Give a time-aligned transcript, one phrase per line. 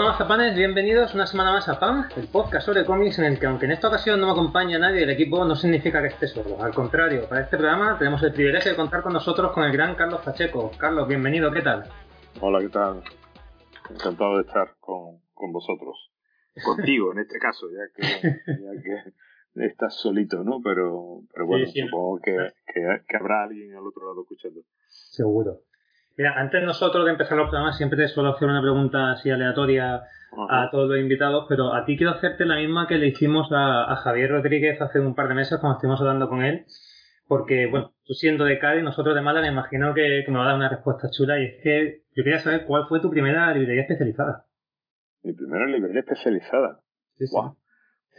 [0.00, 3.44] Hola mazapanes, bienvenidos una semana más a PAM, el podcast sobre cómics en el que
[3.44, 6.58] aunque en esta ocasión no me acompaña nadie del equipo, no significa que esté solo.
[6.62, 9.96] Al contrario, para este programa tenemos el privilegio de contar con nosotros con el gran
[9.96, 10.70] Carlos Pacheco.
[10.78, 11.84] Carlos, bienvenido, ¿qué tal?
[12.40, 13.02] Hola, ¿qué tal?
[13.90, 16.10] Encantado de estar con, con vosotros.
[16.64, 20.62] Contigo, en este caso, ya que, ya que estás solito, ¿no?
[20.64, 22.34] Pero, pero bueno, supongo que,
[22.72, 24.62] que, que habrá alguien al otro lado escuchando.
[24.86, 25.60] Seguro.
[26.16, 30.02] Mira, antes nosotros de empezar los programas siempre te suelo hacer una pregunta así aleatoria
[30.48, 33.96] a todos los invitados, pero a ti quiero hacerte la misma que le hicimos a,
[33.96, 36.66] Javier Rodríguez hace un par de meses cuando estuvimos hablando con él,
[37.26, 40.48] porque, bueno, tú siendo de Cádiz, nosotros de Mala, me imagino que, me va a
[40.48, 43.82] dar una respuesta chula y es que yo quería saber cuál fue tu primera librería
[43.82, 44.46] especializada.
[45.22, 46.80] Mi primera librería especializada.
[47.16, 47.36] Sí, sí.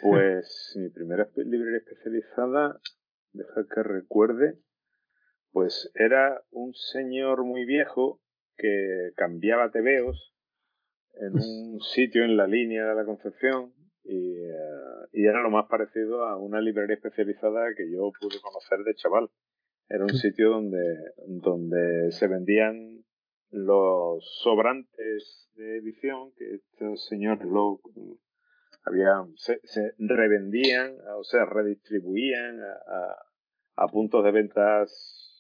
[0.02, 2.80] Pues mi primera librería especializada,
[3.34, 4.56] deja que recuerde,
[5.52, 8.22] pues era un señor muy viejo
[8.58, 10.34] que cambiaba tebeos
[11.16, 15.68] en un sitio en la línea de la Concepción y, eh, y, era lo más
[15.68, 19.30] parecido a una librería especializada que yo pude conocer de chaval.
[19.88, 20.96] Era un sitio donde,
[21.28, 23.04] donde se vendían
[23.52, 27.82] los sobrantes de edición que estos señores lo
[28.86, 33.16] había, se, se revendían, o sea, redistribuían a,
[33.76, 35.31] a puntos de ventas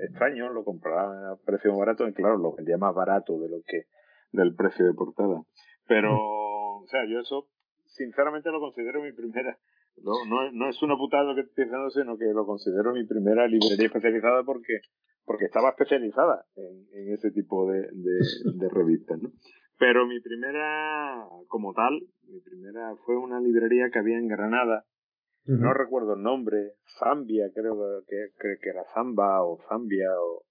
[0.00, 3.86] extraño, lo compraba a precio barato y claro, lo vendía más barato de lo que
[4.32, 5.42] del precio de portada.
[5.86, 7.48] Pero, o sea, yo eso
[7.86, 9.58] sinceramente lo considero mi primera,
[10.02, 13.04] no, no, no es una putada lo que estoy diciendo, sino que lo considero mi
[13.04, 14.80] primera librería especializada porque
[15.24, 18.18] porque estaba especializada en, en ese tipo de, de,
[18.54, 19.30] de revistas, ¿no?
[19.78, 24.84] Pero mi primera, como tal, mi primera fue una librería que había en Granada,
[25.48, 30.44] no recuerdo el nombre, Zambia, creo que, que, era Zamba o Zambia, o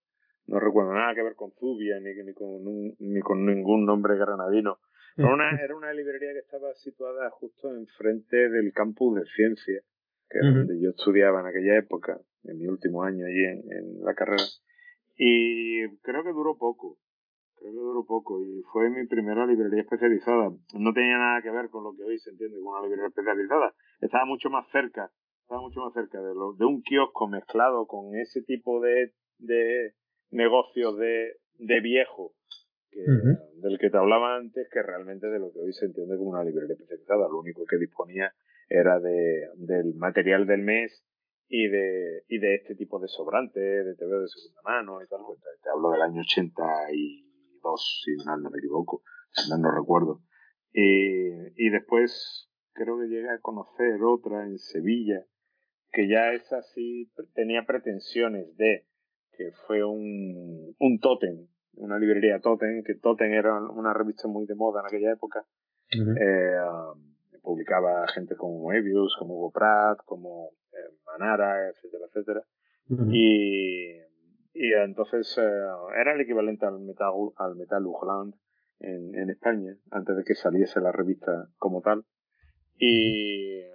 [0.48, 2.64] no recuerdo nada que ver con Zubia ni, ni, con,
[2.98, 4.80] ni con ningún nombre granadino.
[5.16, 9.82] Pero una, era una librería que estaba situada justo enfrente del campus de ciencia,
[10.30, 14.02] que era donde yo estudiaba en aquella época, en mi último año allí en, en
[14.04, 14.44] la carrera.
[15.16, 16.98] Y creo que duró poco,
[17.56, 20.52] creo que duró poco y fue mi primera librería especializada.
[20.74, 23.74] No tenía nada que ver con lo que hoy se entiende como una librería especializada.
[24.00, 28.16] Estaba mucho más cerca, estaba mucho más cerca de, lo, de un kiosco mezclado con
[28.16, 29.94] ese tipo de, de
[30.32, 32.34] negocios de, de viejo
[32.92, 33.02] que,
[33.62, 36.44] del que te hablaba antes que realmente de lo que hoy se entiende como una
[36.44, 37.28] librería especializada.
[37.28, 38.34] Lo único que disponía
[38.70, 41.04] era de, del material del mes
[41.50, 45.20] y de, y de este tipo de sobrante, de TV de segunda mano y tal.
[45.26, 47.24] Pues te, hablo del año 80 y
[47.76, 50.22] si no me equivoco, si no recuerdo.
[50.72, 52.47] Y, después
[52.78, 55.26] creo que llegué a conocer otra en Sevilla,
[55.92, 58.86] que ya esa sí tenía pretensiones de
[59.32, 64.56] que fue un, un Totem, una librería Totem, que Totem era una revista muy de
[64.56, 65.46] moda en aquella época.
[65.92, 72.44] Eh, um, publicaba gente como Moebius, como Hugo Pratt, como eh, Manara, etcétera, etcétera.
[73.12, 73.98] Y
[74.60, 75.66] y entonces eh,
[76.02, 77.84] era el equivalente al Metal, al Metal
[78.80, 82.06] en, en España, antes de que saliese la revista como tal.
[82.78, 83.72] Y, eh,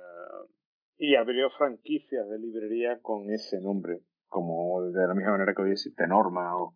[0.99, 5.73] y abrió franquicias de librería con ese nombre, como de la misma manera que hoy
[5.73, 6.75] existe Norma o,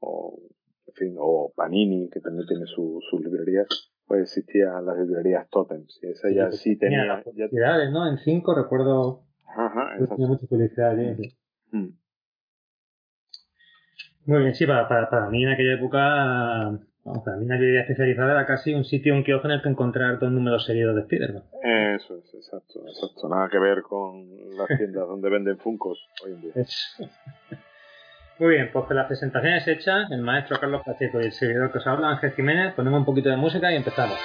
[0.00, 0.38] o,
[0.86, 3.66] en fin, o Panini, que también tiene sus su librerías,
[4.06, 6.00] pues existían las librerías Totems.
[6.02, 7.22] Y esa ya sí, tenía.
[7.34, 7.90] Ya...
[7.90, 8.08] ¿no?
[8.08, 9.24] En cinco recuerdo.
[9.46, 10.94] Ajá, tenía mucha felicidad
[11.72, 11.88] mm.
[14.26, 17.82] Muy bien, sí, para, para, para mí en aquella época, vamos, para mí una librería
[17.82, 21.02] especializada era casi un sitio, un kiosco en el que encontrar dos números seguidos de
[21.02, 21.44] Spider-Man.
[21.96, 23.28] Eso es, exacto, exacto.
[23.28, 26.52] Nada que ver con las tiendas donde venden Funcos hoy en día.
[28.38, 31.78] Muy bien, pues con las presentaciones hechas, el maestro Carlos Pacheco y el servidor que
[31.78, 34.18] os habla, Ángel Jiménez, ponemos un poquito de música y empezamos.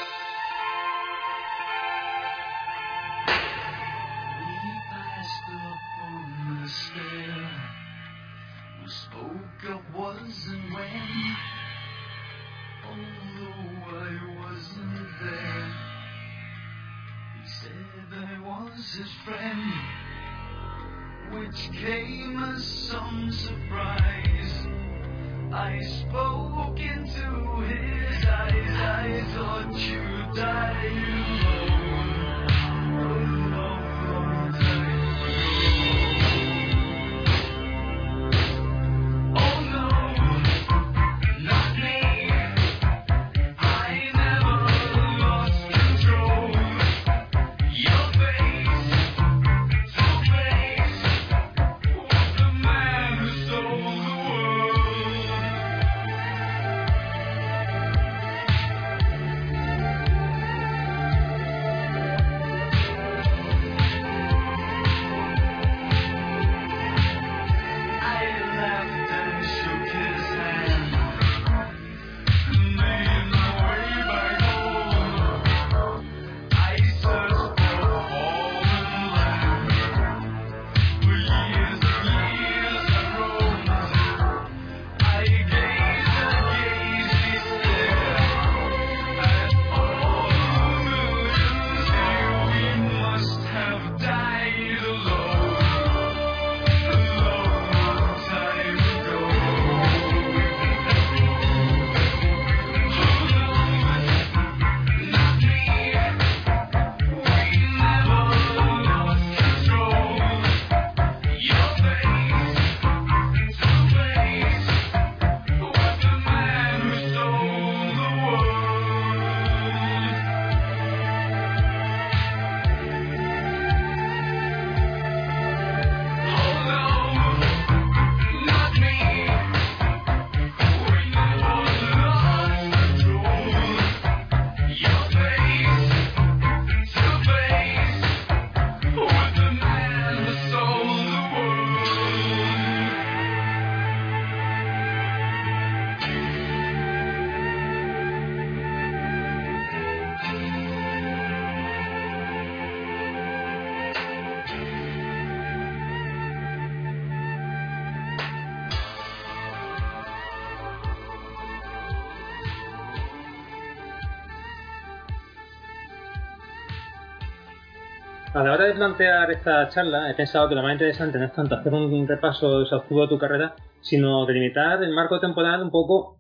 [168.34, 171.34] A la hora de plantear esta charla, he pensado que lo más interesante no es
[171.34, 176.18] tanto hacer un repaso exhaustivo de tu carrera, sino delimitar el marco temporal un poco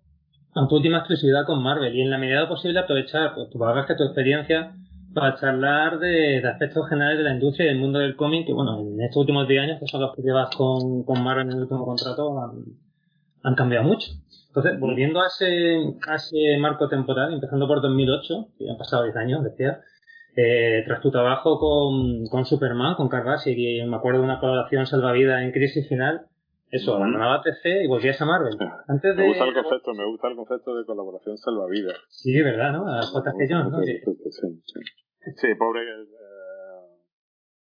[0.53, 3.95] a tu última exclusividad con Marvel y en la medida posible aprovechar pues, tu bagaje,
[3.95, 4.75] tu experiencia
[5.13, 8.81] para charlar de, aspectos generales de la industria y del mundo del cómic, que bueno,
[8.81, 11.61] en estos últimos 10 años, que son los que llevas con, con Marvel en el
[11.61, 12.41] último contrato,
[13.41, 14.11] han, cambiado mucho.
[14.47, 19.15] Entonces, volviendo a ese, a ese marco temporal, empezando por 2008, que han pasado 10
[19.15, 19.79] años, decía,
[20.35, 24.85] eh, tras tu trabajo con, con Superman, con Carvasi, que me acuerdo de una colaboración
[24.85, 26.27] salvavidas en Crisis Final,
[26.71, 28.57] eso, abandonaba TC y volvías a Marvel.
[28.87, 29.23] Antes de...
[29.23, 31.97] Me gusta el concepto, me gusta el concepto de colaboración salvavidas.
[32.07, 32.87] Sí, verdad, ¿no?
[32.87, 33.81] A JC Jones, ¿no?
[35.35, 36.03] Sí, pobre eh,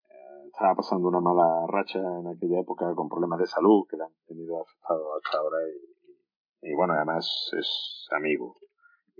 [0.09, 4.03] eh, estaba pasando una mala racha en aquella época con problemas de salud que le
[4.03, 5.57] han tenido afectado hasta ahora
[6.61, 7.25] y, y bueno, además
[7.57, 8.57] es amigo.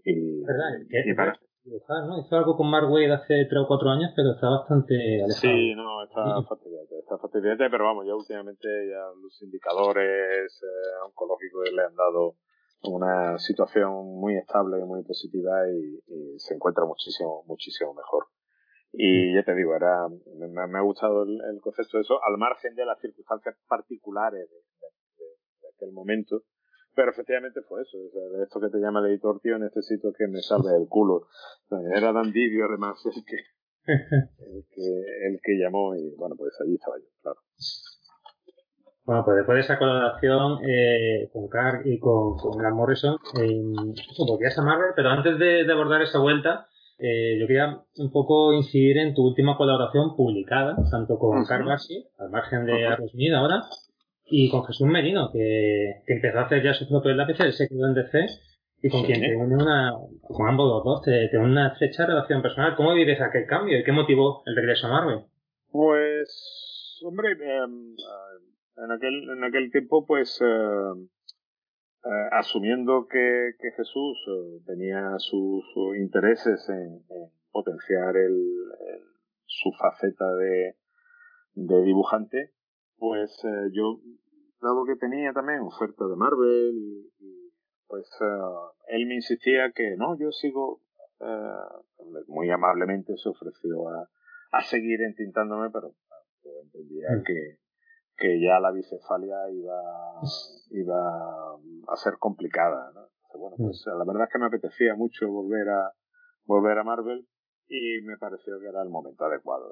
[0.04, 0.68] Y, ¿Verdad?
[0.90, 2.20] y para, ¿no?
[2.20, 5.42] Hizo algo con Mark Wade hace 3 o 4 años, pero está bastante alejado.
[5.42, 11.72] Sí, no, está fastidiante, está fastidiante, pero vamos, ya últimamente ya los indicadores eh, oncológicos
[11.72, 12.36] le han dado
[12.84, 16.00] una situación muy estable y muy positiva y,
[16.38, 18.28] se encuentra muchísimo, muchísimo mejor.
[18.94, 19.36] Y mm.
[19.36, 23.00] ya te digo, era, me, ha gustado el, concepto de eso, al margen de las
[23.00, 26.44] circunstancias particulares de aquel momento,
[26.96, 27.98] pero efectivamente fue eso.
[27.98, 31.28] de esto que te llama el editor, tío, necesito que me salve el culo.
[31.96, 33.38] Era Dan Didio, además, el que,
[33.86, 37.40] el que, el que llamó y bueno, pues allí estaba yo, claro.
[39.06, 43.62] Bueno, pues después de esa colaboración eh, con Carl y con, con Grant Morrison, eh,
[44.12, 46.68] eso, volvías a Marvel, pero antes de, de abordar esa vuelta,
[47.00, 52.04] eh, yo quería un poco incidir en tu última colaboración publicada, tanto con Carl Garcia,
[52.20, 53.64] al margen de Aerosmith ahora,
[54.30, 57.68] y con Jesús Merino, que, que empezó a hacer ya sus propios lápices, él se
[57.68, 58.28] quedó en DC,
[58.82, 62.06] y con quien te une una, con ambos los dos, te, te une una estrecha
[62.06, 62.76] relación personal.
[62.76, 65.26] ¿Cómo vives aquel cambio y qué motivó el regreso a Marvel?
[65.72, 67.96] Pues, hombre, em,
[68.78, 70.46] en, aquel, en aquel tiempo, pues, eh,
[72.06, 75.66] eh, asumiendo que, que Jesús eh, tenía sus
[75.98, 77.04] intereses en,
[77.52, 78.38] potenciar el,
[79.46, 80.76] su faceta de,
[81.56, 82.52] de dibujante,
[83.00, 84.00] pues eh, yo,
[84.62, 86.74] dado que tenía también oferta de Marvel,
[87.20, 87.52] y,
[87.88, 90.82] pues eh, él me insistía que no, yo sigo,
[91.22, 94.10] eh, muy amablemente se ofreció a,
[94.52, 95.96] a seguir entintándome, pero
[96.44, 97.24] yo entendía mm.
[97.24, 97.58] que,
[98.18, 99.82] que ya la bicefalia iba,
[100.72, 101.54] iba
[101.88, 102.92] a ser complicada.
[102.94, 103.10] ¿no?
[103.40, 103.64] bueno, mm.
[103.64, 105.94] pues la verdad es que me apetecía mucho volver a,
[106.46, 107.28] volver a Marvel
[107.68, 109.72] y me pareció que era el momento adecuado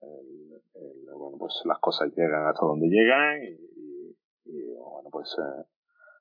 [0.00, 5.64] bueno, pues las cosas llegan hasta donde llegan y, bueno, pues eh,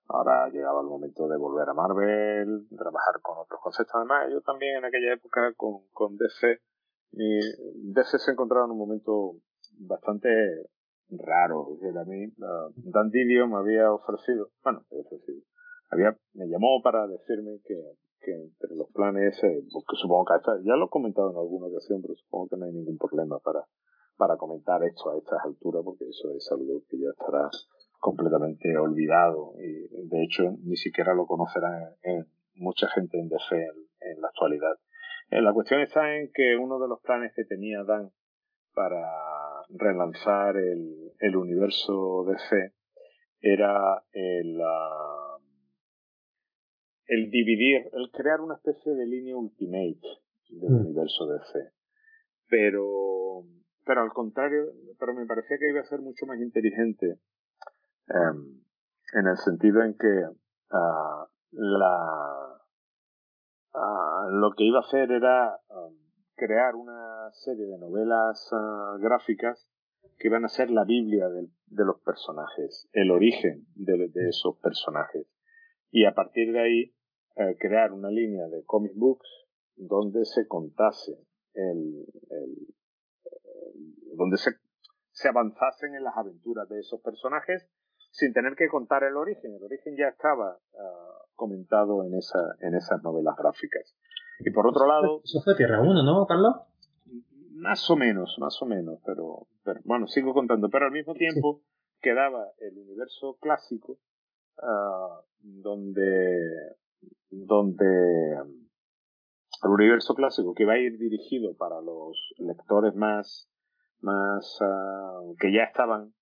[0.07, 3.95] ahora llegaba el momento de volver a Marvel, trabajar con otros conceptos.
[3.95, 6.59] Además, yo también en aquella época con, con DC,
[7.11, 7.39] mi,
[7.93, 9.35] DC se encontraba en un momento
[9.79, 10.29] bastante
[11.09, 11.67] raro.
[11.81, 15.41] a mí, uh, Dan Didio me había ofrecido, bueno, me ofrecido,
[15.89, 17.75] había, me llamó para decirme que,
[18.19, 22.01] que entre los planes, eh, porque supongo que ya lo he comentado en alguna ocasión,
[22.01, 23.65] pero supongo que no hay ningún problema para,
[24.17, 27.49] para comentar esto a estas alturas, porque eso es algo que ya estará
[27.99, 31.95] completamente olvidado y de hecho ni siquiera lo conocerá
[32.57, 33.55] mucha gente en DC
[34.01, 34.73] en, la actualidad.
[35.29, 38.11] Eh, la cuestión está en que uno de los planes que tenía Dan
[38.73, 39.03] para
[39.69, 42.73] relanzar el, el universo DC
[43.41, 45.26] era el, uh,
[47.07, 50.01] el dividir, el crear una especie de línea ultimate
[50.49, 50.85] del mm.
[50.87, 51.71] universo DC.
[52.49, 53.43] Pero,
[53.85, 54.65] pero al contrario,
[54.99, 57.19] pero me parecía que iba a ser mucho más inteligente
[58.07, 58.61] em,
[59.13, 62.61] en el sentido en que uh, la,
[63.73, 65.95] uh, lo que iba a hacer era um,
[66.35, 69.69] crear una serie de novelas uh, gráficas
[70.17, 74.57] que iban a ser la Biblia de, de los personajes, el origen de, de, esos
[74.57, 75.27] personajes.
[75.91, 76.96] Y a partir de ahí
[77.59, 79.29] crear una línea de comic books
[79.75, 81.11] donde se contase
[81.53, 82.75] el, el,
[84.15, 84.51] donde se,
[85.11, 87.67] se avanzasen en las aventuras de esos personajes
[88.11, 89.53] sin tener que contar el origen.
[89.53, 93.95] El origen ya estaba uh, comentado en, esa, en esas novelas gráficas.
[94.39, 95.21] Y por otro lado...
[95.23, 96.55] Eso fue Tierra 1, ¿no, Carlos?
[97.51, 100.69] Más o menos, más o menos, pero, pero bueno, sigo contando.
[100.69, 101.61] Pero al mismo tiempo
[102.01, 103.97] quedaba el universo clásico
[104.57, 106.75] uh, donde
[107.29, 107.85] donde
[109.63, 113.49] el universo clásico que va a ir dirigido para los lectores más
[113.99, 116.13] más uh, que ya estaban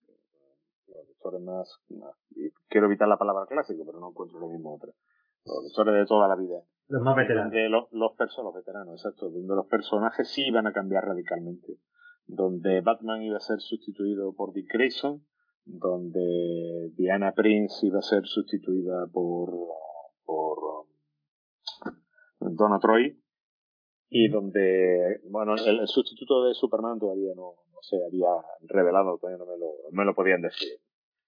[0.88, 1.82] los lectores más,
[2.70, 4.92] quiero evitar la palabra clásico pero no encuentro lo mismo otra
[5.46, 6.62] los lectores de toda la vida.
[6.88, 7.54] Los más veteranos.
[7.70, 11.78] Los, los, los veteranos exacto donde los personajes sí iban a cambiar radicalmente.
[12.28, 15.24] Donde Batman iba a ser sustituido por Dick Grayson,
[15.66, 19.52] donde Diana Prince iba a ser sustituida por,
[22.52, 23.18] Donna Troy,
[24.10, 28.30] y donde, bueno, el, sustituto de Superman todavía no, no, se había
[28.62, 30.80] revelado, todavía no me lo, me lo podían decir.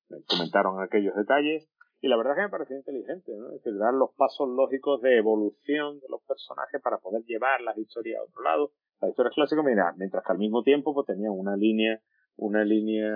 [0.09, 1.67] Me comentaron aquellos detalles
[1.99, 3.47] y la verdad es que me pareció inteligente, ¿no?
[3.47, 7.77] Es decir, dar los pasos lógicos de evolución de los personajes para poder llevar las
[7.77, 8.71] historias a otro lado.
[9.01, 11.99] Las historias clásicas, mira, mientras que al mismo tiempo pues tenía una línea,
[12.35, 13.11] una línea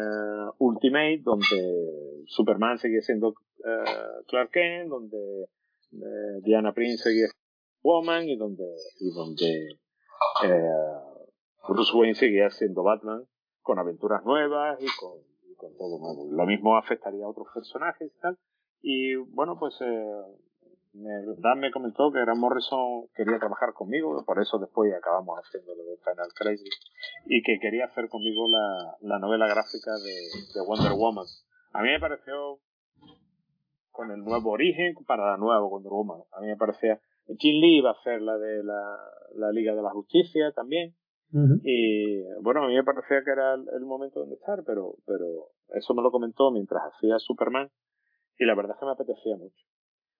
[0.57, 5.43] Ultimate donde Superman seguía siendo eh, Clark Kent, donde
[5.93, 7.40] eh, Diana Prince seguía siendo
[7.83, 8.65] Woman y donde,
[8.99, 9.69] y donde
[10.43, 10.69] eh,
[11.67, 13.25] Bruce Wayne seguía siendo Batman
[13.61, 15.19] con aventuras nuevas y con,
[15.57, 16.27] con todo nuevo.
[16.31, 18.37] Lo mismo afectaría a otros personajes y tal
[18.81, 20.05] y bueno, pues eh,
[20.93, 25.83] Dan me comentó que Grant Morrison quería trabajar conmigo, por eso después acabamos haciendo lo
[25.83, 26.79] de Final Crisis,
[27.25, 30.13] y que quería hacer conmigo la, la novela gráfica de,
[30.53, 31.25] de, Wonder Woman.
[31.73, 32.59] A mí me pareció,
[33.91, 36.99] con el nuevo origen para la nueva Wonder Woman, a mí me parecía,
[37.37, 38.97] Jim Lee iba a hacer la de la,
[39.35, 40.95] la Liga de la Justicia también,
[41.63, 45.47] y bueno, a mí me parecía que era el, el momento de estar, pero, pero
[45.69, 47.69] eso me lo comentó mientras hacía Superman,
[48.37, 49.63] y la verdad es que me apetecía mucho.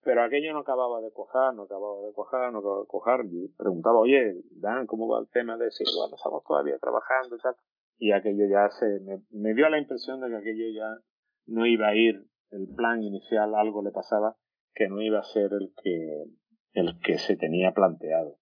[0.04, 3.24] Pero aquello no acababa de cojar, no acababa de cojar, no acababa de cojar.
[3.30, 7.38] Y preguntaba, oye, Dan, ¿cómo va el tema de si bueno, estamos todavía trabajando y
[7.38, 7.54] tal?
[7.98, 10.98] Y aquello ya se, me, me dio la impresión de que aquello ya
[11.46, 14.36] no iba a ir, el plan inicial, algo le pasaba,
[14.74, 16.24] que no iba a ser el que,
[16.72, 18.38] el que se tenía planteado.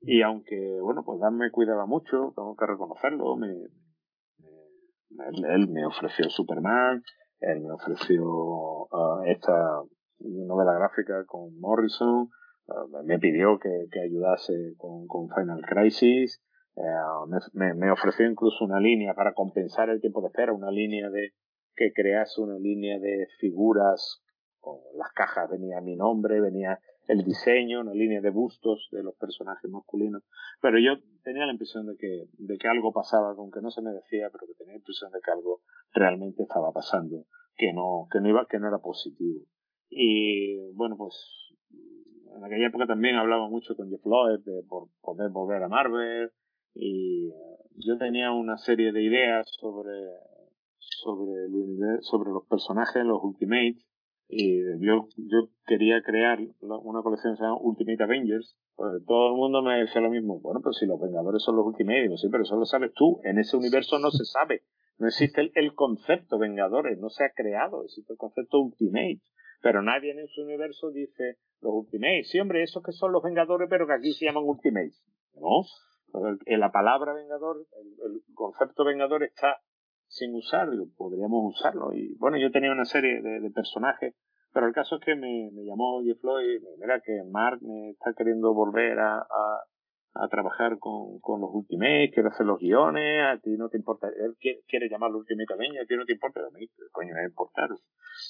[0.00, 3.48] Y aunque, bueno, pues Dan me cuidaba mucho, tengo que reconocerlo, me,
[5.54, 7.02] él me ofreció Superman,
[7.40, 9.82] él me ofreció uh, esta
[10.18, 12.28] novela gráfica con Morrison,
[12.66, 16.42] uh, me pidió que, que ayudase con, con, Final Crisis,
[16.74, 21.10] uh, me, me, ofreció incluso una línea para compensar el tiempo de espera, una línea
[21.10, 21.32] de
[21.74, 24.22] que crease una línea de figuras,
[24.60, 29.14] con las cajas venía mi nombre, venía el diseño, una línea de bustos de los
[29.16, 30.22] personajes masculinos.
[30.60, 33.82] Pero yo tenía la impresión de que, de que algo pasaba, con que no se
[33.82, 35.60] me decía, pero que tenía la impresión de que algo
[35.92, 37.24] realmente estaba pasando,
[37.56, 39.44] que no, que no iba, que no era positivo.
[39.88, 41.14] Y bueno, pues
[42.36, 46.30] en aquella época también hablaba mucho con Jeff Lloyd de por poder volver a Marvel
[46.74, 47.30] y
[47.76, 49.92] yo tenía una serie de ideas sobre
[50.78, 53.85] sobre el sobre los personajes, los Ultimates
[54.28, 58.56] y yo, yo quería crear una colección que se llama Ultimate Avengers.
[58.74, 60.40] Pues todo el mundo me decía lo mismo.
[60.40, 63.20] Bueno, pero si los Vengadores son los Ultimate, digo, sí, pero eso lo sabes tú.
[63.24, 64.62] En ese universo no se sabe.
[64.98, 67.84] No existe el, el concepto Vengadores, no se ha creado.
[67.84, 69.20] Existe el concepto Ultimate.
[69.62, 72.24] Pero nadie en ese universo dice los Ultimate.
[72.24, 75.04] Sí, hombre, esos que son los Vengadores, pero que aquí se llaman Ultimates.
[75.34, 75.62] No.
[76.46, 79.60] En la palabra Vengador, el, el concepto Vengador está
[80.08, 81.92] sin usar, digo, podríamos usarlo.
[81.92, 84.14] Y bueno, yo tenía una serie de, de personajes,
[84.56, 88.54] pero el caso es que me, llamó Jeff Floyd, mira que Mark me está queriendo
[88.54, 89.60] volver a, a,
[90.14, 94.08] a trabajar con, con, los Ultimates, quiere hacer los guiones, a ti no te importa,
[94.08, 97.24] él quiere, quiere llamarlo Ultimate también, a ti no te importa, a mí, coño, me
[97.24, 97.68] importar.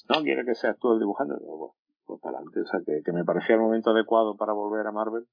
[0.09, 3.11] No, quiere que seas tú el dibujante, digo, pues para adelante, o sea, que, que,
[3.13, 5.25] me parecía el momento adecuado para volver a Marvel.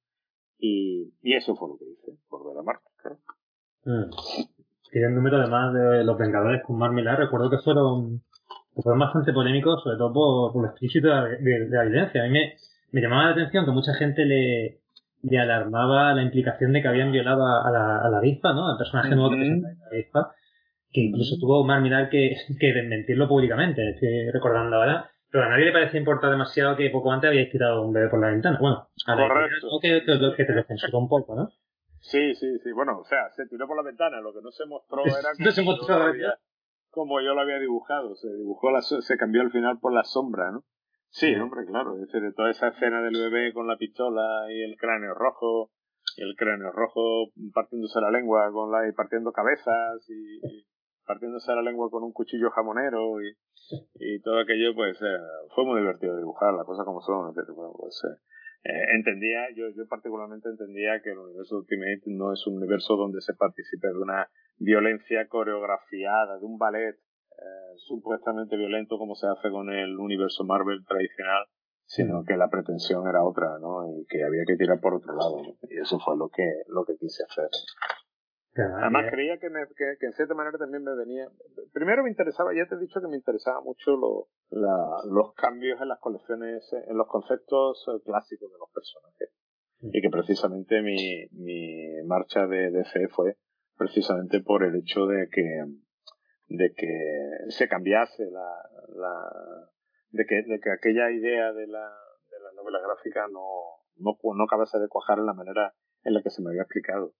[0.58, 3.18] Y, y eso fue lo que hice, volver a Marvel,
[5.02, 8.22] el número además de los Vengadores con Mark Millar, recuerdo que fueron,
[8.74, 12.22] fueron bastante polémicos, sobre todo por, por lo explícito de, de, la evidencia.
[12.22, 12.54] A mí me,
[12.92, 14.80] me, llamaba la atención que mucha gente le,
[15.22, 18.68] le alarmaba la implicación de que habían violado a, la, a la avispa, ¿no?
[18.68, 20.34] Al personaje nuevo que presenta la avispa,
[20.90, 25.10] que incluso tuvo Mark Millar que, que desmentirlo públicamente, estoy recordando ahora.
[25.30, 28.20] Pero a nadie le parece importar demasiado que poco antes habíais tirado un bebé por
[28.20, 28.56] la ventana.
[28.60, 29.28] Bueno, a ver,
[29.82, 31.50] que, que, que te descensuró un poco, ¿no?
[32.04, 32.73] Sí, sí, sí.
[32.73, 34.20] Bueno, o sea, se tiró por la ventana.
[34.20, 36.38] Lo que no se mostró era como, se mostró yo, lo había,
[36.90, 38.14] como yo lo había dibujado.
[38.14, 40.64] Se dibujó, la, se cambió al final por la sombra, ¿no?
[41.08, 41.94] Sí, hombre, claro.
[41.94, 45.70] Es decir, toda esa escena del bebé con la pistola y el cráneo rojo,
[46.16, 50.66] y el cráneo rojo partiéndose la lengua con la, y partiendo cabezas y, y
[51.06, 53.32] partiéndose la lengua con un cuchillo jamonero y,
[53.94, 55.18] y todo aquello, pues eh,
[55.54, 57.32] fue muy divertido dibujar, la cosa como son.
[57.32, 58.20] Pues, eh,
[58.64, 63.21] eh, entendía, yo, yo particularmente entendía que el universo Ultimate no es un universo donde
[63.21, 69.50] se participe de una violencia coreografiada, de un ballet eh, supuestamente violento como se hace
[69.50, 71.44] con el universo Marvel tradicional,
[71.85, 73.87] sino que la pretensión era otra, ¿no?
[73.87, 75.42] Y que había que tirar por otro lado.
[75.68, 77.49] Y eso fue lo que, lo que quise hacer.
[78.56, 81.28] Además creía que, me, que, que, en cierta manera también me venía...
[81.73, 85.80] Primero me interesaba, ya te he dicho que me interesaba mucho lo, la, los cambios
[85.80, 89.30] en las colecciones, en los conceptos eh, clásicos de los personajes.
[89.92, 93.37] Y que precisamente mi, mi marcha de DC fue
[93.76, 95.64] precisamente por el hecho de que
[96.48, 98.48] de que se cambiase la,
[98.94, 99.70] la
[100.11, 101.90] de que, de que aquella idea de la,
[102.31, 103.42] de la novela gráfica no,
[103.96, 105.74] no, no acabase de cuajar en la manera
[106.05, 107.14] en la que se me había explicado.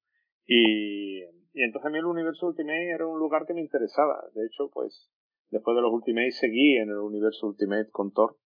[0.47, 1.23] Y,
[1.55, 4.25] y entonces a mí el universo Ultimate era un lugar que me interesaba.
[4.35, 5.11] De hecho, pues
[5.51, 8.37] después de los Ultimate seguí en el universo Ultimate con Thor,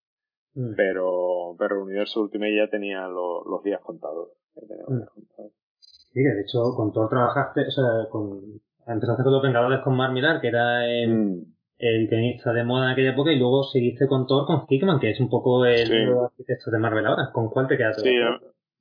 [0.54, 0.74] mm.
[0.76, 4.30] pero, pero el universo Ultimate ya tenía los días contados.
[4.56, 5.02] Mm.
[5.78, 10.12] Sí, de hecho con Thor trabajaste, o sea, con, empezaste con los Vengadores con Mark
[10.12, 11.54] Millar, que era el, mm.
[11.78, 15.10] el guionista de moda en aquella época, y luego seguiste con Thor con Hickman, que
[15.10, 17.30] es un poco el arquitecto de Marvel ahora.
[17.32, 18.02] ¿Con cuál te quedaste?
[18.02, 18.16] Sí,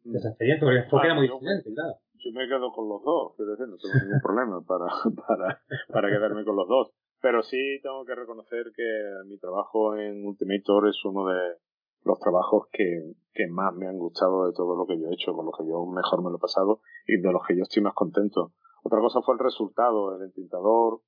[0.03, 3.51] de esa experiencia, porque era muy diferente, claro yo me quedo con los dos, quiero
[3.51, 4.86] decir, no tengo ningún problema para,
[5.27, 6.91] para, para quedarme con los dos.
[7.19, 8.84] Pero sí tengo que reconocer que
[9.25, 11.58] mi trabajo en Ultimator es uno de
[12.03, 15.34] los trabajos que, que más me han gustado de todo lo que yo he hecho,
[15.34, 17.82] con los que yo mejor me lo he pasado y de los que yo estoy
[17.82, 18.53] más contento.
[18.84, 21.01] Otra cosa fue el resultado, el entintador,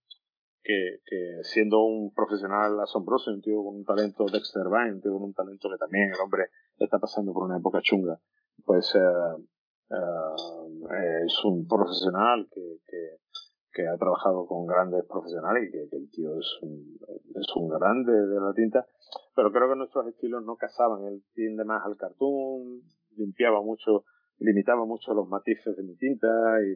[0.61, 5.13] que, que siendo un profesional asombroso, un tío con un talento Dexter Vine, un tío
[5.13, 8.19] con un talento que también el hombre está pasando por una época chunga,
[8.65, 9.43] pues eh,
[9.91, 16.37] eh, es un profesional que, que, ha trabajado con grandes profesionales y que, el tío
[16.37, 16.99] es un,
[17.33, 18.85] es un grande de la tinta,
[19.33, 21.05] pero creo que nuestros estilos no casaban.
[21.05, 22.81] Él tiende más al cartoon,
[23.15, 24.03] limpiaba mucho,
[24.39, 26.27] limitaba mucho los matices de mi tinta
[26.61, 26.75] y,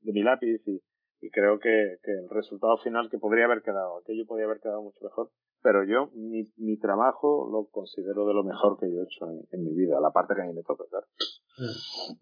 [0.00, 0.80] de mi lápiz y,
[1.20, 4.82] y creo que, que, el resultado final que podría haber quedado, aquello podría haber quedado
[4.82, 5.30] mucho mejor,
[5.62, 9.46] pero yo mi, mi trabajo lo considero de lo mejor que yo he hecho en,
[9.50, 11.06] en mi vida, la parte que a mí me toca, claro.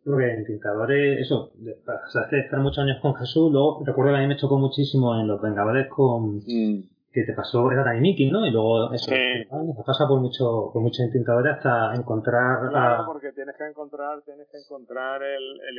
[0.04, 1.52] Porque en Tintadores, eso,
[1.84, 5.26] pasaste estar muchos años con Jesús, luego recuerdo que a mí me chocó muchísimo en
[5.26, 6.36] Los Vengadores con...
[6.38, 6.82] Mm.
[7.12, 8.46] que te pasó, era Mickey, ¿no?
[8.46, 9.46] Y luego eso, sí.
[9.86, 12.68] pasa por mucho, por muchos intentadores hasta encontrar...
[12.68, 15.76] Claro, porque tienes que encontrar, tienes que encontrar el, el,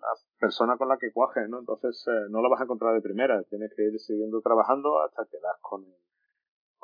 [0.00, 1.58] la persona con la que cuajes, ¿no?
[1.58, 5.24] Entonces eh, no lo vas a encontrar de primera, tienes que ir siguiendo trabajando hasta
[5.30, 5.84] que das con,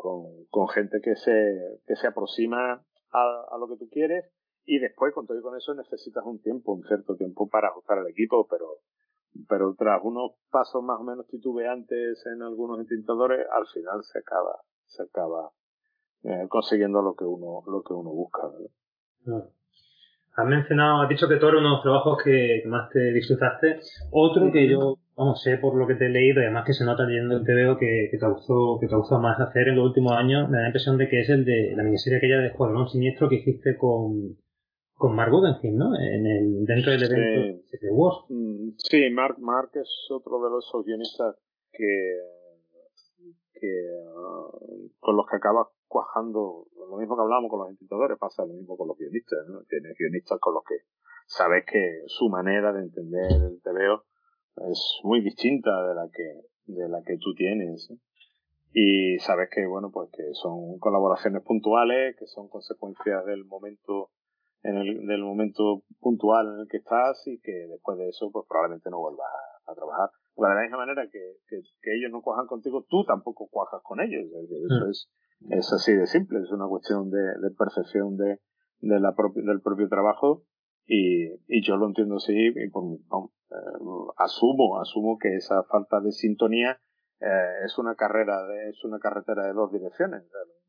[0.00, 2.82] con, con gente que se, que se aproxima
[3.12, 4.32] a, lo que tú quieres
[4.64, 7.98] y después, con todo y con eso, necesitas un tiempo, un cierto tiempo para ajustar
[7.98, 8.78] el equipo, pero,
[9.46, 14.62] pero tras unos pasos más o menos titubeantes en algunos intentadores, al final se acaba,
[14.86, 15.50] se acaba
[16.22, 18.50] eh, consiguiendo lo que uno, lo que uno busca.
[20.36, 23.80] Has mencionado, has dicho que todo era uno de los trabajos que, más te disfrutaste.
[24.12, 26.84] Otro que yo, vamos, sé por lo que te he leído y además que se
[26.84, 29.86] nota leyendo el TVO que, que, te gustó, que te gustó más hacer en los
[29.86, 32.48] últimos años, me da la impresión de que es el de la miniserie aquella de
[32.48, 34.36] Escuadrón Siniestro que hiciste con,
[34.94, 35.96] con Mark Guggenheim, ¿no?
[35.98, 37.86] En el, dentro del evento sí.
[37.90, 38.18] Wars.
[38.28, 41.36] Mm, sí, Mark, Mark es otro de los guionistas
[41.72, 42.18] que,
[43.54, 43.68] que
[44.14, 48.54] uh, con los que acaba cuajando, lo mismo que hablábamos con los intentadores, pasa lo
[48.54, 49.62] mismo con los guionistas, ¿no?
[49.68, 50.76] Tienes guionistas con los que
[51.26, 54.04] sabes que su manera de entender el TVO
[54.70, 57.92] es muy distinta de la que, de la que tú tienes.
[58.72, 64.10] Y sabes que, bueno, pues que son colaboraciones puntuales, que son consecuencias del momento
[64.62, 68.44] en el del momento puntual en el que estás y que después de eso pues
[68.46, 69.26] probablemente no vuelvas
[69.66, 70.10] a, trabajar.
[70.36, 74.00] de la misma manera que, que, que, ellos no cuajan contigo, tú tampoco cuajas con
[74.00, 74.24] ellos.
[74.26, 74.90] Eso mm.
[74.90, 75.08] es,
[75.48, 78.40] es así de simple, es una cuestión de, de percepción de,
[78.80, 80.44] de la del propio trabajo
[80.86, 86.00] y, y yo lo entiendo así y por, no, eh, asumo, asumo que esa falta
[86.00, 86.78] de sintonía
[87.20, 90.24] eh, es una carrera, de, es una carretera de dos direcciones.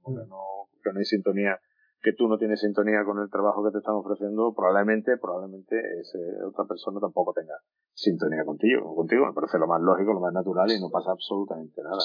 [0.05, 0.15] Mm.
[0.29, 1.59] no, que no hay sintonía
[2.01, 6.17] que tú no tienes sintonía con el trabajo que te están ofreciendo, probablemente, probablemente esa
[6.47, 7.53] otra persona tampoco tenga
[7.93, 8.95] sintonía contigo.
[8.95, 12.01] Contigo me parece lo más lógico, lo más natural y no pasa absolutamente nada.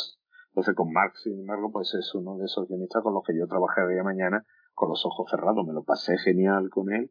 [0.57, 3.47] Entonces con Marx, sin embargo, pues es uno de esos guionistas con los que yo
[3.47, 4.43] trabajé día mañana
[4.73, 5.67] con los ojos cerrados.
[5.67, 7.11] Me lo pasé genial con él.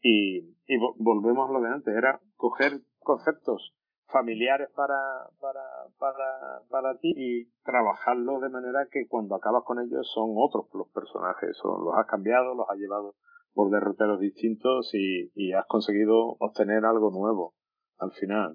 [0.00, 3.74] Y, y volvemos a lo de antes, era coger conceptos
[4.06, 4.96] familiares para,
[5.38, 5.60] para,
[5.98, 10.88] para, para ti y trabajarlo de manera que cuando acabas con ellos son otros los
[10.88, 13.16] personajes, son, los has cambiado, los has llevado
[13.52, 17.52] por derroteros distintos y, y has conseguido obtener algo nuevo
[17.98, 18.54] al final.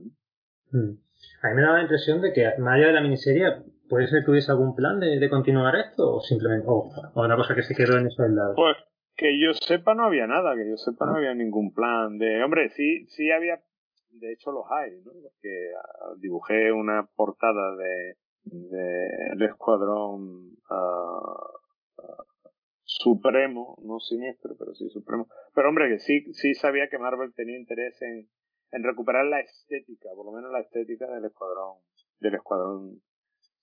[0.72, 0.98] Hmm.
[1.42, 3.46] A mí me da la impresión de que más allá de la miniserie,
[3.90, 7.36] ¿puede ser que hubiese algún plan de, de continuar esto o simplemente o, o, una
[7.36, 8.56] cosa que se quedó en eso del lado?
[8.56, 8.78] Pues
[9.16, 12.44] que yo sepa no había nada, que yo sepa no había ningún plan de...
[12.44, 13.60] Hombre, sí, sí había
[14.20, 15.12] de hecho los hay, ¿no?
[15.12, 21.54] Porque ah, dibujé una portada de, de el escuadrón uh,
[22.84, 25.28] supremo, no siniestro, pero sí supremo.
[25.54, 28.30] Pero hombre, que sí, sí sabía que Marvel tenía interés en,
[28.74, 31.78] en recuperar la estética, por lo menos la estética del escuadrón,
[32.20, 33.02] del escuadrón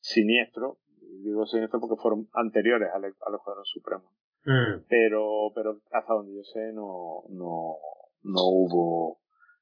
[0.01, 0.79] siniestro.
[1.23, 4.13] Digo siniestro porque fueron anteriores al, al escuadrón supremo.
[4.45, 4.87] Mm.
[4.89, 7.77] Pero, pero hasta donde yo sé no, no,
[8.23, 9.21] no hubo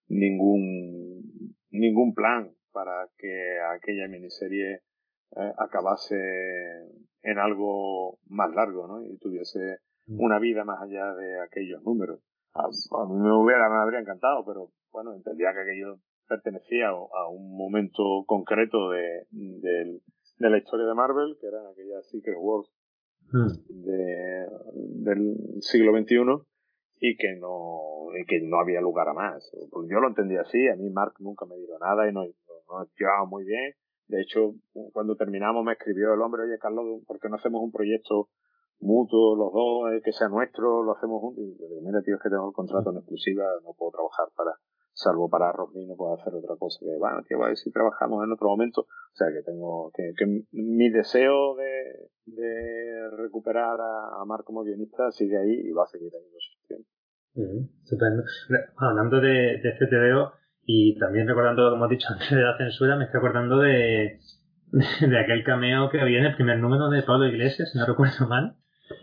[0.09, 4.83] ningún, ningún plan para que aquella miniserie
[5.37, 6.17] eh, acabase
[7.23, 9.03] en algo más largo, ¿no?
[9.03, 10.21] Y tuviese mm.
[10.21, 12.21] una vida más allá de aquellos números.
[12.55, 12.69] A,
[13.07, 18.25] mí me hubiera, me habría encantado, pero bueno, entendía que aquello pertenecía a un momento
[18.27, 20.01] concreto de, de,
[20.39, 22.71] de la historia de Marvel, que eran aquellas Secret Wars
[23.33, 23.85] mm.
[23.85, 24.47] de,
[25.03, 26.47] del siglo XXI
[27.01, 27.79] y que no
[28.19, 29.51] y que no había lugar a más.
[29.71, 32.27] Pues yo lo entendía así, a mí Mark nunca me dijo nada y nos,
[32.69, 33.75] nos llevamos muy bien.
[34.09, 34.55] De hecho,
[34.93, 38.31] cuando terminamos me escribió el hombre, oye Carlos, ¿por qué no hacemos un proyecto
[38.81, 41.45] mutuo los dos, eh, que sea nuestro, lo hacemos juntos?
[41.45, 44.53] Y yo mira tío, es que tengo el contrato en exclusiva, no puedo trabajar para,
[44.99, 48.25] salvo para Rocky no puedo hacer otra cosa que, bueno, tío, a ver si trabajamos
[48.25, 48.83] en otro momento.
[48.83, 54.65] O sea, que tengo, que, que mi deseo de, de recuperar a, a Mark como
[54.65, 56.29] guionista sigue ahí y va a seguir ahí
[56.67, 56.89] tiempo.
[58.77, 60.33] Hablando de, de CTVO
[60.65, 64.19] y también recordando, como has dicho antes de la censura, me estoy acordando de,
[64.73, 68.27] de, aquel cameo que había en el primer número de Pablo Iglesias, si no recuerdo
[68.29, 68.57] mal.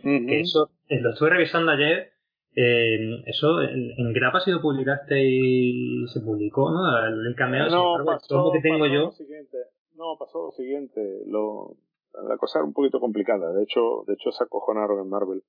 [0.03, 2.14] que eso, eh, lo estuve revisando ayer
[2.55, 7.05] eh, eso en Grapa si lo publicaste y se publicó, ¿no?
[7.05, 9.05] El, cameo, no, pasó, que tengo yo.
[9.05, 9.57] Lo siguiente.
[9.95, 11.01] No, pasó lo siguiente.
[11.27, 11.75] Lo,
[12.27, 13.51] la cosa era un poquito complicada.
[13.53, 15.43] De hecho, de hecho se acojonaron en Marvel.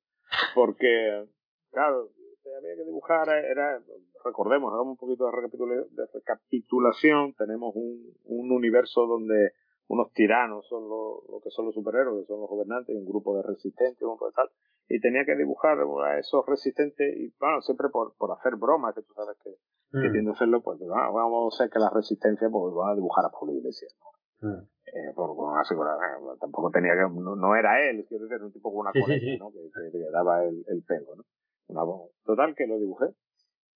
[0.54, 1.24] Porque,
[1.70, 2.10] claro,
[2.58, 3.80] había que dibujar, era,
[4.24, 7.34] recordemos, hagamos un poquito de recapitulación.
[7.34, 9.52] Tenemos un, un universo donde
[9.88, 13.42] unos tiranos son los, que son los superhéroes, que son los gobernantes, un grupo de
[13.42, 14.50] resistentes, un grupo de tal,
[14.88, 19.02] y tenía que dibujar a esos resistentes, y bueno, siempre por, por hacer bromas, que
[19.02, 19.50] tú sabes que,
[19.92, 20.12] que mm.
[20.12, 23.30] tiende a hacerlo, pues vamos a hacer que la resistencia pues van a dibujar a
[23.30, 24.48] Pablo Iglesias, ¿no?
[24.48, 24.68] Mm.
[24.86, 28.86] Eh, por, asegurar, eh, tampoco tenía que, no, era él, quiero decir, un tipo con
[28.86, 29.50] una sí, ¿no?
[29.50, 31.24] Que, que, daba el, el pelo, ¿no?
[31.68, 31.82] Una,
[32.24, 33.06] total, que lo dibujé.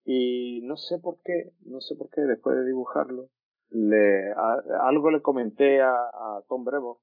[0.05, 3.29] Y no sé por qué, no sé por qué después de dibujarlo,
[3.70, 4.33] le,
[4.80, 7.00] algo le comenté a, a Tom Brevo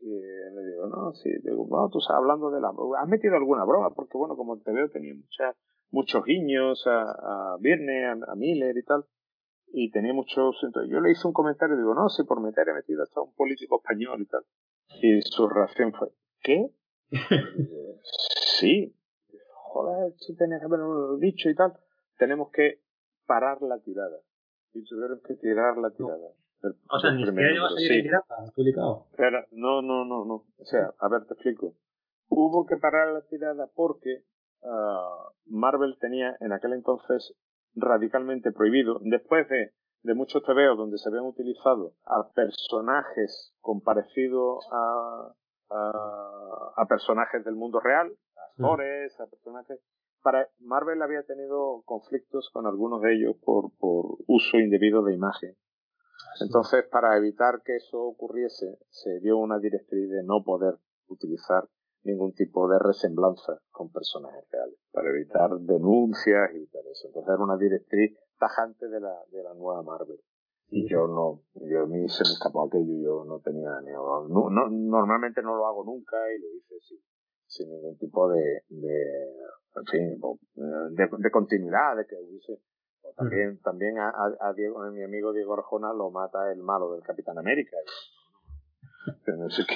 [0.00, 3.64] y le digo, no, sí, digo, bueno, tú estás hablando de la, has metido alguna
[3.64, 5.56] broma, porque bueno, como te veo tenía mucha,
[5.90, 9.06] muchos guiños a, a Virne, a, Miller y tal,
[9.68, 12.68] y tenía muchos, entonces yo le hice un comentario y digo, no, si por meter
[12.68, 14.42] he metido hasta un político español y tal,
[15.00, 16.08] y su reacción fue,
[16.42, 16.70] ¿qué?
[18.60, 18.94] sí,
[19.52, 21.72] joder, tú tenías que haberlo dicho y tal,
[22.18, 22.82] tenemos que
[23.26, 24.18] parar la tirada
[24.74, 26.30] y tuvieron que tirar la tirada.
[26.90, 28.10] o sea, ni siquiera a salir
[28.54, 29.06] publicado.
[29.16, 30.34] Pero, no, no, no, no.
[30.58, 31.74] O sea, a ver, te explico.
[32.28, 34.24] Hubo que parar la tirada porque
[34.62, 37.34] uh, Marvel tenía en aquel entonces
[37.74, 44.60] radicalmente prohibido, después de, de muchos TVOs donde se habían utilizado a personajes con parecido
[44.72, 45.34] a,
[45.70, 49.80] a, a personajes del mundo real, a actores, a personajes
[50.24, 55.54] para Marvel había tenido conflictos con algunos de ellos por, por uso indebido de imagen.
[56.40, 61.68] Entonces, para evitar que eso ocurriese, se dio una directriz de no poder utilizar
[62.04, 67.08] ningún tipo de resemblanza con personajes reales, para evitar denuncias y evitar eso.
[67.08, 70.20] Entonces era una directriz tajante de la, de la nueva Marvel.
[70.70, 74.50] Y yo no, yo a mí se me escapó aquello, yo no tenía ni, no,
[74.50, 76.98] no, normalmente no lo hago nunca y lo hice sin,
[77.46, 79.28] sin ningún tipo de, de
[79.76, 80.20] en fin,
[80.54, 82.60] de, de continuidad, de que hubiese
[83.16, 87.02] también, también a, a, Diego, a mi amigo Diego Arjona lo mata el malo del
[87.02, 87.76] Capitán América.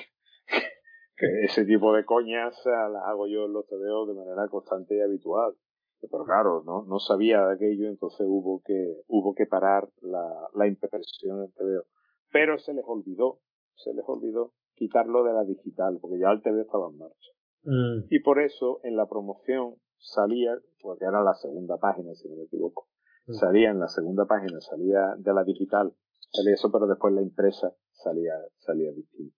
[1.16, 5.00] que, ese tipo de coñas las hago yo en los TVO de manera constante y
[5.00, 5.54] habitual.
[6.00, 10.66] Pero claro, no, no sabía de aquello, entonces hubo que, hubo que parar la, la
[10.66, 11.84] impresión del TVO.
[12.32, 13.40] Pero se les olvidó,
[13.74, 17.32] se les olvidó quitarlo de la digital, porque ya el TV estaba en marcha.
[17.64, 18.06] Mm.
[18.10, 22.44] Y por eso en la promoción salía, porque era la segunda página, si no me
[22.44, 22.88] equivoco,
[23.26, 23.32] mm.
[23.34, 25.92] salía en la segunda página, salía de la digital,
[26.30, 29.36] salía eso, pero después la impresa salía, salía distinto.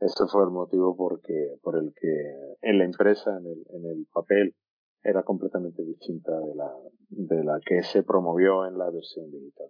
[0.00, 4.06] Ese fue el motivo porque, por el que en la impresa, en el, en el
[4.12, 4.54] papel,
[5.02, 6.72] era completamente distinta de la,
[7.08, 9.68] de la que se promovió en la versión digital.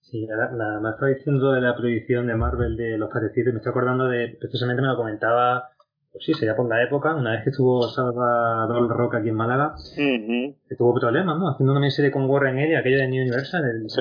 [0.00, 3.70] Sí, nada, más estaba diciendo de la prohibición de Marvel de los parecidos, me estoy
[3.70, 5.68] acordando de, precisamente me lo comentaba
[6.12, 9.76] pues sí, sería por la época, una vez que estuvo Salvador Roca aquí en Málaga,
[9.94, 11.50] que tuvo problemas, ¿no?
[11.50, 14.00] Haciendo una miniserie con Warren Ellie, aquello de New Universal, el sí.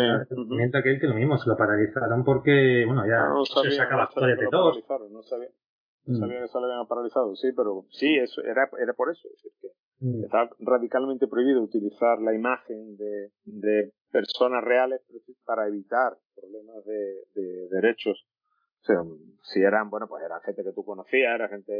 [0.73, 4.47] aquel que lo mismo, se lo paralizaron porque, bueno, ya no, se sacaba no de
[4.49, 4.83] todos.
[5.11, 5.49] No sabía,
[6.05, 6.19] no mm.
[6.19, 9.43] sabía que se lo habían paralizado, sí, pero sí, eso era, era por eso, es
[9.43, 10.23] decir, que mm.
[10.23, 15.01] está radicalmente prohibido utilizar la imagen de, de personas reales
[15.45, 18.25] para evitar problemas de, de derechos
[18.81, 18.97] o sea,
[19.43, 21.73] si eran, bueno, pues eran gente que tú conocías, era gente,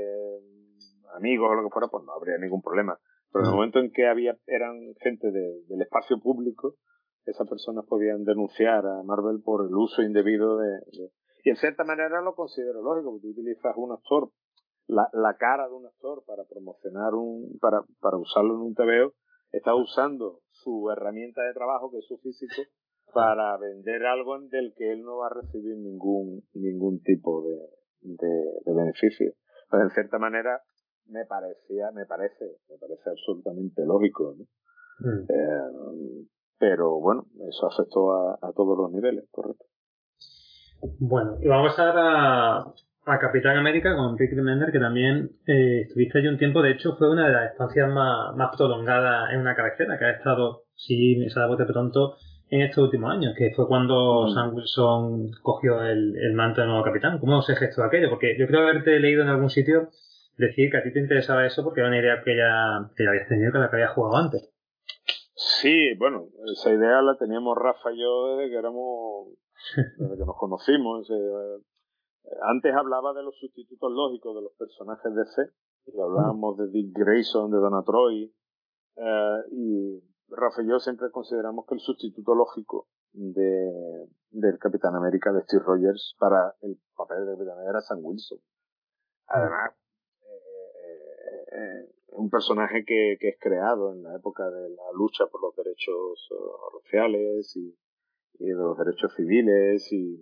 [1.16, 3.00] amigos o lo que fuera, pues no habría ningún problema.
[3.32, 6.76] Pero en el momento en que había, eran gente de, del espacio público,
[7.26, 10.80] esas personas podían denunciar a Marvel por el uso indebido de,
[11.44, 14.32] y en cierta manera lo considero lógico, porque tú utilizas un actor,
[14.88, 19.14] la, la cara de un actor para promocionar un, para, para usarlo en un TVO,
[19.52, 22.70] está usando su herramienta de trabajo, que es su físico,
[23.14, 27.58] para vender algo del que él no va a recibir ningún, ningún tipo de,
[28.02, 29.34] de, beneficio.
[29.70, 30.62] Pues en cierta manera
[31.08, 34.46] me parecía, me parece, me parece absolutamente lógico, ¿no?
[35.00, 35.26] Mm.
[35.30, 36.26] Eh,
[36.58, 39.66] pero bueno, eso afectó a, a todos los niveles, correcto.
[41.00, 42.74] Bueno, y vamos a a,
[43.06, 46.62] a Capitán América con Rick Remender, que también eh, estuviste allí un tiempo.
[46.62, 50.12] De hecho, fue una de las estancias más, más prolongadas en una cabecera, que ha
[50.12, 52.16] estado, si me sale bote pronto,
[52.50, 54.34] en estos últimos años, que fue cuando mm.
[54.34, 57.20] Sam Wilson cogió el, el, manto de nuevo capitán.
[57.20, 58.10] ¿Cómo se gestó aquello?
[58.10, 59.90] Porque yo creo haberte leído en algún sitio
[60.38, 63.10] decir que a ti te interesaba eso porque era una idea que ya, que ya
[63.10, 64.50] habías tenido, que la que habías jugado antes.
[65.36, 69.28] Sí, bueno, esa idea la teníamos Rafa y yo desde que éramos,
[69.98, 71.10] desde que nos conocimos.
[71.10, 71.64] Eh,
[72.42, 75.42] antes hablaba de los sustitutos lógicos de los personajes de C,
[75.88, 78.34] y hablábamos de Dick Grayson, de Donna Troy,
[78.98, 80.00] eh, y
[80.32, 85.64] Rafa y yo siempre consideramos que el sustituto lógico de, del Capitán América de Steve
[85.66, 88.40] Rogers para el papel de Capitán América era Sam Wilson.
[89.28, 89.74] Además,
[90.22, 95.42] eh, eh, un personaje que, que, es creado en la época de la lucha por
[95.42, 96.30] los derechos
[96.74, 97.78] raciales y,
[98.40, 100.18] y los derechos civiles y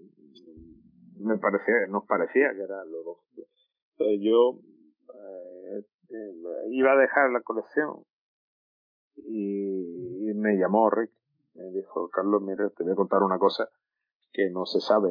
[1.20, 3.48] me parecía, nos parecía que era lo lógico.
[4.20, 4.60] yo
[5.14, 5.86] eh,
[6.72, 8.04] iba a dejar la colección
[9.18, 11.12] y, me llamó Rick.
[11.56, 13.70] Me dijo, Carlos, mira, te voy a contar una cosa
[14.32, 15.10] que no se sabe,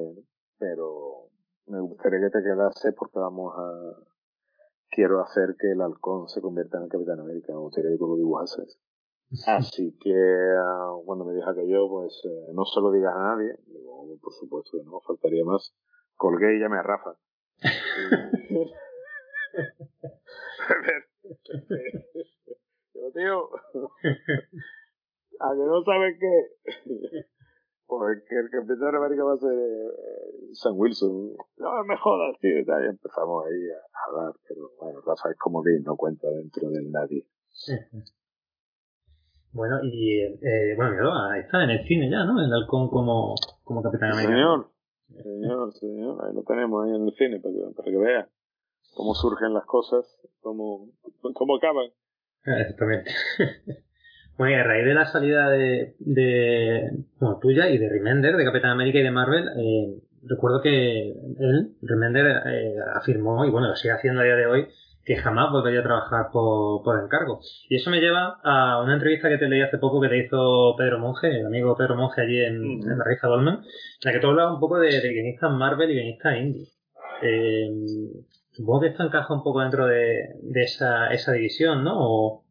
[0.58, 1.28] pero
[1.66, 4.00] me gustaría que te quedase porque vamos a...
[4.88, 7.52] Quiero hacer que el halcón se convierta en el Capitán América.
[7.52, 8.78] Me gustaría que tú lo dibujases.
[9.46, 13.58] Así que ah, cuando me dijo aquello, pues eh, no se lo digas a nadie.
[13.66, 15.74] Digo, por supuesto que no, faltaría más
[16.16, 17.16] colgué y llamé a Rafa.
[22.96, 23.50] Pero, tío,
[25.40, 27.26] a que no sabes qué.
[27.86, 31.36] Porque el capitán de América va a ser eh, Sam Wilson.
[31.58, 32.56] No me jodas, tío.
[32.66, 34.34] Ya empezamos ahí a hablar.
[34.48, 37.26] Pero bueno, Rafa es como de no cuenta dentro del nadie.
[39.52, 42.44] Bueno, y eh, bueno, ahí está en el cine ya, ¿no?
[42.44, 44.34] El halcón como, como Capitán América.
[44.34, 44.70] Señor,
[45.08, 48.28] Señor, señor, ahí lo tenemos ahí en el cine para que, para que vea
[48.94, 50.04] cómo surgen las cosas,
[50.40, 50.90] cómo,
[51.32, 51.90] cómo acaban.
[52.46, 53.10] Exactamente.
[54.38, 58.44] bueno, y a raíz de la salida de, de bueno, tuya y de Remender, de
[58.44, 63.76] Capitán América y de Marvel, eh, recuerdo que él, Remender, eh, afirmó, y bueno, lo
[63.76, 64.68] sigue haciendo a día de hoy,
[65.04, 67.40] que jamás volvería a trabajar por, por encargo.
[67.68, 70.74] Y eso me lleva a una entrevista que te leí hace poco que te hizo
[70.76, 73.62] Pedro Monge, el amigo Pedro Monge allí en, la revista Dolman, en
[74.02, 76.66] la que tú hablabas un poco de, de guionistas Marvel y guionistas indie.
[77.22, 77.70] Eh,
[78.56, 81.94] supongo que esto encaja un poco dentro de, de esa, esa división, ¿no?
[81.98, 82.44] O,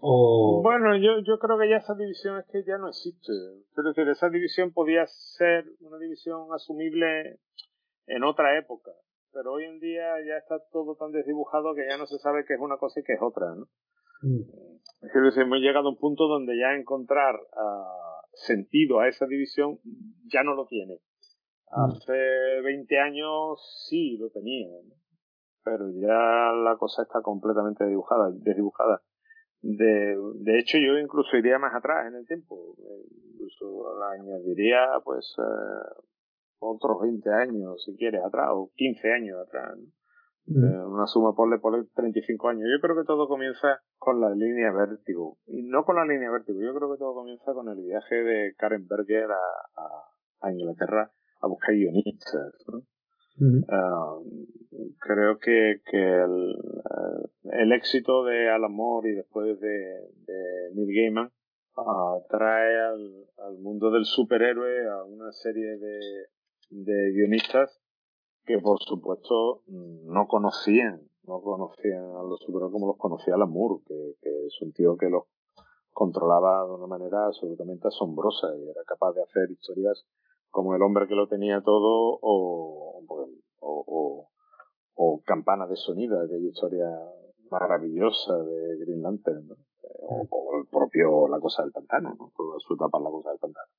[0.00, 0.62] o...
[0.62, 3.32] Bueno, yo, yo creo que ya esa división es que ya no existe.
[3.76, 7.38] Es decir, esa división podía ser una división asumible
[8.06, 8.90] en otra época
[9.32, 12.54] pero hoy en día ya está todo tan desdibujado que ya no se sabe qué
[12.54, 13.66] es una cosa y qué es otra, ¿no?
[14.22, 14.42] Mm.
[15.02, 19.78] Es decir, hemos llegado a un punto donde ya encontrar uh, sentido a esa división
[20.26, 20.98] ya no lo tiene.
[21.70, 22.12] Hace
[22.64, 25.00] 20 años sí lo tenía, ¿no?
[25.62, 28.30] pero ya la cosa está completamente desdibujada.
[28.32, 29.02] desdibujada.
[29.62, 32.74] De, de hecho, yo incluso iría más atrás en el tiempo.
[33.32, 36.02] Incluso la añadiría, pues, eh,
[36.58, 39.78] otros 20 años, si quieres, atrás, o 15 años atrás.
[40.46, 40.64] Mm.
[40.64, 42.68] Eh, una suma, por ponle 35 años.
[42.72, 45.38] Yo creo que todo comienza con la línea vértigo.
[45.46, 48.54] Y no con la línea vértigo, yo creo que todo comienza con el viaje de
[48.56, 52.54] Karen Berger a, a, Inglaterra a buscar guionistas.
[53.68, 54.18] Ah,
[54.98, 56.56] creo que, que el,
[57.52, 61.32] el, éxito de Alan Moore y después de, de Neil Gaiman
[61.78, 66.26] uh, trae al, al, mundo del superhéroe a una serie de,
[66.68, 67.80] de guionistas
[68.44, 73.82] que por supuesto no conocían, no conocían a los superhéroes como los conocía Alan Moore,
[73.86, 75.24] que, que es un tío que los
[75.92, 80.04] controlaba de una manera absolutamente asombrosa y era capaz de hacer historias
[80.50, 83.02] como el hombre que lo tenía todo o,
[83.60, 84.28] o,
[84.94, 86.86] o, campana de sonido, aquella historia
[87.50, 89.48] maravillosa de Green Lantern,
[90.00, 92.32] o, el propio La Cosa del Pantano, ¿no?
[92.36, 93.70] toda su etapa La Cosa del Pantano.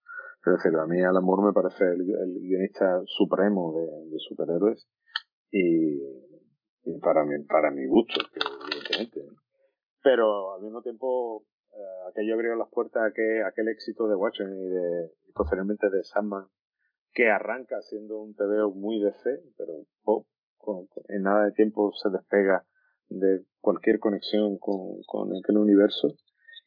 [0.46, 4.88] Es decir, a mí Alan Moore me parece el, guionista supremo de, superhéroes
[5.52, 6.00] y,
[7.00, 9.22] para, mi, para mi gusto, evidentemente.
[10.02, 14.58] Pero al mismo tiempo, eh, aquello abrió las puertas a aquel, aquel éxito de Watchmen
[14.58, 16.48] y, de, posteriormente de Sandman,
[17.14, 19.86] que arranca siendo un TVO muy DC, pero
[21.10, 22.66] en nada de tiempo se despega
[23.10, 26.16] de cualquier conexión con, con aquel universo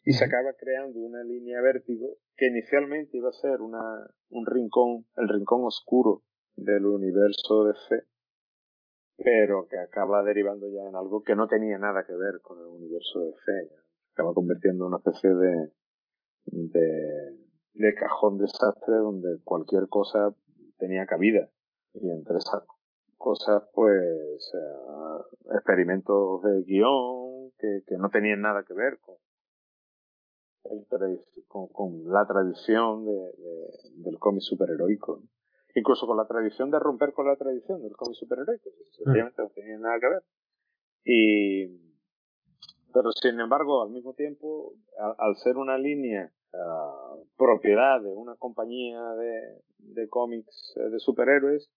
[0.04, 5.06] y se acaba creando una línea vértigo que inicialmente iba a ser una, un rincón,
[5.16, 6.22] el rincón oscuro
[6.56, 8.04] del universo DC,
[9.16, 12.66] pero que acaba derivando ya en algo que no tenía nada que ver con el
[12.66, 13.70] universo DC.
[14.12, 15.72] Acaba convirtiendo en una especie de,
[16.46, 17.43] de,
[17.74, 20.34] de cajón desastre donde cualquier cosa
[20.78, 21.48] tenía cabida.
[21.94, 22.62] Y entre esas
[23.16, 29.16] cosas, pues, eh, experimentos de guion que, que no tenían nada que ver con,
[31.48, 33.32] con, con, la tradición de,
[33.96, 35.22] del cómic superheroico.
[35.76, 38.70] Incluso con la tradición de romper con la tradición del cómic superheroico.
[38.92, 40.22] Sencillamente no tenía nada que ver.
[41.04, 41.66] Y,
[42.92, 44.74] pero sin embargo, al mismo tiempo,
[45.18, 51.70] al, ser una línea ah, propiedad de una compañía de, de cómics eh, de superhéroes,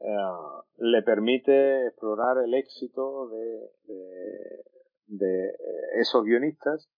[0.00, 4.64] uh, le permite explorar el éxito de, de,
[5.06, 5.56] de
[6.00, 6.88] esos guionistas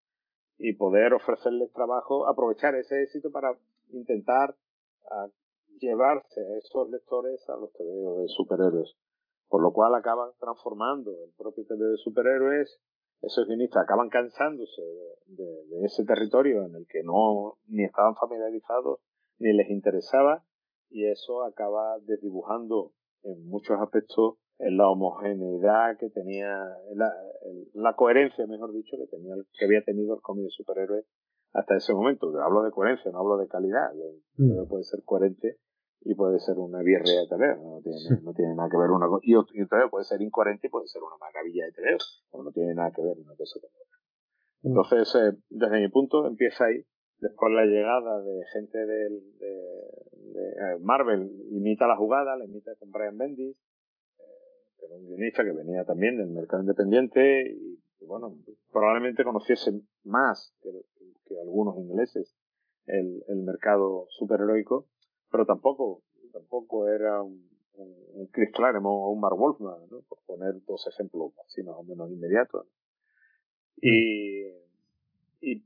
[0.59, 3.57] y poder ofrecerles trabajo, aprovechar ese éxito para
[3.91, 4.57] intentar
[5.11, 5.31] uh,
[5.81, 8.97] llevarse a esos lectores a los TV de superhéroes.
[9.49, 12.81] Por lo cual acaban transformando el propio TV de superhéroes,
[13.23, 18.15] esos guionistas acaban cansándose de, de, de, ese territorio en el que no ni estaban
[18.15, 19.01] familiarizados
[19.39, 20.45] ni les interesaba
[20.91, 26.49] y eso acaba desdibujando en muchos aspectos en la homogeneidad que tenía,
[26.95, 27.13] la,
[27.75, 31.07] la, coherencia, mejor dicho, que tenía, que había tenido el cómic de superhéroes
[31.53, 32.33] hasta ese momento.
[32.41, 33.93] Hablo de coherencia, no hablo de calidad.
[34.37, 34.67] Mm.
[34.69, 35.59] Puede ser coherente
[36.03, 39.07] y puede ser una birria de TV, no tiene, no tiene nada que ver una
[39.07, 39.25] cosa.
[39.25, 41.97] Y, y puede ser incoherente y puede ser una maravilla de TV,
[42.33, 43.99] no tiene nada que ver una cosa con otra.
[44.63, 44.69] Mm.
[44.69, 46.85] Entonces, eh, desde mi punto, empieza ahí
[47.21, 52.77] Después la llegada de gente del, de, de, eh, Marvel imita la jugada, la imita
[52.77, 54.23] con Brian Bendis, eh,
[54.79, 58.37] que era un guionista que venía también del mercado independiente y, y bueno,
[58.71, 59.73] probablemente conociese
[60.05, 60.71] más que,
[61.27, 62.37] que algunos ingleses
[62.87, 64.87] el, el mercado superheroico,
[65.31, 66.03] pero tampoco,
[66.33, 70.01] tampoco era un, un, Chris Claremont o un Mark Wolfman, ¿no?
[70.09, 72.67] por poner dos ejemplos así más o menos inmediatos.
[73.81, 74.45] Y,
[75.41, 75.65] y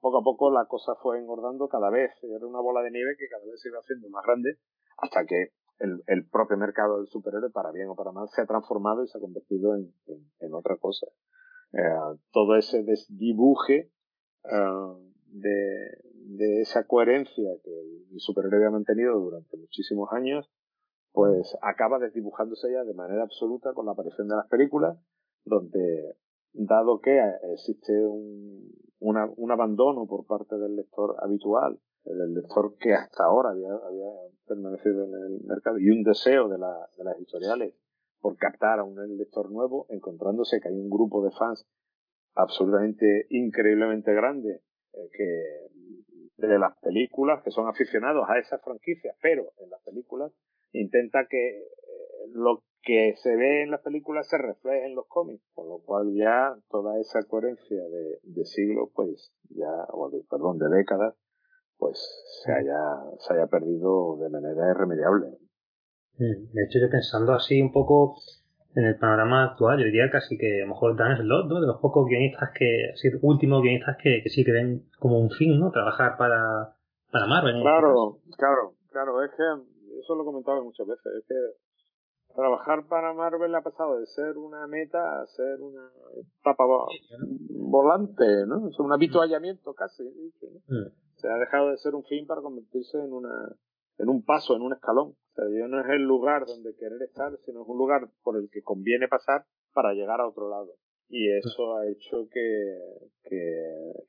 [0.00, 3.28] poco a poco la cosa fue engordando cada vez, era una bola de nieve que
[3.28, 4.58] cada vez se iba haciendo más grande
[4.98, 8.46] hasta que el, el propio mercado del superhéroe, para bien o para mal, se ha
[8.46, 9.92] transformado y se ha convertido en,
[10.40, 11.06] en, otra cosa.
[11.72, 13.90] Eh, todo ese desdibuje
[14.44, 20.50] uh, de, de esa coherencia que el superhéroe había mantenido durante muchísimos años,
[21.12, 24.98] pues acaba desdibujándose ya de manera absoluta con la aparición de las películas,
[25.44, 26.16] donde
[26.52, 27.20] dado que
[27.52, 33.72] existe un, un abandono por parte del lector habitual, del lector que hasta ahora había,
[33.72, 34.10] había
[34.46, 37.74] permanecido en el mercado, y un deseo de, la, de las editoriales
[38.20, 41.66] por captar a un lector nuevo, encontrándose que hay un grupo de fans
[42.34, 44.62] absolutamente increíblemente grande
[44.92, 45.99] eh, que
[46.46, 50.32] de las películas que son aficionados a esas franquicias, pero en las películas
[50.72, 51.64] intenta que eh,
[52.32, 56.14] lo que se ve en las películas se refleja en los cómics, por lo cual
[56.14, 61.14] ya toda esa coherencia de, de siglos, pues ya, o de, perdón, de décadas,
[61.76, 61.98] pues
[62.44, 62.78] se haya,
[63.18, 65.38] se haya perdido de manera irremediable.
[66.18, 68.16] De hecho, yo pensando así un poco
[68.74, 71.60] en el panorama actual, yo diría casi que a lo mejor Dan Slott, ¿no?
[71.60, 75.30] De los pocos guionistas que, así, últimos guionistas que, que sí que ven como un
[75.30, 75.70] fin, ¿no?
[75.70, 76.76] Trabajar para,
[77.10, 77.60] para Marvel.
[77.62, 79.42] Claro, claro, claro, es que
[80.00, 81.34] eso lo he comentado muchas veces, es que
[82.34, 86.64] trabajar para Marvel ha pasado de ser una meta a ser una etapa
[87.50, 88.68] volante, ¿no?
[88.68, 90.04] Es un habituallamiento casi.
[90.04, 90.92] Mm.
[91.16, 93.52] Se ha dejado de ser un fin para convertirse en una
[93.98, 95.14] en un paso, en un escalón.
[95.40, 98.36] O sea, ya no es el lugar donde querer estar, sino es un lugar por
[98.36, 100.74] el que conviene pasar para llegar a otro lado.
[101.08, 102.78] Y eso ha hecho que,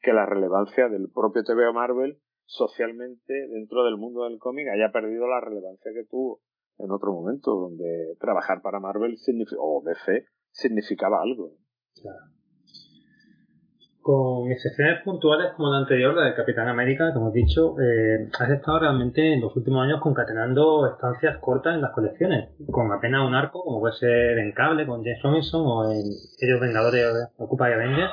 [0.02, 5.28] que, la relevancia del propio TV Marvel socialmente dentro del mundo del cómic haya perdido
[5.28, 6.42] la relevancia que tuvo
[6.78, 9.16] en otro momento, donde trabajar para Marvel
[9.58, 11.56] o DC significaba algo.
[14.02, 18.50] Con excepciones puntuales como la anterior, la de Capitán América, como hemos dicho, eh, has
[18.50, 23.36] estado realmente en los últimos años concatenando estancias cortas en las colecciones, con apenas un
[23.36, 26.02] arco, como puede ser en Cable con James Robinson o en
[26.40, 28.12] Ellos Vengadores Occupy Avengers,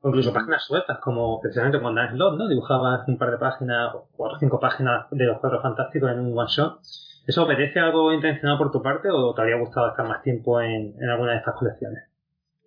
[0.00, 2.46] o incluso páginas sueltas, como precisamente con Dan Slott, ¿no?
[2.46, 6.38] Dibujabas un par de páginas, cuatro o cinco páginas de los cuatro fantásticos en un
[6.38, 6.78] one shot.
[7.26, 10.94] ¿Eso obedece algo intencionado por tu parte o te habría gustado estar más tiempo en,
[11.10, 12.04] alguna de estas colecciones?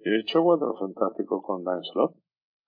[0.04, 2.16] He hecho cuatro fantásticos con Dan Slott.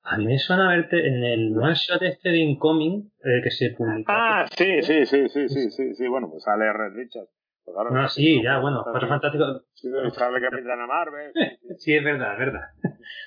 [0.03, 3.69] A mí me suena verte en el one shot este de Incoming eh, que se
[3.77, 4.11] publicó.
[4.11, 7.29] Ah, sí, sí, sí, sí, sí, sí, sí, bueno, pues sale Red Richards.
[7.63, 9.63] Pues no, sí, ya, bueno, Cuatro Fantásticos.
[9.73, 11.31] Sí, sale Capitana Marvel.
[11.77, 12.67] sí, es verdad, es verdad.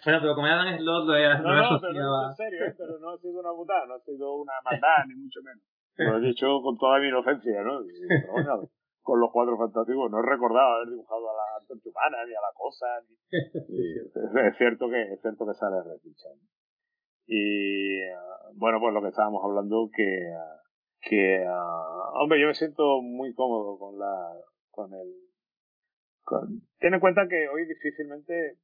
[0.05, 2.75] bueno, pero como Adam Slot lo he No, no, pero no, en serio, ¿eh?
[2.77, 5.63] pero no ha sido una putada, no ha sido una maldad, ni mucho menos.
[5.97, 7.79] Lo he dicho con toda mi inocencia, ¿no?
[8.09, 8.69] Pero bueno,
[9.01, 12.41] con los cuatro fantásticos no he recordado haber dibujado a la antorcha humana, ni a
[12.41, 13.15] la cosa, ni...
[14.49, 16.43] es, cierto que, es cierto que sale Red Richards.
[17.27, 18.01] Y
[18.55, 20.31] bueno, pues lo que estábamos hablando que,
[21.01, 21.47] que
[22.15, 24.33] hombre, yo me siento muy cómodo con la,
[24.71, 25.15] con el,
[26.23, 28.59] con, ten en cuenta que hoy difícilmente,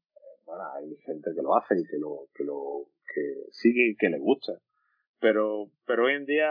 [0.44, 4.08] bueno, hay gente que lo hace y que lo, que lo, que sigue y que
[4.08, 4.52] le gusta.
[5.20, 6.50] Pero, pero hoy en día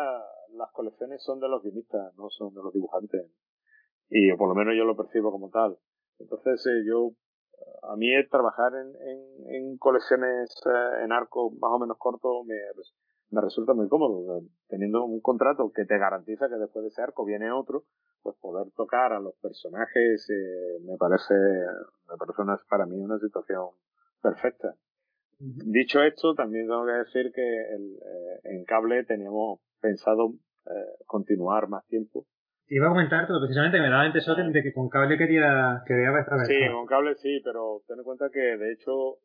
[0.51, 3.31] las colecciones son de los guionistas, no son de los dibujantes.
[4.09, 5.77] Y por lo menos yo lo percibo como tal.
[6.19, 7.11] Entonces eh, yo
[7.83, 12.55] a mí trabajar en, en, en colecciones eh, en arco más o menos corto me,
[13.31, 14.41] me resulta muy cómodo.
[14.67, 17.83] Teniendo un contrato que te garantiza que después de ese arco viene otro,
[18.21, 23.19] pues poder tocar a los personajes eh, me parece, me parece una, para mí una
[23.19, 23.69] situación
[24.21, 24.75] perfecta.
[25.39, 30.33] Dicho esto, también tengo que decir que el, eh, en cable teníamos pensado
[31.07, 32.27] continuar más tiempo
[32.69, 36.25] iba a comentar, pero precisamente me daba impresión de que con cable quería, quería ver.
[36.45, 39.17] Sí, con cable sí, pero ten en cuenta que de hecho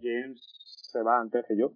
[0.00, 0.40] James
[0.90, 1.72] se va antes que yo.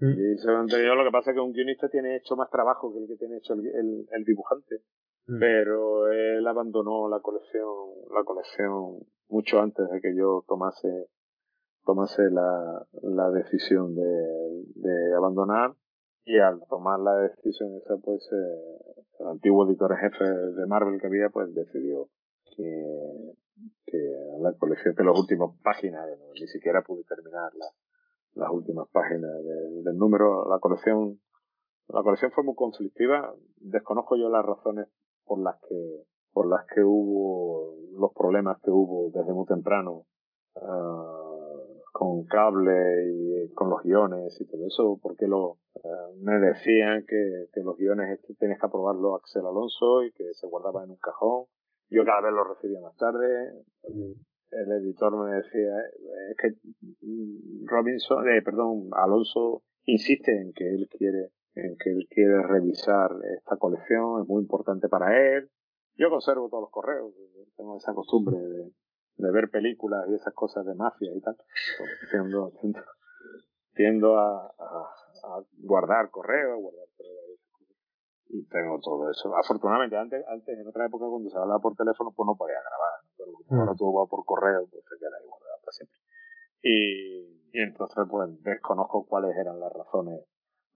[0.00, 0.12] Mm.
[0.12, 2.36] Y se va antes que yo, lo que pasa es que un guionista tiene hecho
[2.36, 4.82] más trabajo que el que tiene hecho el, el, dibujante.
[5.26, 5.38] Mm.
[5.38, 7.68] Pero él abandonó la colección,
[8.14, 11.08] la colección mucho antes de que yo tomase,
[11.84, 14.02] tomase la, la decisión de,
[14.74, 15.74] de abandonar
[16.24, 21.06] y al tomar la decisión esa pues eh, el antiguo editor jefe de Marvel que
[21.06, 22.08] había, pues decidió
[22.56, 23.34] que,
[23.86, 23.98] que
[24.40, 26.06] la colección de las últimas páginas,
[26.40, 27.52] ni siquiera pude terminar
[28.34, 29.30] las últimas páginas
[29.84, 31.20] del número, la colección,
[31.88, 34.88] la colección fue muy conflictiva, desconozco yo las razones
[35.24, 40.06] por las que, por las que hubo, los problemas que hubo desde muy temprano,
[40.56, 41.31] uh,
[41.92, 45.88] con cable y con los guiones y todo eso, porque lo, eh,
[46.20, 50.46] me decían que, que los guiones este tenías que aprobarlo Axel Alonso y que se
[50.46, 51.44] guardaba en un cajón.
[51.90, 53.52] Yo cada vez lo recibía más tarde.
[53.84, 55.70] El editor me decía,
[56.30, 56.54] es que
[57.66, 63.56] Robinson, eh, perdón, Alonso insiste en que él quiere, en que él quiere revisar esta
[63.56, 65.50] colección, es muy importante para él.
[65.96, 67.12] Yo conservo todos los correos,
[67.56, 68.72] tengo esa costumbre de,
[69.16, 71.36] de ver películas y esas cosas de mafia y tal.
[72.10, 72.52] Tiendo,
[73.74, 77.22] tiendo, a, a, guardar correo, guardar correo
[78.32, 79.34] y tengo todo eso.
[79.36, 83.00] Afortunadamente, antes, antes en otra época cuando se hablaba por teléfono, pues no podía grabar,
[83.16, 83.76] pero como ahora mm.
[83.76, 85.98] todo va por correo, pues se queda ahí guardado para siempre.
[86.62, 90.24] Y, y entonces pues desconozco cuáles eran las razones,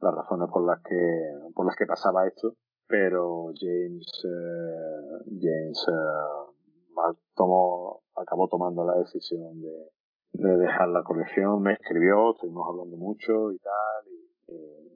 [0.00, 2.54] las razones por las que, por las que pasaba esto,
[2.86, 9.90] pero James, eh, James eh, tomó acabó tomando la decisión de,
[10.32, 14.90] de dejar la colección, me escribió, estuvimos hablando mucho y tal, y,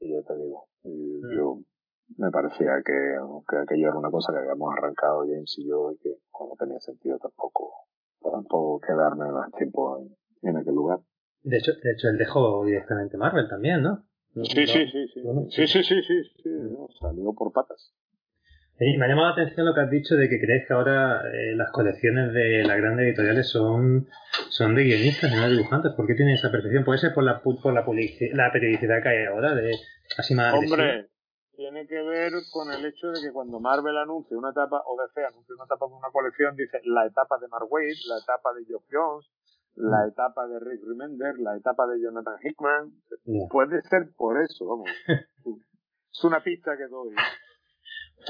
[0.00, 1.36] y, ya te digo, mm.
[1.36, 1.58] yo
[2.16, 3.16] me parecía que,
[3.48, 6.80] que aquello era una cosa que habíamos arrancado James y yo y que no tenía
[6.80, 7.86] sentido tampoco,
[8.20, 10.16] tampoco quedarme más tiempo en,
[10.48, 11.00] en aquel lugar.
[11.42, 14.04] De hecho, de hecho, él dejó directamente Marvel también, ¿no?
[14.34, 15.22] Sí, sí, sí, sí.
[15.48, 16.50] Sí, sí, sí, sí, sí,
[17.00, 17.92] salió por patas.
[18.80, 21.54] Me ha llamado la atención lo que has dicho de que crees que ahora eh,
[21.54, 24.08] las colecciones de las grandes editoriales son,
[24.48, 25.92] son de guionistas y no de dibujantes.
[25.92, 26.84] ¿Por qué tiene esa percepción?
[26.84, 29.54] ¿Puede ser por la, por la, la periodicidad que hay ahora?
[29.54, 29.76] De,
[30.16, 31.10] así más Hombre,
[31.54, 35.26] tiene que ver con el hecho de que cuando Marvel anuncia una etapa, o DC
[35.26, 38.64] anuncia una etapa de una colección, dice la etapa de Mark Waid, la etapa de
[38.64, 39.30] Geoff Jones,
[39.74, 40.08] la mm.
[40.08, 42.94] etapa de Rick Remender, la etapa de Jonathan Hickman.
[43.50, 44.88] Puede ser por eso, vamos.
[46.12, 47.14] es una pista que doy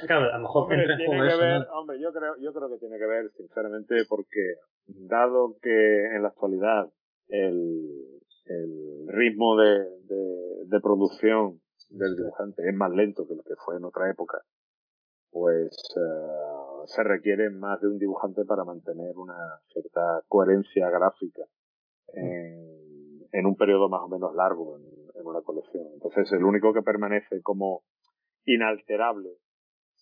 [0.08, 3.06] a lo mejor hombre, tiene que ver, hombre, yo creo, yo creo que tiene que
[3.06, 4.54] ver, sinceramente, porque
[4.86, 6.88] dado que en la actualidad
[7.28, 11.60] el, el ritmo de, de, de producción
[11.90, 14.38] del dibujante es más lento que lo que fue en otra época,
[15.30, 21.42] pues uh, se requiere más de un dibujante para mantener una cierta coherencia gráfica
[22.14, 24.84] en, en un periodo más o menos largo en,
[25.14, 25.86] en, una colección.
[25.94, 27.82] Entonces, el único que permanece como
[28.44, 29.30] inalterable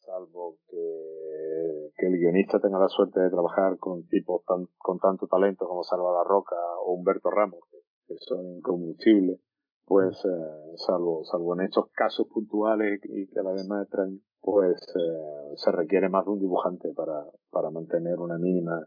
[0.09, 5.27] salvo que, que, el guionista tenga la suerte de trabajar con tipos tan, con tanto
[5.27, 7.61] talento como Salva La Roca o Humberto Ramos,
[8.07, 9.39] que, son incombustibles,
[9.85, 14.81] pues eh, salvo, salvo en estos casos puntuales y que a la vez extraños, pues
[14.97, 18.81] eh, se requiere más de un dibujante para, para mantener una mínima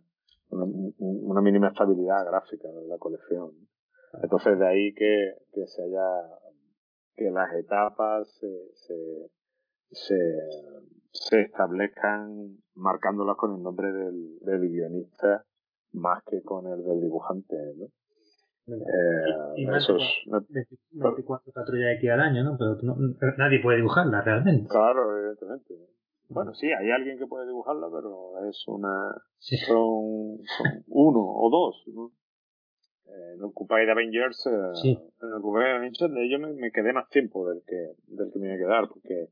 [0.52, 0.66] una,
[0.98, 3.52] una mínima estabilidad gráfica en la colección.
[4.22, 6.08] Entonces de ahí que, que se haya,
[7.16, 9.30] que las etapas se,
[9.92, 10.20] se,
[11.12, 15.46] se establezcan marcándolas con el nombre del, del guionista
[15.94, 17.86] más que con el del dibujante, ¿no?
[18.68, 20.02] Eh, y, más esos,
[20.92, 22.58] 24 patrullas X al año, ¿no?
[22.58, 24.70] Pero nadie puede dibujarla realmente.
[24.70, 25.74] Claro, evidentemente.
[26.30, 29.14] Bueno, sí, hay alguien que puede dibujarla, pero es una.
[29.40, 32.12] Son, son, uno o dos, ¿no?
[33.08, 35.00] Eh, en Occupy Avengers, eh, sí.
[35.22, 36.00] en Occupy Avengers,
[36.30, 39.28] yo me, me, quedé más tiempo del que, del que me iba a quedar, porque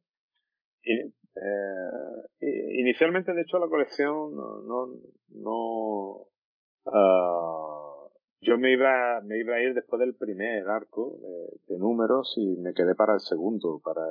[1.36, 4.88] eh, inicialmente, de hecho, la colección no, no,
[5.30, 6.28] no
[6.86, 8.10] uh,
[8.42, 12.58] yo me iba, me iba a ir después del primer arco de, de, números y
[12.58, 14.02] me quedé para el segundo, para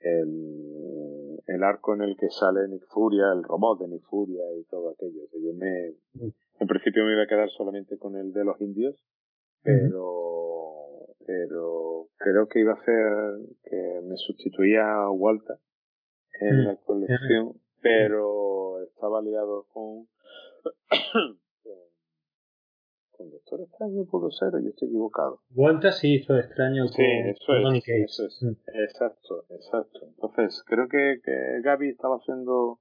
[0.00, 4.42] el, el, el, arco en el que sale Nick Furia, el robot de Nick Furia
[4.58, 5.22] y todo aquello.
[5.32, 5.94] Yo me,
[6.60, 8.96] en principio me iba a quedar solamente con el de los indios,
[9.62, 13.12] pero, pero creo que iba a ser
[13.64, 15.56] que me sustituía a Walter
[16.48, 20.06] en la colección, pero estaba liado con,
[23.10, 25.40] con Doctor Extraño pudo ser, yo estoy equivocado.
[25.50, 27.02] Vuelta sí hizo extraño sí,
[27.46, 28.42] con eso es, eso es.
[28.42, 28.56] Mm.
[28.84, 30.00] Exacto, exacto.
[30.06, 32.80] Entonces, creo que, que Gaby estaba haciendo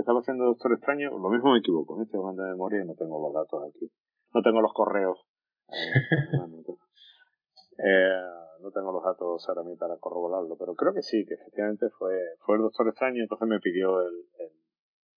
[0.00, 3.20] estaba haciendo Doctor Extraño, lo mismo me equivoco, estoy hablando de memoria y no tengo
[3.20, 3.90] los datos aquí.
[4.32, 5.18] No tengo los correos.
[7.78, 8.22] eh,
[8.60, 12.14] no tengo los datos ahora mismo para corroborarlo, pero creo que sí, que efectivamente fue,
[12.40, 14.26] fue el Doctor Extraño, entonces me pidió el,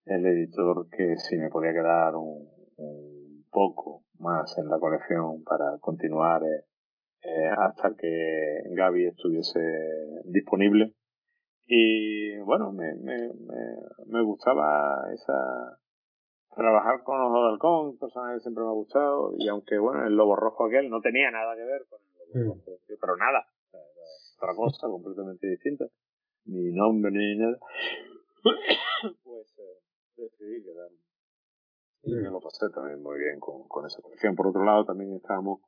[0.05, 5.77] el, editor que si me podía quedar un, un, poco más en la colección para
[5.79, 6.65] continuar eh,
[7.23, 9.59] eh, hasta que Gaby estuviese
[10.25, 10.93] disponible.
[11.65, 13.75] Y bueno, me, me, me,
[14.07, 15.79] me gustaba esa,
[16.55, 20.35] trabajar con los Halcón, personaje que siempre me ha gustado, y aunque bueno, el lobo
[20.35, 21.99] rojo aquel no tenía nada que ver con
[22.34, 23.45] pero nada,
[24.38, 25.86] otra cosa completamente distinta,
[26.45, 27.57] ni nombre ni nada,
[29.23, 29.82] pues eh,
[30.17, 30.97] decidí quedarme.
[32.03, 34.36] Y me lo pasé también muy bien con, con esa colección.
[34.36, 35.61] Por otro lado, también estábamos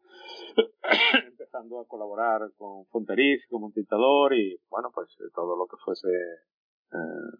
[1.28, 5.78] empezando a colaborar con Fonteriz como un dictador y bueno, pues eh, todo lo que
[5.86, 7.38] fuese eh,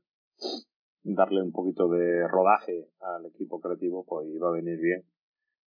[1.02, 5.04] darle un poquito de rodaje al equipo creativo, pues iba a venir bien.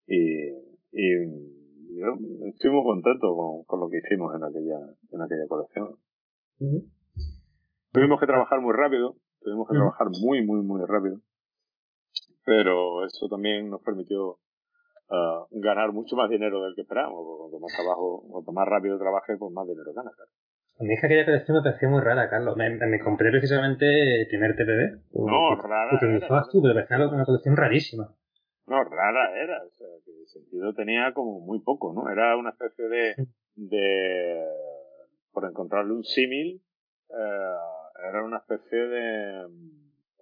[0.07, 0.47] Y,
[0.93, 1.58] y
[1.97, 2.15] yo
[2.47, 4.79] estoy muy contento con, con, lo que hicimos en aquella,
[5.11, 5.95] en aquella colección.
[7.91, 11.21] Tuvimos que trabajar muy rápido, tuvimos que trabajar muy, muy, muy rápido,
[12.45, 14.37] pero eso también nos permitió
[15.09, 19.37] uh, ganar mucho más dinero del que esperábamos, cuanto más trabajo, cuanto más rápido trabaje,
[19.37, 20.13] pues más dinero ganas.
[20.15, 20.31] Claro.
[20.79, 22.55] A mí es que aquella colección me parecía muy rara, Carlos.
[22.55, 25.19] Me, me compré precisamente el primer TPB.
[25.25, 25.93] No, rara.
[25.93, 28.15] Utilizabas tú, pero me parecía una colección rarísima.
[28.69, 32.09] No, rara era, o sea, que sentido tenía como muy poco, ¿no?
[32.09, 33.15] Era una especie de,
[33.55, 34.45] de
[35.31, 36.61] por encontrarle un símil,
[37.09, 37.55] eh,
[38.07, 39.47] era una especie de,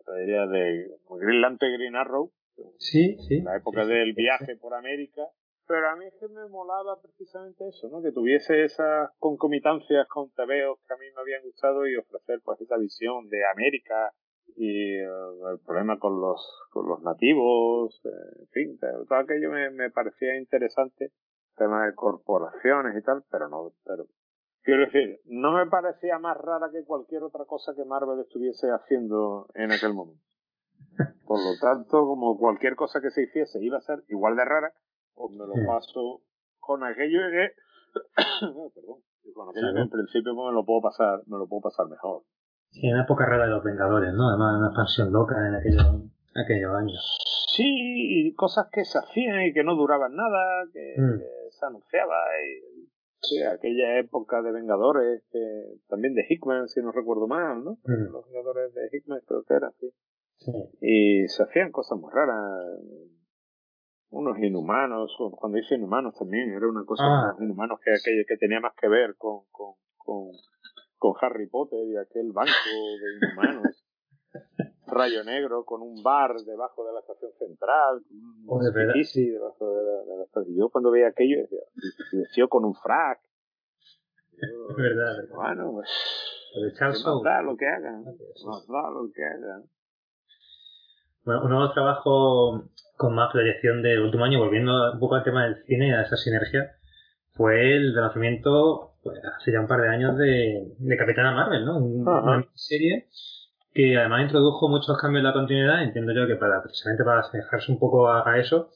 [0.05, 2.31] te diría, de Green Lantern Green Arrow.
[2.79, 3.41] Sí, sí.
[3.41, 5.27] La época del viaje por América.
[5.67, 8.01] Pero a mí es que me molaba precisamente eso, ¿no?
[8.01, 12.61] Que tuviese esas concomitancias con tebeos que a mí me habían gustado y ofrecer pues
[12.61, 14.13] esa visión de América
[14.55, 15.07] y eh,
[15.51, 16.41] el problema con los,
[16.71, 21.11] con los nativos, eh, en fin, todo aquello me, me parecía interesante,
[21.55, 24.05] tema de corporaciones y tal, pero no, pero
[24.63, 29.47] quiero decir, no me parecía más rara que cualquier otra cosa que Marvel estuviese haciendo
[29.55, 30.23] en aquel momento.
[31.25, 34.73] Por lo tanto, como cualquier cosa que se hiciese iba a ser igual de rara,
[35.13, 36.21] pues me lo paso
[36.59, 37.51] con aquello que,
[38.75, 39.01] perdón,
[39.33, 42.23] con aquello que en principio me lo puedo pasar, me lo puedo pasar mejor.
[42.71, 44.29] Sí, una época rara de los Vengadores, ¿no?
[44.29, 45.85] Además, una expansión loca en aquellos,
[46.35, 47.17] aquellos años.
[47.57, 51.19] Sí, y cosas que se hacían y que no duraban nada, que, mm.
[51.49, 52.15] se anunciaba.
[52.43, 52.77] Y,
[53.43, 55.23] aquella época de Vengadores,
[55.89, 57.71] también de Hickman, si no recuerdo mal, ¿no?
[57.83, 58.11] Mm.
[58.11, 59.89] Los Vengadores de Hickman creo que eran, sí.
[60.37, 60.51] sí.
[60.81, 62.79] Y se hacían cosas muy raras.
[64.09, 67.35] Unos inhumanos, cuando dice inhumanos también, era una cosa ah.
[67.39, 70.31] inhumanos que, que, que tenía más que ver con, con, con
[70.97, 73.83] con Harry Potter y aquel banco de inhumanos.
[74.87, 78.01] Rayo Negro con un bar debajo de la estación central,
[78.47, 78.93] oh, de verdad.
[78.93, 81.59] debajo de la, de la, Y yo cuando veía aquello decía,
[82.11, 83.19] decía con un frac.
[84.39, 85.89] Es verdad, Bueno, pues.
[86.79, 88.03] Nos da lo que hagan.
[88.05, 89.63] Nos da lo que hagan.
[91.25, 95.43] Bueno, un nuevo trabajo con más proyección del último año, volviendo un poco al tema
[95.43, 96.77] del cine y a esa sinergia,
[97.33, 101.77] fue el renacimiento pues, hace ya un par de años de, de Capitana Marvel, ¿no?
[101.77, 103.07] una serie
[103.73, 107.71] que además introdujo muchos cambios en la continuidad, entiendo yo que para precisamente para asemejarse
[107.71, 108.71] un poco a, eso,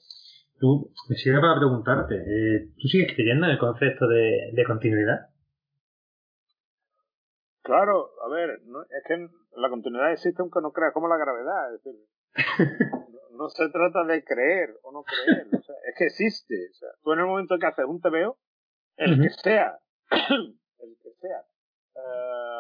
[0.60, 5.32] tú, me sirve para preguntarte, eh, ¿tú sigues creyendo en el concepto de, de continuidad?
[7.64, 11.74] Claro, a ver, es que la continuidad existe aunque no crea como la gravedad.
[11.74, 12.00] Es decir,
[13.32, 16.56] no, se trata de creer o no creer, es que existe.
[16.72, 18.38] O sea, tú en el momento que haces un TVO,
[18.98, 19.80] el que sea,
[20.80, 21.40] el que sea,
[21.96, 22.52] eh,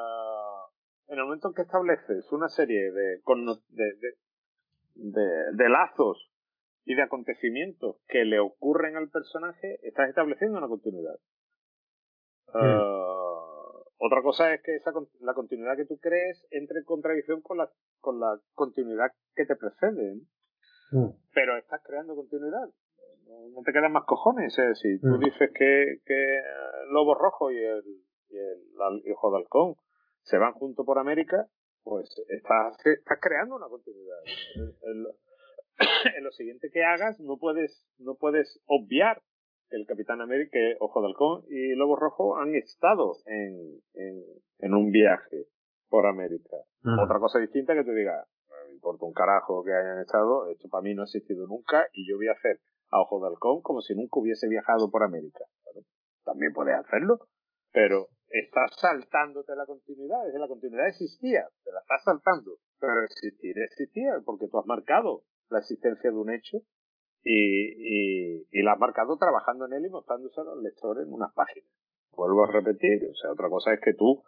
[1.07, 3.21] en el momento en que estableces una serie de,
[3.69, 4.15] de,
[4.95, 6.31] de, de, lazos
[6.85, 11.19] y de acontecimientos que le ocurren al personaje, estás estableciendo una continuidad.
[12.53, 17.57] Uh, otra cosa es que esa, la continuidad que tú crees entre en contradicción con
[17.57, 20.21] la, con la continuidad que te precede.
[20.91, 21.09] Mm.
[21.33, 22.69] Pero estás creando continuidad.
[23.53, 24.57] No, te quedan más cojones.
[24.59, 24.75] ¿eh?
[24.75, 25.19] Si tú mm.
[25.19, 26.41] dices que, que
[26.91, 27.83] Lobo Rojo y el,
[28.29, 29.75] y el, Hijo de Halcón
[30.23, 31.47] se van juntos por América,
[31.83, 34.19] pues estás, estás creando una continuidad.
[36.15, 39.19] En, lo siguiente que hagas no puedes, no puedes obviar
[39.67, 43.81] que el Capitán América, Ojo de Halcón y Lobo Rojo han estado en,
[44.59, 45.47] en, un viaje
[45.89, 46.57] por América.
[46.83, 48.27] Otra cosa distinta que te diga,
[48.67, 52.07] me importa un carajo que hayan estado, esto para mí no ha existido nunca y
[52.07, 52.59] yo voy a hacer
[52.91, 55.45] a Ojo de Halcón como si nunca hubiese viajado por América.
[56.23, 57.19] también puedes hacerlo,
[57.71, 60.21] pero estás saltándote la continuidad.
[60.33, 62.57] La continuidad existía, te la estás saltando.
[62.79, 66.57] Pero existir existía porque tú has marcado la existencia de un hecho
[67.23, 71.13] y, y, y la has marcado trabajando en él y mostrándose a los lectores en
[71.13, 71.69] unas páginas.
[72.11, 74.23] Vuelvo a repetir, o sea, otra cosa es que tú,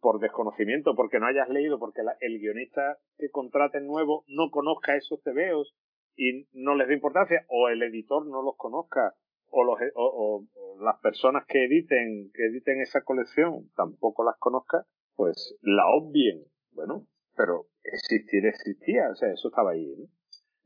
[0.00, 5.22] por desconocimiento, porque no hayas leído, porque el guionista que contrate nuevo no conozca esos
[5.22, 5.74] tebeos
[6.16, 9.14] y no les dé importancia, o el editor no los conozca
[9.50, 10.44] o, los, o,
[10.80, 14.84] las personas que editen, que editen esa colección tampoco las conozca,
[15.14, 16.44] pues la obvien.
[16.72, 17.06] Bueno,
[17.36, 20.06] pero existir existía, o sea, eso estaba ahí, ¿no?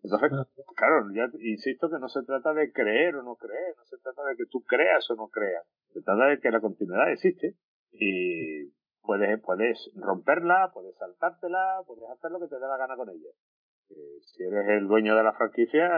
[0.02, 0.30] Entonces,
[0.76, 4.24] claro, ya insisto que no se trata de creer o no creer, no se trata
[4.24, 7.56] de que tú creas o no creas, se trata de que la continuidad existe
[7.90, 8.70] y
[9.02, 13.28] puedes, puedes romperla, puedes saltártela, puedes hacer lo que te dé la gana con ella
[13.88, 15.88] si eres el dueño de la franquicia,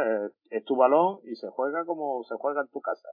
[0.50, 3.08] es, tu balón y se juega como se juega en tu casa.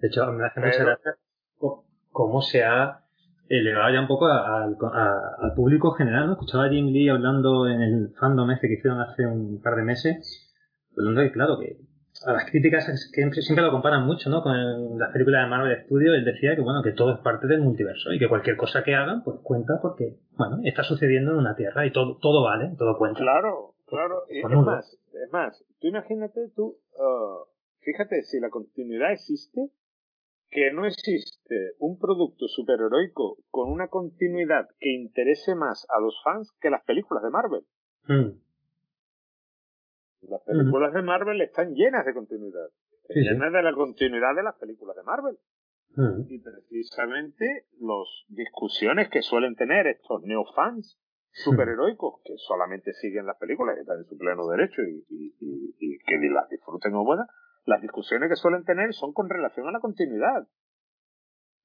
[0.00, 1.16] De hecho, me hace mucha gracia
[2.10, 3.00] cómo se ha
[3.48, 6.26] elevado ya un poco al público general.
[6.26, 6.32] ¿no?
[6.32, 9.82] Escuchaba a Jim Lee hablando en el fandom ese que hicieron hace un par de
[9.82, 10.52] meses,
[10.96, 11.76] hablando de, claro, que
[12.26, 14.42] a las críticas que siempre lo comparan mucho, ¿no?
[14.42, 17.60] Con las películas de Marvel Studios, él decía que, bueno, que todo es parte del
[17.60, 21.56] multiverso y que cualquier cosa que hagan, pues cuenta porque, bueno, está sucediendo en una
[21.56, 23.20] Tierra y todo, todo vale, todo cuenta.
[23.20, 24.24] Claro, claro.
[24.28, 27.44] es más, es más, tú imagínate, tú, uh,
[27.80, 29.70] fíjate, si la continuidad existe,
[30.52, 36.52] que no existe un producto superheroico con una continuidad que interese más a los fans
[36.60, 37.62] que las películas de Marvel.
[38.06, 38.38] Hmm.
[40.28, 42.68] Las películas de Marvel están llenas de continuidad.
[43.08, 45.38] llenas de la continuidad de las películas de Marvel.
[46.28, 50.98] Y precisamente las discusiones que suelen tener estos neofans
[51.32, 55.04] superheroicos que solamente siguen las películas y están en su pleno derecho y,
[56.06, 57.26] que las disfruten o buenas,
[57.64, 60.46] las discusiones que suelen tener son con relación a la continuidad.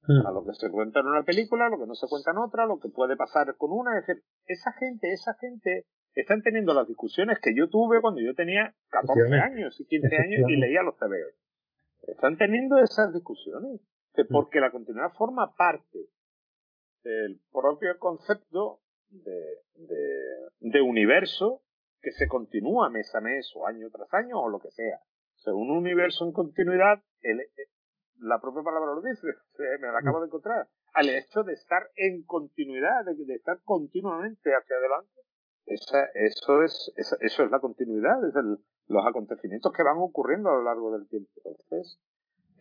[0.08, 2.64] A lo que se cuenta en una película, lo que no se cuenta en otra,
[2.66, 3.98] lo que puede pasar con una.
[3.98, 5.84] Es decir, esa gente, esa gente
[6.14, 10.50] están teniendo las discusiones que yo tuve cuando yo tenía 14 años y 15 años
[10.50, 11.32] y leía los TVO.
[12.08, 13.80] Están teniendo esas discusiones
[14.16, 14.32] mm.
[14.32, 15.98] porque la continuidad forma parte
[17.02, 18.80] del propio concepto
[19.10, 19.62] de,
[20.58, 21.62] de, universo
[22.00, 25.00] que se continúa mes a mes o año tras año o lo que sea.
[25.36, 27.48] Según un universo en continuidad, el, eh,
[28.20, 29.26] la propia palabra lo dice,
[29.80, 34.76] me la acabo de encontrar, al hecho de estar en continuidad, de estar continuamente hacia
[34.76, 35.20] adelante,
[35.68, 38.58] esa, eso, es, eso es la continuidad, es el,
[38.88, 41.30] los acontecimientos que van ocurriendo a lo largo del tiempo.
[41.36, 42.00] Entonces,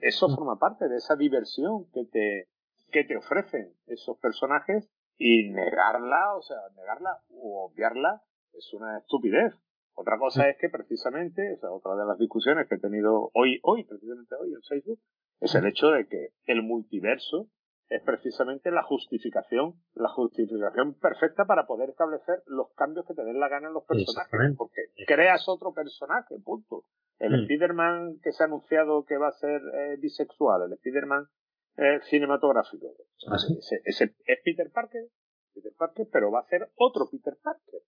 [0.01, 0.36] eso mm.
[0.36, 2.47] forma parte de esa diversión que te,
[2.91, 8.22] que te ofrecen esos personajes y negarla, o sea, negarla o obviarla
[8.53, 9.53] es una estupidez.
[9.93, 10.49] Otra cosa mm.
[10.49, 14.36] es que precisamente, o sea, otra de las discusiones que he tenido hoy, hoy, precisamente
[14.36, 14.99] hoy en Facebook,
[15.39, 17.47] es el hecho de que el multiverso
[17.89, 23.39] es precisamente la justificación, la justificación perfecta para poder establecer los cambios que te den
[23.39, 24.55] la gana en los personajes.
[24.57, 26.83] Porque creas otro personaje, punto.
[27.19, 27.41] El mm.
[27.43, 31.27] Spider-Man que se ha anunciado que va a ser eh, bisexual, el Spider-Man
[31.77, 32.88] eh, cinematográfico.
[33.29, 35.05] ¿Ah, ese, es Peter Parker,
[35.53, 37.81] Peter Parker, pero va a ser otro Peter Parker.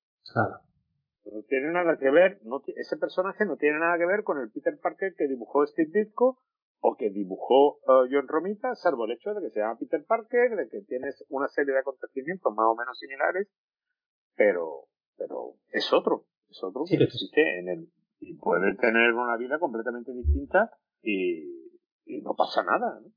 [1.26, 4.50] No tiene nada que ver, no ese personaje no tiene nada que ver con el
[4.50, 6.40] Peter Parker que dibujó Steve Ditko
[6.82, 10.56] o que dibujó uh, John Romita, salvo el hecho de que se llama Peter Parker,
[10.56, 13.48] de que tienes una serie de acontecimientos más o menos similares,
[14.36, 14.86] pero,
[15.18, 17.88] pero es otro, es otro que existe en el,
[18.20, 20.72] y puede tener una vida completamente distinta
[21.02, 21.58] y,
[22.24, 23.00] no pasa nada.
[23.00, 23.10] ¿no?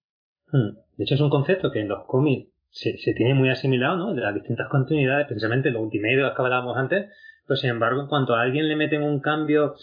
[0.52, 0.76] Hmm.
[0.96, 4.14] De hecho, es un concepto que en los cómics se, se tiene muy asimilado, ¿no?
[4.14, 7.10] De las distintas continuidades, precisamente los los que hablábamos antes,
[7.46, 9.74] pero sin embargo, en cuanto a alguien le meten un cambio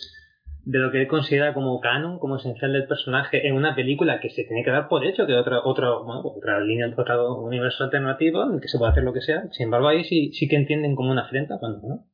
[0.66, 4.30] de lo que él considera como canon, como esencial del personaje en una película que
[4.30, 8.44] se tiene que dar por hecho, que otra, otra, bueno, otra línea, otro universo alternativo
[8.44, 9.48] en el que se puede hacer lo que sea.
[9.52, 12.06] Sin embargo, ahí sí, sí que entienden como una afrenta cuando no.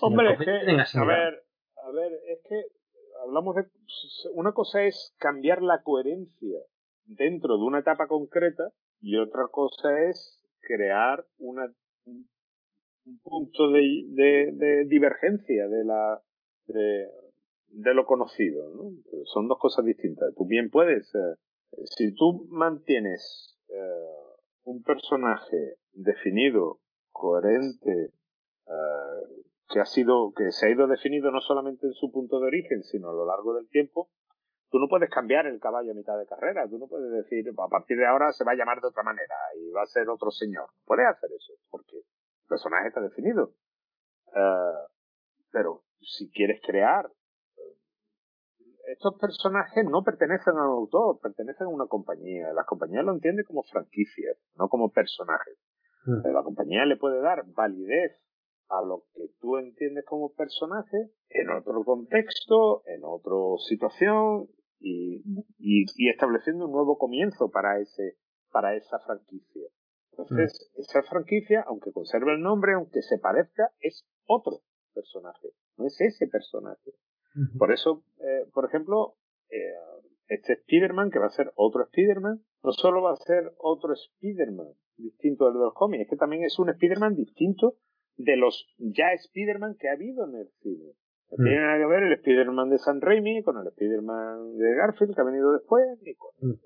[0.00, 1.42] Hombre, es que, a ver,
[1.76, 2.62] a ver, es que
[3.24, 3.64] hablamos de,
[4.34, 6.58] una cosa es cambiar la coherencia
[7.06, 8.70] dentro de una etapa concreta
[9.00, 11.72] y otra cosa es crear una,
[12.04, 16.20] un punto de, de, divergencia de la,
[16.66, 17.08] de,
[17.70, 18.90] de lo conocido, ¿no?
[19.24, 20.34] Son dos cosas distintas.
[20.34, 21.36] Tú bien puedes, eh,
[21.84, 26.80] si tú mantienes eh, un personaje definido,
[27.12, 28.12] coherente,
[28.66, 32.46] eh, que ha sido, que se ha ido definido no solamente en su punto de
[32.46, 34.08] origen, sino a lo largo del tiempo,
[34.70, 36.66] tú no puedes cambiar el caballo a mitad de carrera.
[36.68, 39.34] Tú no puedes decir, a partir de ahora se va a llamar de otra manera
[39.56, 40.70] y va a ser otro señor.
[40.86, 43.52] Puedes hacer eso, porque el personaje está definido.
[45.50, 47.10] pero si quieres crear
[48.92, 52.52] estos personajes no pertenecen al autor, pertenecen a una compañía.
[52.54, 55.58] La compañía lo entiende como franquicias, no como personajes.
[56.06, 56.32] Mm.
[56.32, 58.12] La compañía le puede dar validez
[58.68, 63.34] a lo que tú entiendes como personaje en otro contexto, en otra
[63.66, 65.22] situación y,
[65.58, 68.16] y, estableciendo un nuevo comienzo para ese
[68.50, 69.68] para esa franquicia.
[70.12, 70.80] Entonces, mm.
[70.80, 74.60] esa franquicia, aunque conserve el nombre, aunque se parezca, es otro
[74.94, 76.92] personaje, no es ese personaje.
[77.58, 79.14] Por eso, eh, por ejemplo,
[79.50, 79.72] eh,
[80.28, 84.68] este Spider-Man, que va a ser otro Spider-Man, no solo va a ser otro Spider-Man
[84.96, 87.76] distinto del de los cómics, es que también es un Spider-Man distinto
[88.16, 90.92] de los ya Spider-Man que ha habido en el cine.
[91.30, 91.44] No mm.
[91.44, 95.20] tiene nada que ver el Spider-Man de San Raimi con el Spider-Man de Garfield que
[95.20, 96.50] ha venido después, ni con mm.
[96.50, 96.58] el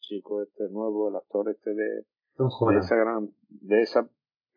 [0.00, 4.08] chico este nuevo, el actor este de, de esa gran, de esa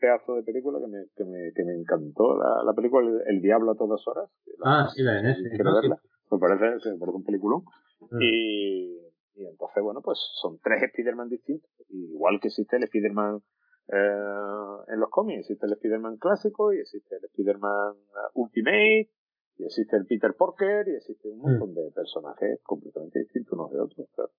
[0.02, 2.36] pedazo de película que me, que me, que me encantó.
[2.38, 4.30] La, la película el, Diablo a todas horas.
[4.66, 6.02] ah, sí, la de Quiero verla.
[6.32, 7.64] Me parece, me parece un peliculón.
[8.10, 8.22] Mm.
[8.22, 8.98] Y,
[9.36, 11.70] y entonces, bueno, pues son tres Spider-Man distintos.
[11.90, 13.42] Igual que existe el Spider-Man
[13.90, 15.42] eh, en los cómics.
[15.42, 17.96] Existe el Spider-Man clásico y existe el Spider-Man
[18.34, 19.10] Ultimate
[19.58, 21.76] y existe el Peter Porker y existe un montón mm.
[21.76, 24.08] de personajes completamente distintos unos de otros.
[24.16, 24.32] Claro.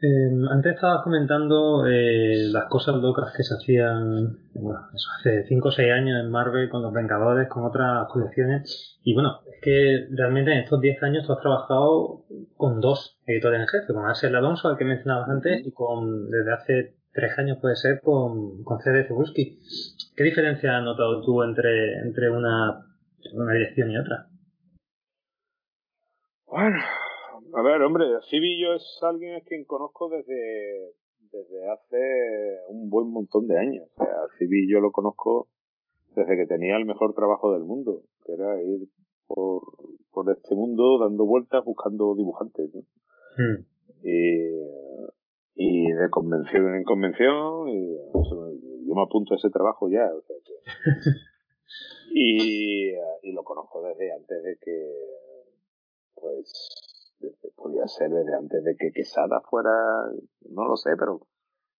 [0.00, 5.68] Em, antes estabas comentando eh, las cosas locas que se hacían bueno, eso hace 5
[5.68, 8.98] o 6 años en Marvel con los Vengadores, con otras colecciones.
[9.02, 12.24] Y bueno, es que realmente en estos 10 años tú has trabajado
[12.56, 16.52] con dos editores en jefe, con Axel Alonso, al que mencionabas antes, y con desde
[16.52, 19.60] hace 3 años puede ser con, con CD Cebulski.
[20.16, 22.86] ¿Qué diferencia has notado tú entre, entre una,
[23.32, 24.26] una dirección y otra?
[26.46, 26.78] Bueno,
[27.56, 30.94] a ver, hombre, Civillo es alguien a quien conozco desde,
[31.30, 33.88] desde hace un buen montón de años.
[33.96, 35.48] O sea, Civillo lo conozco
[36.16, 38.88] desde que tenía el mejor trabajo del mundo, que era ir
[39.26, 39.62] por,
[40.10, 42.70] por este mundo dando vueltas buscando dibujantes.
[42.74, 42.80] ¿no?
[43.36, 43.66] Hmm.
[44.02, 44.54] Y,
[45.54, 47.96] y de convención en convención, y,
[48.86, 50.06] yo me apunto a ese trabajo ya.
[50.12, 50.52] O sea que,
[52.14, 52.90] y,
[53.22, 54.92] y lo conozco desde antes de que,
[56.14, 56.83] pues,
[57.56, 59.70] podía ser desde antes de que Quesada fuera,
[60.50, 61.26] no lo sé, pero,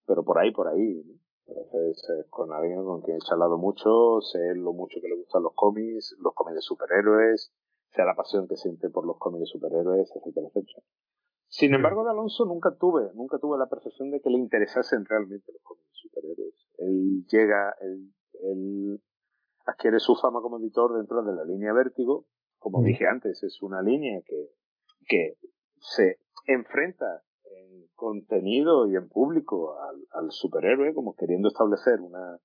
[0.07, 1.03] pero por ahí, por ahí.
[1.47, 5.42] Entonces, es con alguien con quien he charlado mucho, sé lo mucho que le gustan
[5.42, 7.53] los cómics, los cómics de superhéroes,
[7.90, 10.82] sea la pasión que siente por los cómics de superhéroes, etcétera, etcétera.
[11.49, 15.53] Sin embargo, de Alonso nunca tuve, nunca tuve la percepción de que le interesasen realmente
[15.53, 16.55] los cómics de superhéroes.
[16.78, 19.03] Él llega, él, él
[19.66, 22.26] adquiere su fama como editor dentro de la línea Vértigo.
[22.59, 24.51] Como dije antes, es una línea que
[25.07, 25.36] que
[25.78, 29.76] se enfrenta en contenido y en público
[30.12, 32.38] al, superhéroe como queriendo establecer una,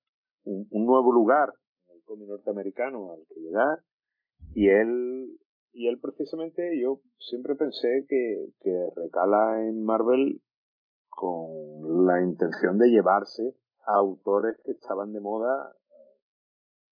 [0.44, 1.52] un, nuevo lugar
[1.88, 3.78] en el cómic norteamericano al que llegar.
[4.54, 5.38] Y él
[5.72, 10.42] y él precisamente yo siempre pensé que, que recala en Marvel
[11.08, 13.54] con la intención de llevarse
[13.86, 15.74] a autores que estaban de moda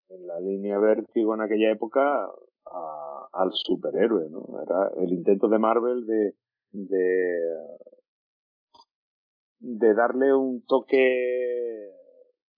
[0.08, 2.30] en la línea Vértigo en aquella época
[3.36, 4.46] al superhéroe, ¿no?
[4.62, 6.34] Era el intento de Marvel de,
[6.72, 7.38] de,
[9.58, 11.92] de darle un toque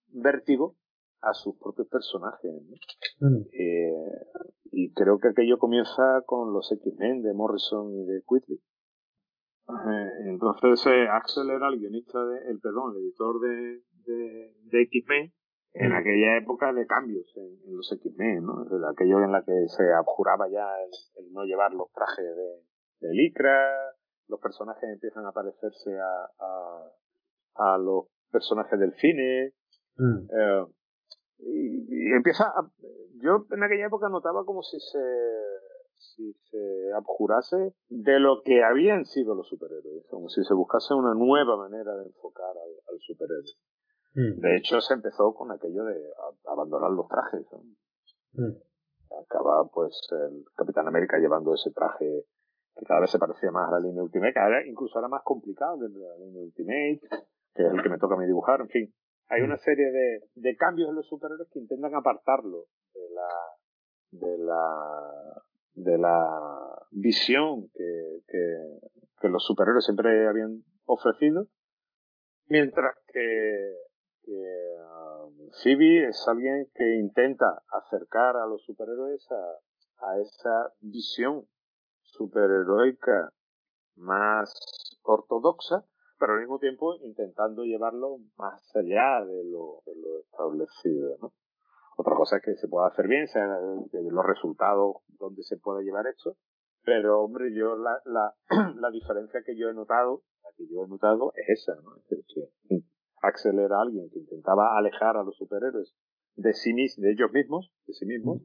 [0.09, 0.77] vértigo
[1.21, 2.51] a sus propios personajes.
[3.21, 3.31] ¿no?
[3.31, 3.47] Mm.
[3.53, 4.27] Eh,
[4.71, 8.61] y creo que aquello comienza con los X-Men de Morrison y de Quigley.
[9.69, 14.83] Eh, entonces eh, Axel era el guionista, de, el perdón, el editor de, de, de
[14.83, 15.33] X-Men
[15.75, 18.67] en aquella época de cambios en, los X-Men, ¿no?
[18.89, 20.67] Aquello en la que se abjuraba ya
[21.17, 23.95] el, no llevar los trajes de, de, licra,
[24.29, 26.93] los personajes empiezan a parecerse a,
[27.57, 29.53] a, los personajes del cine,
[29.97, 30.19] mm.
[30.31, 30.67] eh,
[31.39, 32.71] y, empieza a,
[33.21, 34.99] yo en aquella época notaba como si se
[35.97, 41.13] si se abjurase de lo que habían sido los superhéroes, como si se buscase una
[41.13, 43.43] nueva manera de enfocar al superhéroe.
[44.15, 44.41] Mm.
[44.41, 45.97] De hecho, se empezó con aquello de
[46.47, 47.47] abandonar los trajes.
[48.33, 48.53] Mm.
[49.23, 52.25] Acaba, pues, el Capitán América llevando ese traje
[52.77, 55.79] que cada vez se parecía más a la línea Ultimate, que incluso era más complicado
[55.79, 57.01] que la línea Ultimate,
[57.55, 58.95] que es el que me toca a mí dibujar, en fin.
[59.29, 59.59] Hay una mm.
[59.59, 63.29] serie de, de cambios en los superhéroes que intentan apartarlo de la,
[64.11, 65.43] de la,
[65.75, 68.79] de la visión que, que,
[69.21, 71.47] que los superhéroes siempre habían ofrecido,
[72.47, 73.75] mientras que
[74.29, 74.77] que
[75.25, 81.49] um, Phoebe es alguien que intenta acercar a los superhéroes a, esa visión
[82.03, 83.33] superheroica
[83.97, 84.53] más
[85.03, 85.85] ortodoxa,
[86.19, 89.83] pero al mismo tiempo intentando llevarlo más allá de lo,
[90.21, 91.33] establecido.
[91.97, 96.07] Otra cosa es que se pueda hacer bien, sea los resultados donde se puede llevar
[96.07, 96.37] esto,
[96.85, 98.35] pero hombre, yo la,
[98.93, 100.23] diferencia que yo he notado,
[100.57, 101.97] que yo he notado es esa, ¿no?
[103.23, 105.95] Axel era alguien que intentaba alejar a los superhéroes
[106.37, 108.43] de sí mismos, de ellos mismos, de sí mismos,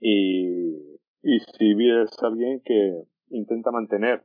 [0.00, 4.24] y, y es alguien que intenta mantener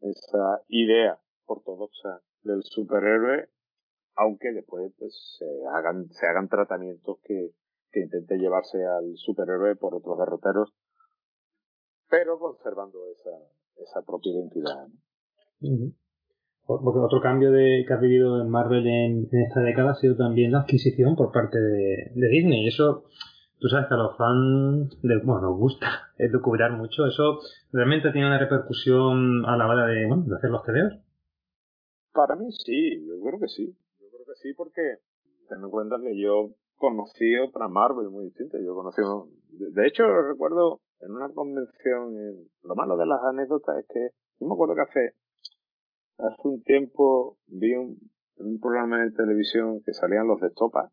[0.00, 3.48] esa idea ortodoxa del superhéroe,
[4.16, 7.52] aunque después pues, se hagan, se hagan tratamientos que,
[7.90, 10.74] que intenten llevarse al superhéroe por otros derroteros,
[12.08, 13.30] pero conservando esa,
[13.76, 14.88] esa propia identidad.
[16.68, 20.52] Porque otro cambio de, que ha vivido en Marvel en, esta década ha sido también
[20.52, 22.64] la adquisición por parte de, Disney.
[22.64, 23.04] Y eso,
[23.58, 27.06] tú sabes que a los fans, bueno, nos gusta es descubrir mucho.
[27.06, 27.38] Eso
[27.72, 31.00] realmente tiene una repercusión a la hora de, bueno, de hacer los TVOs.
[32.12, 33.74] Para mí sí, yo creo que sí.
[33.98, 34.98] Yo creo que sí porque
[35.48, 38.58] ten en cuenta que yo conocí otra Marvel muy distinta.
[38.62, 39.00] Yo conocí,
[39.52, 42.12] de hecho recuerdo en una convención,
[42.62, 45.14] lo malo de las anécdotas es que yo me acuerdo que hace
[46.18, 47.98] hace un tiempo vi un,
[48.36, 50.90] un programa de televisión que salían los de Topa,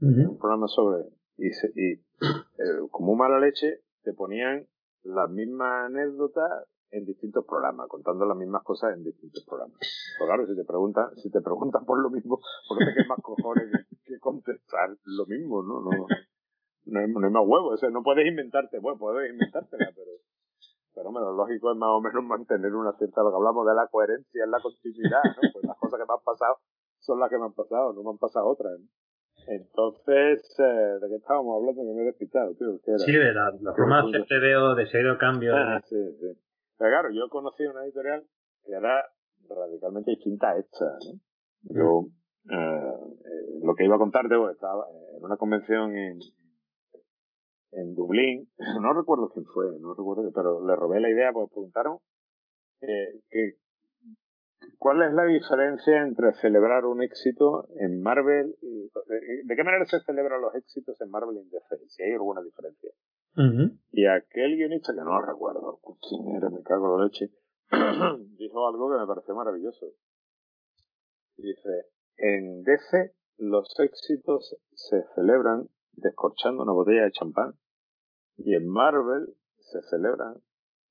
[0.00, 1.04] un programa sobre,
[1.36, 4.66] y, y eh, como mala leche, te ponían
[5.04, 9.78] las mismas anécdotas en distintos programas, contando las mismas cosas en distintos programas.
[10.18, 13.70] Pero claro, si te preguntan, si te preguntan por lo mismo, porque que más cojones
[14.04, 15.80] que, contestar lo mismo, ¿no?
[15.80, 15.90] No,
[16.84, 20.10] no, hay, no hay más huevos, o sea, no puedes inventarte, bueno, puedes inventártela, pero
[20.94, 23.86] pero lo lógico es más o menos mantener una cierta, lo que hablamos de la
[23.88, 25.48] coherencia en la continuidad, ¿no?
[25.52, 26.56] Pues las cosas que me han pasado
[27.00, 28.78] son las que me han pasado, no me han pasado otras,
[29.48, 31.82] Entonces, eh, ¿de qué estábamos hablando?
[31.82, 32.78] Que me he despistado, tío.
[32.98, 35.56] Sí, de la, la forma de veo de serio cambio.
[35.56, 36.30] Ah, sí, sí.
[36.78, 38.24] Pero claro, yo conocí una editorial
[38.64, 39.04] que era
[39.48, 41.18] radicalmente distinta a esta, ¿no?
[41.62, 42.06] Yo,
[42.50, 44.84] eh, eh, lo que iba a contarte, pues, estaba
[45.16, 46.18] en una convención en,
[47.72, 48.48] en Dublín,
[48.80, 51.98] no recuerdo quién fue, no recuerdo, pero le robé la idea porque preguntaron
[52.80, 53.56] eh, que
[54.78, 58.90] cuál es la diferencia entre celebrar un éxito en Marvel y
[59.44, 62.42] de, qué manera se celebran los éxitos en Marvel y en DC, si hay alguna
[62.42, 62.90] diferencia.
[63.92, 67.30] Y aquel guionista que no recuerdo, quién era, me cago la leche,
[68.36, 69.86] dijo algo que me pareció maravilloso.
[71.38, 71.86] Dice,
[72.18, 77.54] en DC los éxitos se celebran descorchando una botella de champán
[78.36, 79.26] y en Marvel
[79.58, 80.36] se celebran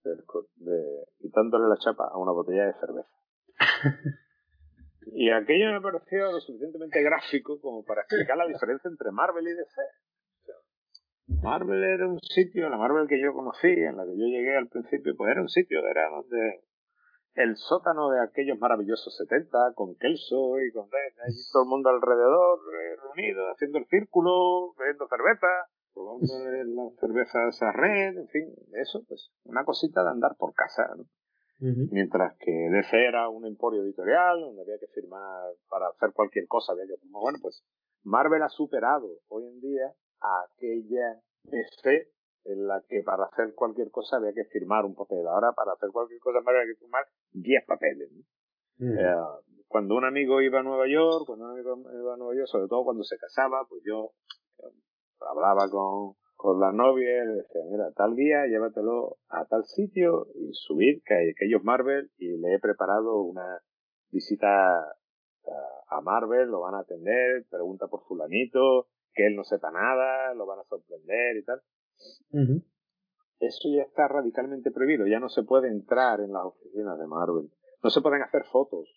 [0.04, 3.10] de, quitándole la chapa a una botella de cerveza.
[5.14, 9.54] y aquello me pareció lo suficientemente gráfico como para explicar la diferencia entre Marvel y
[9.54, 9.82] DC.
[11.44, 14.68] Marvel era un sitio, la Marvel que yo conocí, en la que yo llegué al
[14.68, 16.62] principio, pues era un sitio, era donde
[17.36, 22.96] el sótano de aquellos maravillosos 70, con Kelso y con todo el mundo alrededor, eh,
[23.02, 25.48] reunido, haciendo el círculo, bebiendo cerveza,
[25.94, 30.88] probando las cervezas a red, en fin, eso, pues, una cosita de andar por casa,
[30.96, 31.06] ¿no?
[31.92, 36.74] Mientras que DC era un emporio editorial donde había que firmar para hacer cualquier cosa,
[36.74, 37.64] había que Bueno, pues
[38.04, 42.10] Marvel ha superado hoy en día a aquella DC
[42.46, 45.28] en la que para hacer cualquier cosa había que firmar un papel.
[45.28, 48.10] Ahora para hacer cualquier cosa había que firmar 10 papeles.
[48.80, 49.16] Eh,
[49.68, 52.68] cuando un amigo iba a Nueva York, cuando un amigo iba a Nueva York, sobre
[52.68, 54.14] todo cuando se casaba, pues yo
[55.30, 60.28] hablaba con, con la novia y le decía, mira, tal día llévatelo a tal sitio
[60.36, 63.62] y subir que, que ellos Marvel y le he preparado una
[64.12, 64.98] visita
[65.90, 70.46] a, Marvel, lo van a atender, pregunta por fulanito, que él no sepa nada, lo
[70.46, 71.62] van a sorprender y tal.
[73.40, 77.52] Eso ya está radicalmente prohibido, ya no se puede entrar en las oficinas de Marvel,
[77.84, 78.88] no se pueden hacer fotos,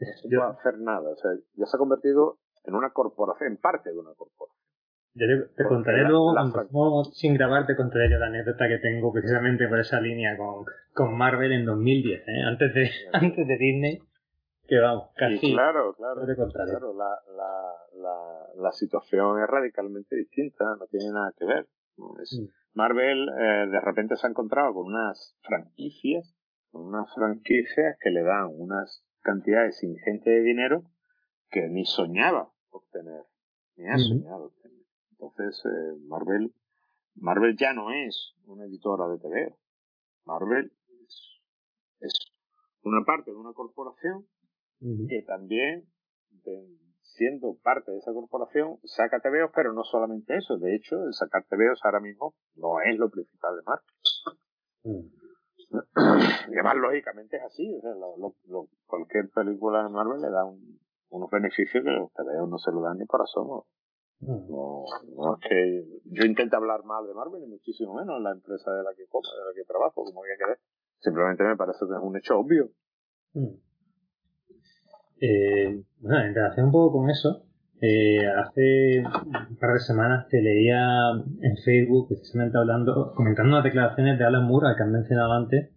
[0.00, 3.56] no se puede hacer nada, o sea, ya se ha convertido en una corporación, en
[3.58, 4.59] parte de una corporación.
[5.14, 9.80] Yo te, contaré luego, sin grabar, te contaré yo la anécdota que tengo precisamente por
[9.80, 12.42] esa línea con, con Marvel en 2010, ¿eh?
[12.46, 13.98] antes, de, antes de Disney,
[14.68, 15.52] que vamos, casi.
[15.52, 21.44] claro, claro, claro la, la, la, la, situación es radicalmente distinta, no tiene nada que
[21.44, 21.66] ver.
[21.96, 22.46] Mm.
[22.74, 26.36] Marvel eh, de repente se ha encontrado con unas franquicias,
[26.70, 30.84] con unas franquicias que le dan unas cantidades ingentes de dinero
[31.50, 33.24] que ni soñaba obtener,
[33.76, 34.79] ni ha soñado obtener.
[35.20, 36.54] Entonces, eh, Marvel,
[37.16, 39.54] Marvel ya no es una editora de TV.
[40.24, 40.72] Marvel
[42.00, 42.14] es,
[42.82, 44.26] una parte de una corporación
[44.80, 45.84] que también,
[47.02, 50.56] siendo parte de esa corporación, saca TVOs, pero no solamente eso.
[50.56, 55.10] De hecho, el sacar TVOs ahora mismo no es lo principal de Marvel.
[56.50, 57.76] Y además, lógicamente es así.
[57.76, 57.92] O sea,
[58.86, 60.44] cualquier película de Marvel le da
[61.10, 63.66] unos beneficios que los TVOs no se lo dan ni para asomo.
[64.20, 64.84] No,
[65.16, 68.70] no es que yo intento hablar mal de Marvel, ni muchísimo menos en la empresa
[68.70, 70.58] de la que como, de la que trabajo, como que querer.
[70.98, 72.70] Simplemente me parece que es un hecho obvio.
[73.32, 73.54] Mm.
[75.22, 77.44] Eh, bueno, en relación un poco con eso,
[77.80, 81.10] eh, hace un par de semanas te leía
[81.40, 85.70] en Facebook, precisamente hablando, comentando unas declaraciones de Alan Moore, que han mencionado antes,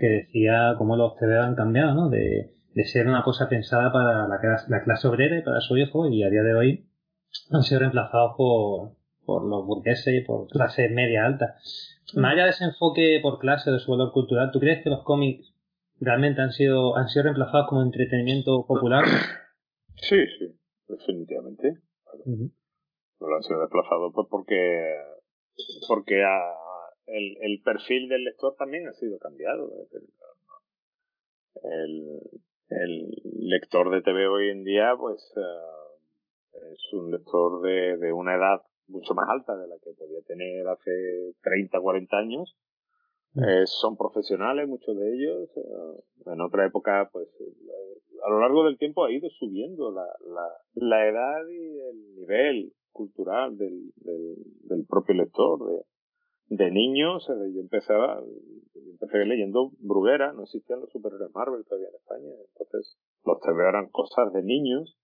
[0.00, 2.08] que decía cómo los TV han cambiado, ¿no?
[2.08, 6.08] De, de ser una cosa pensada para la, la clase obrera y para su hijo,
[6.08, 6.85] y a día de hoy
[7.50, 8.92] han sido reemplazados por,
[9.24, 11.56] por los burgueses y por clase media alta.
[12.14, 15.02] Más allá de ese enfoque por clase de su valor cultural, ¿tú crees que los
[15.02, 15.52] cómics
[16.00, 19.04] realmente han sido, han sido reemplazados como entretenimiento popular?
[19.98, 20.54] Sí, sí,
[20.88, 21.78] definitivamente.
[22.26, 24.94] No lo han sido reemplazados pues porque,
[25.88, 26.22] porque
[27.06, 29.72] el, el perfil del lector también ha sido cambiado.
[31.62, 32.20] El,
[32.68, 35.85] el lector de TV hoy en día, pues, uh,
[36.72, 40.66] es un lector de, de una edad mucho más alta de la que podía tener
[40.68, 42.56] hace 30, 40 años.
[43.34, 43.44] Mm.
[43.44, 45.50] Eh, son profesionales, muchos de ellos.
[45.56, 50.06] Eh, en otra época, pues, eh, a lo largo del tiempo ha ido subiendo la,
[50.26, 55.58] la, la edad y el nivel cultural del, del, del propio lector.
[55.66, 55.82] De,
[56.48, 61.96] de niños, yo empezaba, yo empecé leyendo Bruguera, no existían los superhéroes Marvel todavía en
[61.96, 64.96] España, entonces los TV eran cosas de niños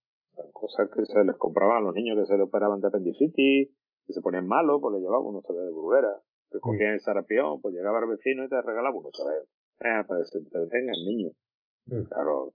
[0.52, 3.68] cosas que se les compraban a los niños que se le operaban de apendicitis,
[4.06, 6.20] que se ponían malos, pues le llevaban unos TV de burguera.
[6.50, 9.32] Que cogían el sarapión, pues llegaba el vecino y te regalaba unos TV.
[9.80, 11.30] Eh, para que se entretenga el niño.
[12.08, 12.52] Claro,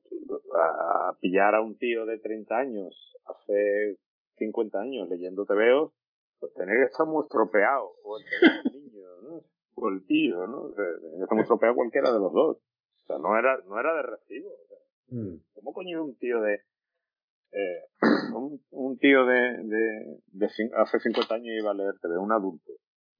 [0.55, 3.97] a, pillar a un tío de 30 años hace
[4.37, 5.93] 50 años leyendo TVO,
[6.39, 8.23] pues tener que estar muy estropeado, o el,
[8.71, 9.41] niño, ¿no?
[9.75, 10.69] O el tío, ¿no?
[10.69, 12.57] Tener que estar muy estropeado cualquiera de los dos.
[12.57, 14.49] O sea, no era, no era de recibo.
[14.49, 16.61] O ¿Cómo coño un tío de
[17.51, 17.83] eh,
[18.33, 22.73] un, un, tío de, de, de, hace 50 años iba a leer TV, un adulto.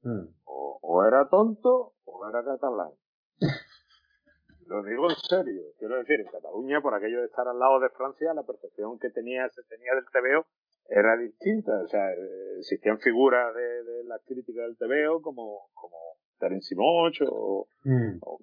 [0.04, 0.28] Mm.
[0.46, 2.92] O, o, era tonto o era catalán.
[4.68, 5.62] Lo digo en serio.
[5.80, 9.10] Quiero decir, en Cataluña, por aquello de estar al lado de Francia, la percepción que
[9.10, 10.46] tenía, se tenía del TVO
[10.90, 11.82] era distinta.
[11.84, 12.12] O sea,
[12.58, 15.98] existían figuras de, de la crítica del TVO como, como
[16.38, 18.20] Terence Simoch o, mm.
[18.22, 18.40] o,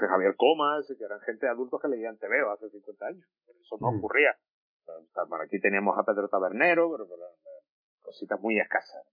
[0.00, 3.26] Javier Comas, que eran gente adultos que leían TVO hace 50 años.
[3.60, 3.98] Eso no mm.
[3.98, 4.34] ocurría
[5.28, 7.06] por aquí teníamos a Pedro Tabernero, pero,
[8.00, 9.04] cositas muy escasas.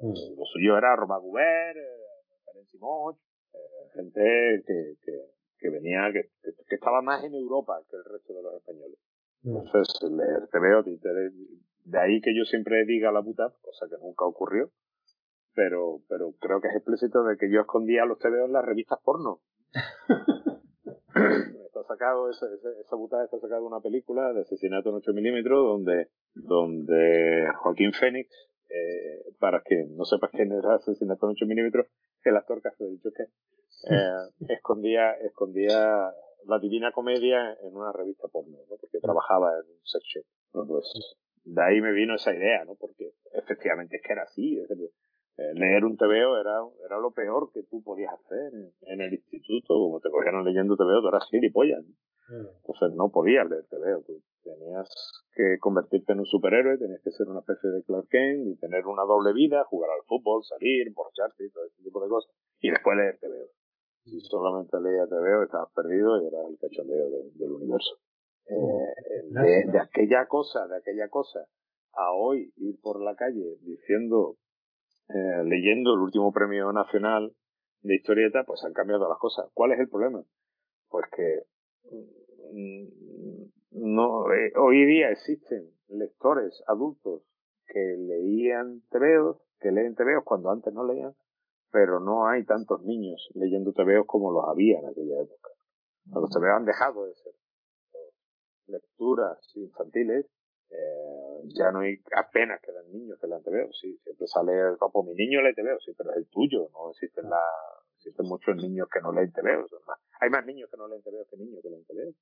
[0.00, 0.36] Mm.
[0.36, 2.02] Lo suyo era Roma Guber, eh,
[3.54, 5.12] eh, gente que, que,
[5.58, 8.98] que venía, que, que, estaba más en Europa que el resto de los españoles.
[9.42, 9.56] Mm.
[9.56, 14.70] Entonces, leer veo de ahí que yo siempre diga la puta, cosa que nunca ocurrió,
[15.54, 18.98] pero, pero creo que es explícito de que yo escondía los TVO en las revistas
[19.02, 19.40] porno.
[21.82, 22.46] está sacado, esa,
[22.80, 27.92] esa, butada está sacada de una película de asesinato en 8 milímetros donde, donde Joaquín
[27.92, 28.30] Fénix,
[28.70, 31.86] eh, para que no sepas quién era asesinato en 8 milímetros,
[32.24, 36.12] el actor que hace dicho que eh, escondía, escondía
[36.46, 38.76] la divina comedia en una revista porno, ¿no?
[38.80, 40.24] porque trabajaba en un sex shop.
[40.54, 40.66] ¿no?
[40.66, 42.76] Pues, de ahí me vino esa idea, ¿no?
[42.76, 44.60] Porque efectivamente es que era así.
[44.60, 44.90] Es decir,
[45.36, 48.52] leer un TVO era, era lo peor que tú podías hacer
[48.82, 51.84] en, el instituto, como te cogieron leyendo TVO, tú eras gilipollas.
[52.28, 52.46] Mm.
[52.60, 54.88] Entonces no podías leer TVO, tú tenías
[55.34, 58.86] que convertirte en un superhéroe, tenías que ser una especie de Clark Kent y tener
[58.86, 62.70] una doble vida, jugar al fútbol, salir, borracharte y todo ese tipo de cosas, y
[62.70, 63.48] después leer TVO.
[64.04, 67.96] Si solamente leías TVO estabas perdido y eras el cachondeo del universo.
[68.44, 71.46] Eh, de, de aquella cosa, de aquella cosa
[71.94, 74.36] a hoy ir por la calle diciendo,
[75.14, 77.34] eh, leyendo el último premio nacional
[77.82, 79.50] de historieta, pues han cambiado las cosas.
[79.54, 80.22] ¿Cuál es el problema?
[80.88, 81.42] Pues que
[82.52, 83.02] mm,
[83.72, 87.22] no, eh, hoy día existen lectores adultos
[87.66, 91.14] que leían tebeos, que leen tebeos cuando antes no leían,
[91.70, 95.50] pero no hay tantos niños leyendo tebeos como los había en aquella época.
[96.06, 97.32] Los tebeos han dejado de ser
[98.66, 100.26] lecturas infantiles,
[100.72, 105.14] eh, ya no hay apenas quedan niños que lean tebeos, sí, siempre sale, como mi
[105.14, 107.42] niño lee tebeos, sí, pero es el tuyo, no existen la,
[107.96, 109.70] existen muchos niños que no leen tebeos,
[110.20, 112.14] hay más niños que no leen tebeos que niños que leen tebeos.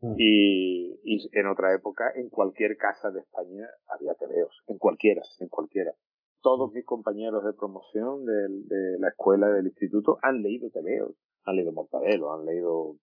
[0.00, 0.14] Mm.
[0.16, 5.48] Y, y en otra época, en cualquier casa de España había tebeos, en cualquiera, en
[5.48, 5.92] cualquiera.
[6.40, 11.56] Todos mis compañeros de promoción de, de la escuela, del instituto, han leído tebeos, han
[11.56, 12.96] leído Mortadelo, han leído,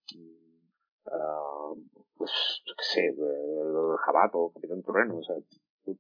[1.08, 1.76] uh,
[2.18, 2.32] pues,
[2.66, 5.36] yo qué sé, uh, Jabato, Capitán Torreno, o sea,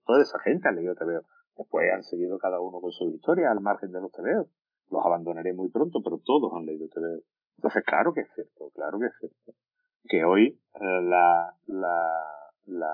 [0.05, 1.25] toda esa gente ha leído tebeos.
[1.57, 4.47] Después han seguido cada uno con su historia al margen de los tebeos.
[4.91, 7.23] Los abandonaré muy pronto, pero todos han leído tebeos.
[7.57, 9.53] Entonces, claro que es cierto, claro que es cierto
[10.07, 11.97] que hoy eh, la, la,
[12.65, 12.93] la,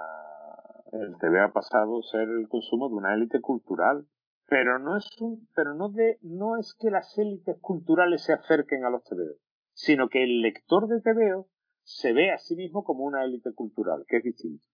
[0.93, 4.07] el TV ha pasado a ser el consumo de una élite cultural.
[4.47, 8.83] Pero no es un, pero no de, no es que las élites culturales se acerquen
[8.83, 9.37] a los TVO,
[9.73, 11.47] sino que el lector de TVO
[11.83, 14.65] se ve a sí mismo como una élite cultural, que es distinto.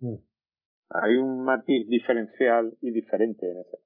[0.00, 0.16] Mm.
[0.90, 3.84] Hay un matiz diferencial y diferente en ese caso.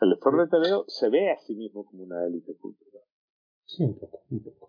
[0.00, 3.02] El lector de TVO se ve a sí mismo como una élite cultural.
[3.64, 4.68] Sí, un poco, un poco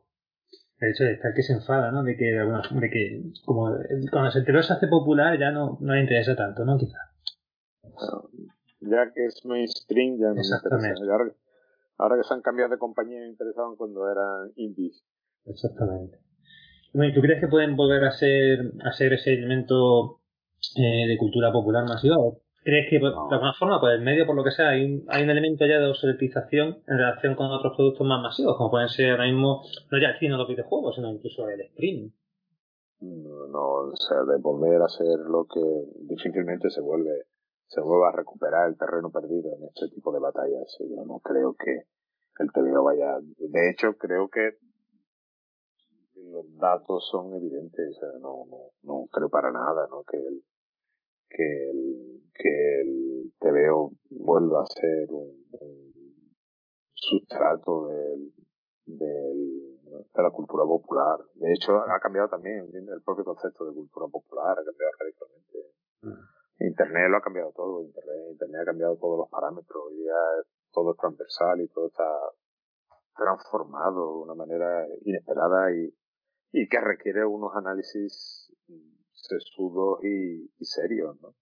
[0.79, 2.03] el hecho de estar que se enfada, ¿no?
[2.03, 3.75] De que, de que como
[4.11, 6.77] cuando se enteró se hace popular ya no, no le interesa tanto, ¿no?
[6.77, 6.97] Quizá.
[8.79, 11.35] ya que es mainstream ya no me interesa.
[11.97, 15.03] ahora, que se han cambiado de compañía me interesaban cuando eran indies.
[15.45, 16.17] Exactamente.
[16.93, 20.19] Bueno, ¿Tú crees que pueden volver a ser, a ser ese elemento
[20.75, 22.15] eh, de cultura popular masiva?
[22.63, 25.23] ¿Crees que de alguna forma, pues el medio, por lo que sea, hay un, hay
[25.23, 29.11] un elemento ya de obsoletización en relación con otros productos más masivos, como pueden ser
[29.11, 32.09] ahora mismo, no ya el cine o los videojuegos, sino incluso el streaming?
[33.01, 35.61] No, o sea, de volver a ser lo que
[36.01, 37.27] difícilmente se vuelve,
[37.67, 40.77] se vuelve a recuperar el terreno perdido en este tipo de batallas.
[40.79, 41.85] Yo no creo que
[42.39, 44.57] el TVO vaya, de hecho, creo que
[46.31, 50.03] los datos son evidentes, o sea, no, no, no creo para nada, ¿no?
[50.03, 50.43] Que el,
[51.29, 55.39] que el, que el TVO vuelva a ser un,
[56.93, 58.33] sustrato del,
[58.85, 59.79] del,
[60.13, 61.19] de la cultura popular.
[61.35, 65.57] De hecho, ha cambiado también el propio concepto de cultura popular, ha cambiado radicalmente.
[66.01, 66.65] Mm.
[66.67, 70.13] Internet lo ha cambiado todo, Internet, Internet ha cambiado todos los parámetros, hoy día
[70.73, 72.03] todo es transversal y todo está
[73.15, 75.93] transformado de una manera inesperada y,
[76.51, 78.51] y que requiere unos análisis
[79.11, 81.35] sesudos y, y serios, ¿no?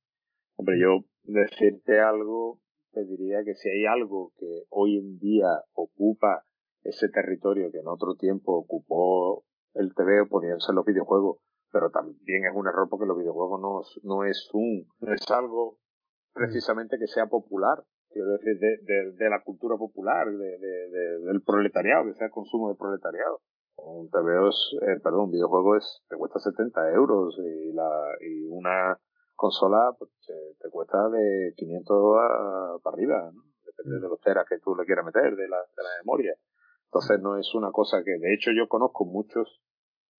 [0.57, 2.59] Hombre, yo decirte algo,
[2.91, 6.43] te diría que si hay algo que hoy en día ocupa
[6.83, 9.43] ese territorio que en otro tiempo ocupó
[9.73, 10.25] el TV,
[10.59, 11.39] ser los videojuegos,
[11.71, 15.77] pero también es un error porque los videojuegos no, no es un, no es algo
[16.33, 20.57] precisamente que sea popular, quiero decir, de, de, la cultura popular, de,
[21.25, 23.41] del proletariado, que sea consumo de proletariado.
[23.77, 27.89] Un TV es, eh, perdón, un videojuego es, te cuesta 70 euros y la,
[28.21, 28.99] y una
[29.35, 30.11] consola pues,
[30.59, 33.43] te, cuesta de 500 para arriba, ¿no?
[33.65, 36.35] Depende de los teras que tú le quieras meter, de la, de la memoria.
[36.85, 39.61] Entonces no es una cosa que, de hecho yo conozco muchos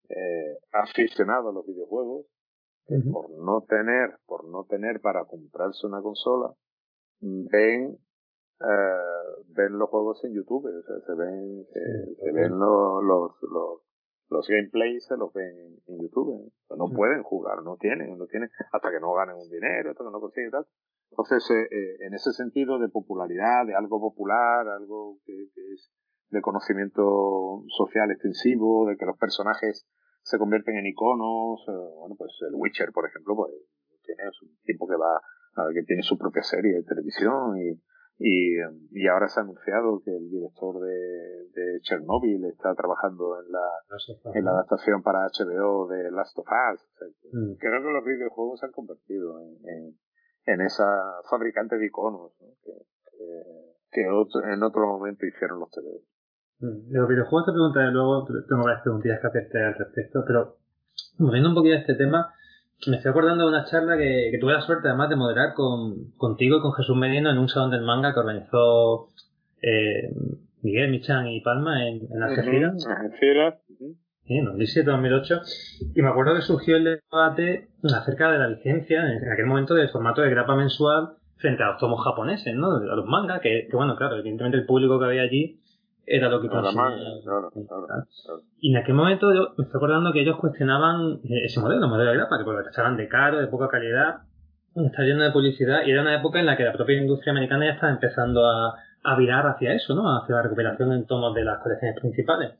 [0.08, 2.26] eh, aficionados a los videojuegos
[2.86, 6.54] que por no tener, por no tener para comprarse una consola,
[7.20, 7.98] ven
[8.60, 13.82] eh, ven los juegos en YouTube, o sea, se ven, se, ven los, los, los,
[14.30, 16.52] los gameplays, se los ven en, YouTube.
[16.76, 20.10] no pueden jugar, no tienen, no tienen, hasta que no ganen un dinero, hasta que
[20.10, 20.66] no consiguen tal.
[21.10, 25.32] Entonces, eh, eh, en ese sentido de popularidad, de algo popular, algo que,
[25.74, 25.92] es
[26.30, 29.86] de conocimiento social extensivo, de que los personajes
[30.22, 33.52] se convierten en iconos, bueno, pues el Witcher, por ejemplo, pues
[34.04, 37.80] tiene un tiempo que va, que tiene su propia serie de televisión y,
[38.18, 38.56] y,
[38.90, 44.34] y ahora se ha anunciado que el director de, de Chernobyl está trabajando en la,
[44.34, 46.84] en la adaptación para HBO de Last of Us.
[47.32, 47.54] Mm.
[47.58, 49.94] Creo que los videojuegos se han convertido en,
[50.46, 50.84] en, esa
[51.30, 52.32] fabricante de iconos
[52.64, 52.72] que,
[53.92, 55.86] que, en otro momento hicieron los TV.
[56.58, 56.90] Mm.
[56.90, 60.56] De los videojuegos te preguntaré luego, tengo varias preguntillas que hacerte al respecto, pero
[61.18, 62.34] volviendo un poquito a este tema,
[62.86, 66.58] me estoy acordando de una charla que, tuve la suerte además de moderar con, contigo
[66.58, 69.08] y con Jesús Medino en un salón del manga que organizó
[69.62, 70.10] eh,
[70.62, 72.86] Miguel, Michan y Palma en, en Algeciras.
[74.26, 79.46] en 2007-2008, y me acuerdo que surgió el debate acerca de la licencia, en aquel
[79.46, 82.76] momento, del formato de grapa mensual frente a los tomos japoneses, ¿no?
[82.76, 85.60] A los mangas, que, bueno, claro, evidentemente el público que había allí
[86.08, 86.96] era lo que consumía.
[88.60, 91.90] Y en aquel momento yo me estoy acordando que ellos cuestionaban eh, ese modelo, el
[91.90, 94.22] modelo de grapa, que porque estaban de caro, de poca calidad,
[94.74, 97.66] está lleno de publicidad, y era una época en la que la propia industria americana
[97.66, 100.16] ya estaba empezando a, a virar hacia eso, ¿no?
[100.16, 102.52] Hacia la recuperación en tomos de las colecciones principales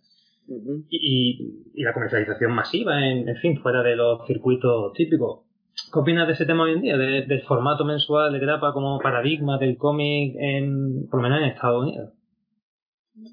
[0.91, 5.41] y, y, la comercialización masiva, en, en, fin, fuera de los circuitos típicos.
[5.93, 9.59] ¿Qué opinas de ese tema hoy en día, del formato mensual de grapa como paradigma
[9.59, 12.13] del cómic, en, por lo menos en Estados Unidos?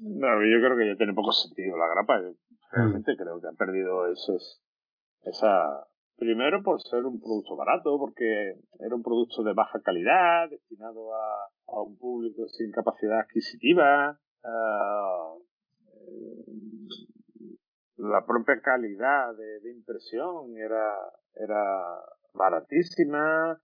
[0.02, 2.20] No, yo creo que ya tiene poco sentido la grapa.
[2.72, 3.16] realmente mm.
[3.16, 4.32] creo que ha perdido ese,
[5.24, 5.86] esa.
[6.18, 11.50] Primero por ser un producto barato, porque era un producto de baja calidad, destinado a,
[11.66, 14.18] a un público sin capacidad adquisitiva.
[14.42, 15.44] Uh,
[17.96, 20.94] la propia calidad de, impresión era,
[21.34, 22.00] era
[22.34, 23.60] baratísima,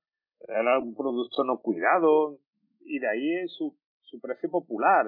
[0.48, 2.38] era un producto no cuidado,
[2.80, 5.06] y de ahí su, su precio popular.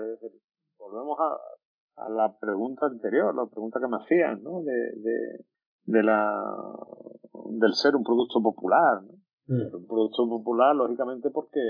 [0.84, 4.62] Volvemos a, a, la pregunta anterior, la pregunta que me hacían, ¿no?
[4.62, 5.44] De, de,
[5.84, 6.44] de la,
[7.50, 9.02] del ser un producto popular,
[9.46, 9.74] mm.
[9.74, 11.60] Un producto popular, lógicamente, porque,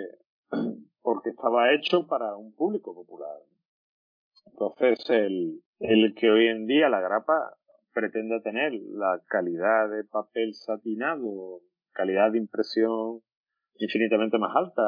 [1.03, 3.39] porque estaba hecho para un público popular.
[4.47, 7.57] Entonces, el, el que hoy en día la grapa
[7.93, 11.61] pretende tener la calidad de papel satinado,
[11.93, 13.21] calidad de impresión
[13.77, 14.83] infinitamente más alta,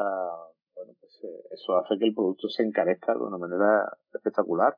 [0.87, 4.77] bueno, pues eh, eso hace que el producto se encarezca de una manera espectacular.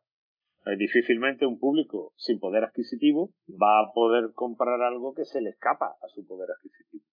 [0.65, 5.51] Eh, difícilmente un público sin poder adquisitivo va a poder comprar algo que se le
[5.51, 7.03] escapa a su poder adquisitivo.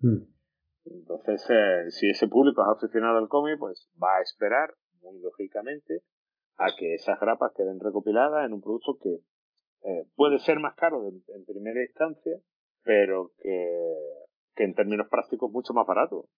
[0.00, 0.34] Hmm.
[0.86, 6.02] Entonces, eh, si ese público es aficionado al cómic, pues va a esperar, muy lógicamente,
[6.56, 9.20] a que esas grapas queden recopiladas en un producto que
[9.88, 12.36] eh, puede ser más caro en primera instancia,
[12.82, 13.94] pero que,
[14.54, 16.28] que en términos prácticos mucho más barato.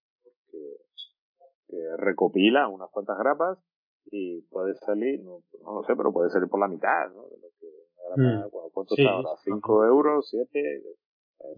[1.69, 3.59] Que recopila unas cuantas grapas
[4.11, 7.25] y puede salir, no, no lo sé, pero puede salir por la mitad, ¿no?
[7.25, 7.67] De lo que
[8.17, 8.51] mm.
[8.73, 9.31] ¿Cuánto está ahora?
[9.45, 10.33] ¿5 euros?
[10.33, 10.83] ¿7?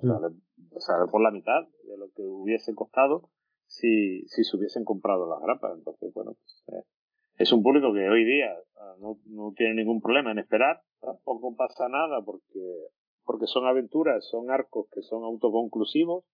[0.03, 0.09] Mm.
[0.09, 0.35] Sale,
[0.79, 3.31] sale, por la mitad de lo que hubiese costado
[3.67, 5.77] si, si se hubiesen comprado las grapas.
[5.77, 6.85] Entonces, bueno, pues, eh,
[7.37, 11.55] es un público que hoy día ah, no, no tiene ningún problema en esperar, tampoco
[11.55, 12.89] pasa nada porque,
[13.25, 16.25] porque son aventuras, son arcos que son autoconclusivos,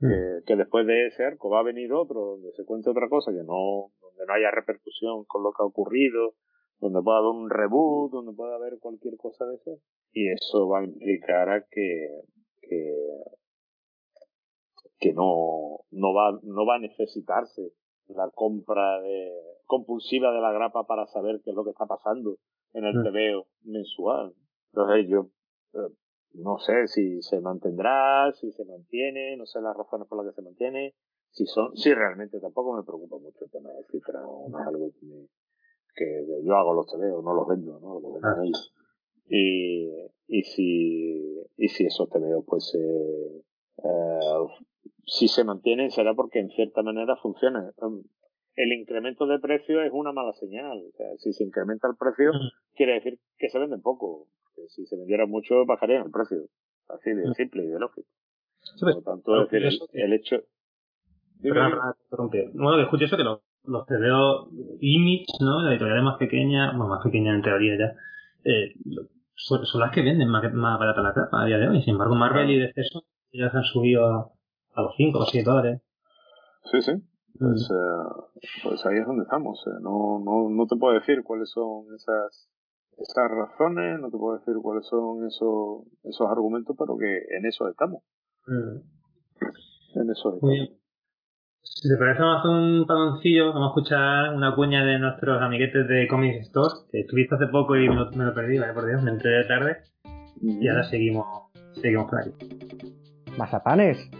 [0.00, 0.08] mm.
[0.08, 3.32] que, que, después de ese arco va a venir otro donde se cuente otra cosa
[3.32, 6.34] que no, donde no haya repercusión con lo que ha ocurrido,
[6.80, 9.78] donde pueda haber un reboot, donde pueda haber cualquier cosa de eso,
[10.12, 12.22] y eso va a implicar a que,
[12.60, 12.94] que,
[14.98, 17.72] que no, no va, no va a necesitarse
[18.08, 19.32] la compra de,
[19.66, 22.38] compulsiva de la grapa para saber qué es lo que está pasando
[22.72, 23.70] en el TVO mm.
[23.70, 24.34] mensual.
[24.72, 25.28] Entonces yo
[25.74, 25.92] eh,
[26.34, 30.40] no sé si se mantendrá, si se mantiene, no sé las razones por las que
[30.40, 30.94] se mantiene,
[31.30, 34.90] si son, si realmente tampoco me preocupa mucho el tema de cifra, no, es algo
[35.00, 35.26] que,
[35.96, 38.42] que, yo hago los TVO, no los vendo, no los vendo ah.
[38.42, 38.72] ellos.
[39.26, 39.88] Y,
[40.28, 43.42] y si, y si esos TVO pues eh,
[43.78, 44.46] eh,
[45.06, 47.72] si se mantienen será porque en cierta manera funcionan
[48.56, 50.84] el incremento de precio es una mala señal.
[50.86, 52.30] O sea, si se incrementa el precio,
[52.74, 54.28] quiere decir que se venden poco.
[54.68, 56.38] Si se vendiera mucho, bajarían el precio.
[56.88, 58.08] Así de simple y de lógico.
[58.80, 60.36] Por lo tanto, es decir, el, hecho.
[61.40, 64.48] Bueno, que escuché eso que los, los veo
[64.80, 65.62] Image, ¿no?
[65.62, 67.94] La editorial más pequeña, bueno, más pequeña en teoría ya,
[68.44, 68.74] eh,
[69.34, 71.82] son, las que venden más, más barata la capa a día de hoy.
[71.82, 72.82] Sin embargo, Marvel y DC
[73.32, 74.30] ya se han subido a,
[74.74, 75.82] a los 5 o 7 dólares.
[76.70, 76.92] Sí, sí.
[77.38, 79.62] Pues, eh, pues ahí es donde estamos.
[79.66, 79.80] Eh.
[79.80, 82.48] No, no, no te puedo decir cuáles son esas,
[82.98, 87.68] esas razones, no te puedo decir cuáles son esos, esos argumentos, pero que en eso
[87.68, 88.02] estamos.
[88.46, 90.00] Mm.
[90.00, 90.84] En eso estamos.
[91.62, 95.40] Si te parece, vamos a hacer un paloncillo, vamos a escuchar una cuña de nuestros
[95.40, 98.74] amiguetes de Comic Store, que estuviste hace poco y me lo, me lo perdí, ¿vale?
[98.74, 99.76] por Dios, me entré de tarde.
[100.42, 101.26] Y ahora seguimos,
[101.72, 102.32] seguimos por aquí.
[103.38, 104.10] Mazapanes,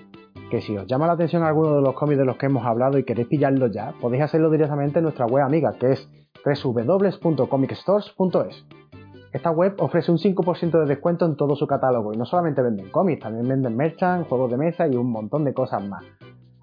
[0.51, 2.99] que si os llama la atención alguno de los cómics de los que hemos hablado
[2.99, 6.09] y queréis pillarlo ya, podéis hacerlo directamente en nuestra web amiga, que es
[6.45, 8.67] www.comicstores.es.
[9.33, 12.91] Esta web ofrece un 5% de descuento en todo su catálogo y no solamente venden
[12.91, 16.05] cómics, también venden merchant, juegos de mesa y un montón de cosas más.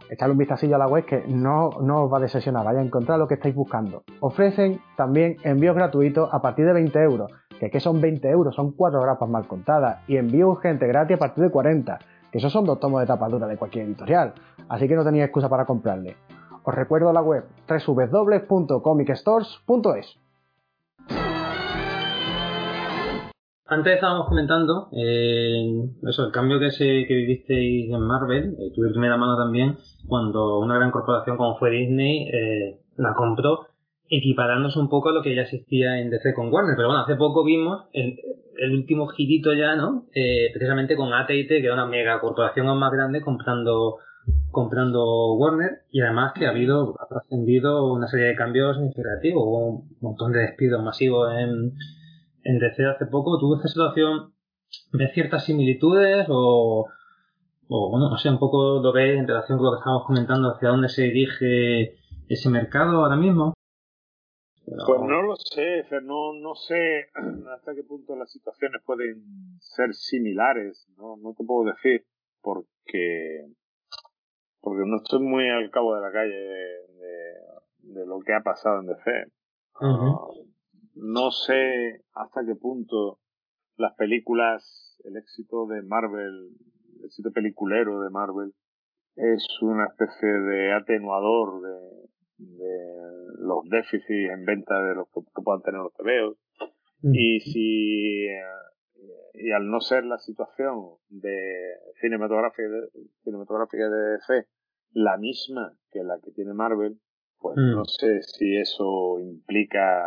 [0.10, 2.84] Echadle un vistacillo a la web que no, no os va a decepcionar, vaya a
[2.84, 4.04] encontrar lo que estáis buscando.
[4.20, 8.72] Ofrecen también envíos gratuitos a partir de 20 euros, que que son 20 euros, son
[8.72, 12.00] 4 grapas mal contadas, y envío urgente gratis a partir de 40
[12.32, 14.34] que esos son dos tomos de tapadura de cualquier editorial,
[14.70, 16.16] así que no tenía excusa para comprarle.
[16.64, 20.22] Os recuerdo la web www.comicstores.es.
[23.72, 25.64] antes estábamos comentando eh,
[26.06, 29.78] eso, el cambio que, se, que vivisteis en Marvel, eh, tuve primera mano también,
[30.08, 33.68] cuando una gran corporación como fue Disney eh, la compró,
[34.10, 36.76] equiparándose un poco a lo que ya existía en DC con Warner.
[36.76, 38.20] Pero bueno, hace poco vimos el,
[38.58, 40.04] el último girito ya, ¿no?
[40.12, 44.00] Precisamente con AT&T, que es una mega corporación aún más grande, comprando
[44.52, 49.68] comprando Warner y además que ha habido, ha trascendido una serie de cambios significativos, hubo
[49.68, 51.74] un montón de despidos masivos en,
[52.44, 53.40] en DC hace poco.
[53.40, 54.34] ¿Tuvo esta situación
[54.94, 56.88] de ciertas similitudes o,
[57.70, 60.54] o bueno, no sé, un poco lo ves en relación con lo que estábamos comentando
[60.54, 61.96] hacia dónde se dirige
[62.28, 63.54] ese mercado ahora mismo?
[64.66, 67.10] Pues no lo sé, no, no sé
[67.56, 69.24] hasta qué punto las situaciones pueden
[69.60, 72.06] ser similares, no, no te puedo decir,
[72.42, 73.48] porque
[74.62, 78.80] porque no estoy muy al cabo de la calle de, de, lo que ha pasado
[78.80, 79.32] en DC.
[79.82, 80.28] Ah,
[80.96, 83.20] no sé hasta qué punto
[83.78, 86.52] las películas, el éxito de Marvel,
[87.00, 88.54] el éxito peliculero de Marvel,
[89.16, 93.02] es una especie de atenuador de, de
[93.40, 96.38] los déficits en venta de los que, puedan tener los TVOs.
[97.04, 98.42] Y si eh,
[99.34, 102.90] y al no ser la situación de cinematográfica de,
[103.24, 104.48] cinematográfica de DC
[104.94, 107.00] la misma que la que tiene Marvel,
[107.40, 107.76] pues mm.
[107.76, 110.04] no sé si eso implica,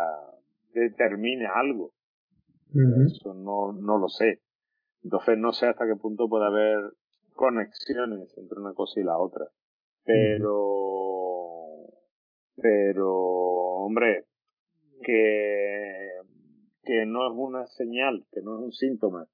[0.73, 1.93] determine algo.
[3.05, 4.41] Eso no, no lo sé.
[5.01, 6.91] Entonces no sé hasta qué punto puede haber
[7.33, 9.45] conexiones entre una cosa y la otra.
[10.03, 10.53] Pero,
[12.57, 14.25] pero, hombre,
[15.03, 16.04] que
[16.85, 19.27] que no es una señal, que no es un síntoma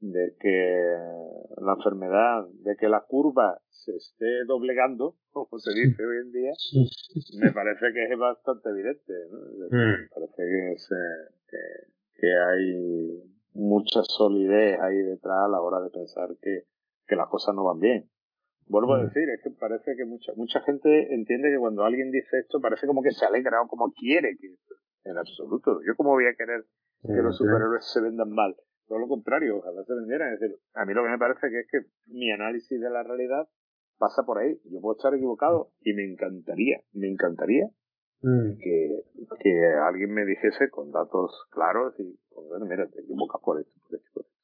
[0.00, 0.96] de que
[1.58, 6.52] la enfermedad, de que la curva se esté doblegando, como se dice hoy en día,
[7.38, 9.12] me parece que es bastante evidente.
[9.30, 9.38] ¿no?
[9.70, 10.88] Me parece que, es,
[12.18, 13.22] que, hay
[13.54, 16.64] mucha solidez ahí detrás a la hora de pensar que,
[17.06, 18.08] que las cosas no van bien.
[18.66, 22.38] Vuelvo a decir, es que parece que mucha, mucha gente entiende que cuando alguien dice
[22.38, 24.54] esto parece como que se alegra o como quiere que
[25.04, 25.80] en absoluto.
[25.86, 26.64] Yo como voy a querer
[27.02, 28.54] que los superhéroes se vendan mal.
[28.86, 30.34] Todo lo contrario, ojalá se vendieran.
[30.34, 33.02] Es decir, a mí lo que me parece que es que mi análisis de la
[33.02, 33.48] realidad
[33.98, 34.60] pasa por ahí.
[34.64, 37.68] Yo puedo estar equivocado y me encantaría, me encantaría
[38.22, 38.58] mm.
[38.58, 39.04] que,
[39.38, 43.72] que alguien me dijese con datos claros y, pues, bueno, mira, te equivocas por esto,
[43.86, 44.34] por esto, por esto.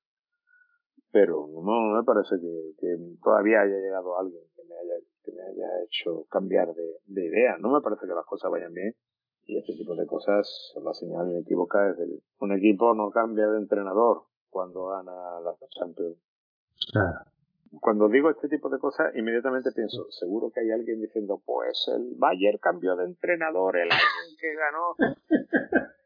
[1.11, 5.43] Pero no, me parece que, que, todavía haya llegado alguien que me haya, que me
[5.43, 7.57] haya hecho cambiar de, de idea.
[7.59, 8.95] No me parece que las cosas vayan bien
[9.47, 11.90] y este tipo de cosas son la señal inequívoca.
[11.90, 11.97] Es
[12.39, 16.18] un equipo no cambia de entrenador cuando gana la Champions.
[17.81, 22.14] Cuando digo este tipo de cosas, inmediatamente pienso, seguro que hay alguien diciendo, pues el
[22.16, 24.01] Bayern cambió de entrenador el año
[24.40, 24.97] que ganó.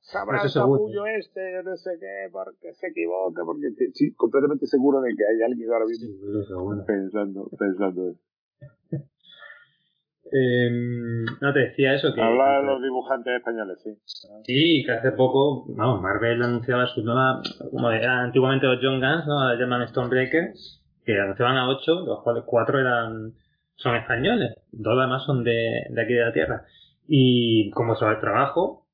[0.00, 5.14] Sabrá el capullo este, no sé qué, porque se equivoca, porque sí, completamente seguro de
[5.16, 8.20] que hay alguien ahora mismo pensando, pensando eso.
[10.32, 10.70] Eh,
[11.40, 12.12] no te decía eso.
[12.14, 13.96] que Habla de los dibujantes españoles, sí.
[14.44, 17.40] Sí, que hace poco, vamos, Marvel anunciaba su nueva,
[17.70, 19.40] como era antiguamente los John Guns, ¿no?
[19.40, 20.52] Ahora llaman Stonebreaker,
[21.04, 23.34] que anunciaban a ocho, los cuales cuatro eran,
[23.76, 26.64] son españoles, dos además son de, de aquí de la tierra.
[27.06, 28.86] Y como sobre el trabajo,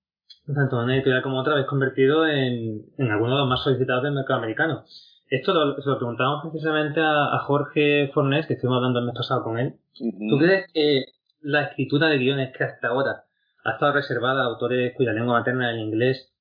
[0.55, 4.15] tanto una editorial como otra, habéis convertido en, en algunos de los más solicitados del
[4.15, 4.85] mercado americano.
[5.31, 9.45] Esto lo, se lo preguntamos precisamente a, Jorge Fornés, que estuvimos hablando el mes pasado
[9.45, 9.75] con él.
[9.97, 11.05] ¿Tú crees que
[11.43, 13.25] la escritura de guiones que hasta ahora
[13.65, 16.33] ha estado reservada a autores cuya lengua materna es el inglés,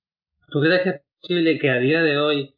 [0.50, 2.56] ¿tú crees que es posible que a día de hoy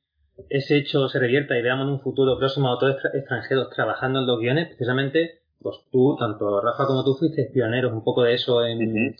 [0.49, 4.27] ese hecho se revierta y veamos en un futuro próximo a autores extranjeros trabajando en
[4.27, 4.67] los guiones?
[4.67, 9.15] Precisamente, pues tú, tanto Rafa como tú, fuiste pioneros un poco de eso en,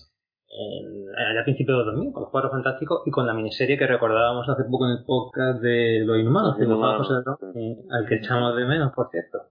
[1.16, 4.48] allá a principios de 2000, con los Cuatro Fantásticos y con la miniserie que recordábamos
[4.50, 9.10] hace poco en el podcast de Los Inhumanos, eh, al que echamos de menos, por
[9.10, 9.44] cierto.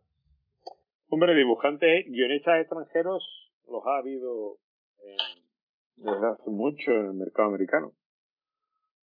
[1.09, 4.59] Hombre, dibujantes, guionistas extranjeros los ha habido
[5.97, 7.93] desde hace mucho en el mercado americano.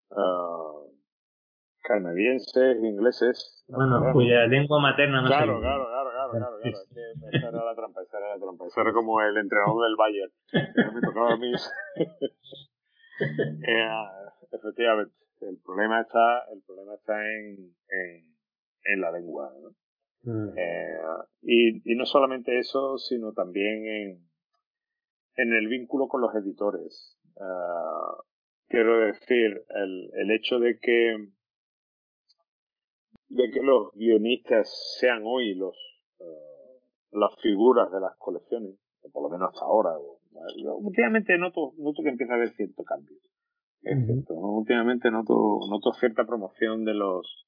[0.10, 0.88] Uh,
[1.84, 3.64] canadienses, ingleses.
[3.68, 6.78] Bueno, cuya lengua materna no claro, claro, claro, claro, claro, claro.
[6.78, 8.66] Es que esa era la trampa, esa era la trampa.
[8.68, 10.32] Esa era como el entrenador del Bayern.
[10.94, 11.52] me tocaba a mí.
[13.68, 13.90] eh,
[14.52, 18.36] efectivamente, el problema está, el problema está en, en,
[18.84, 19.52] en la lengua.
[19.62, 19.70] ¿no?
[20.24, 20.58] Mm.
[20.58, 21.00] Eh,
[21.44, 24.27] y, y no solamente eso, sino también en,
[25.38, 27.18] en el vínculo con los editores.
[27.36, 28.22] Uh,
[28.68, 31.30] quiero decir, el, el hecho de que
[33.30, 34.70] de que los guionistas
[35.00, 35.76] sean hoy los
[36.20, 39.92] uh, las figuras de las colecciones, o por lo menos hasta ahora.
[40.80, 43.18] últimamente noto, noto que empieza a haber cierto cambio.
[44.30, 47.48] Últimamente noto, noto cierta promoción de los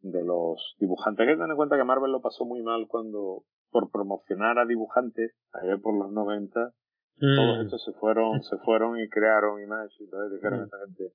[0.00, 1.20] de los dibujantes.
[1.20, 4.66] Hay que tener en cuenta que Marvel lo pasó muy mal cuando, por promocionar a
[4.66, 6.72] dibujantes, allá por los 90,
[7.18, 7.60] todos mm.
[7.62, 11.12] estos se fueron, se fueron y crearon Image y entonces dijeron a esta gente,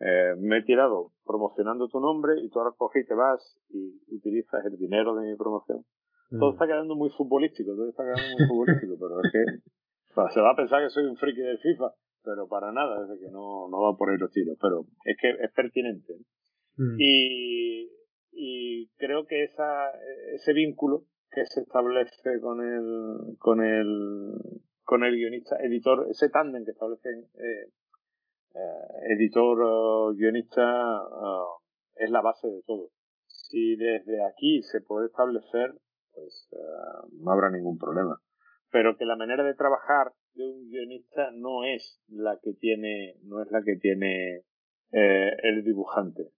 [0.00, 4.14] eh, me he tirado promocionando tu nombre y tú ahora coges y te vas y
[4.14, 5.84] utilizas el dinero de mi promoción.
[6.30, 6.52] Todo mm.
[6.54, 10.56] está quedando muy futbolístico, todo está quedando muy futbolístico, pero es que se va a
[10.56, 11.92] pensar que soy un friki del FIFA,
[12.24, 15.30] pero para nada, es que no, no va por ahí los tiros, pero es que
[15.30, 16.14] es pertinente.
[16.76, 16.96] Mm.
[16.98, 17.90] Y,
[18.32, 19.90] y creo que esa,
[20.34, 24.34] ese vínculo que se establece con el, con el,
[24.84, 27.70] con el guionista, editor, ese tándem que establecen eh,
[28.54, 31.02] eh, editor guionista
[31.96, 32.90] es la base de todo.
[33.26, 35.74] Si desde aquí se puede establecer,
[36.12, 38.20] pues eh, no habrá ningún problema.
[38.70, 43.42] Pero que la manera de trabajar de un guionista no es la que tiene, no
[43.42, 44.44] es la que tiene
[44.92, 46.32] el dibujante.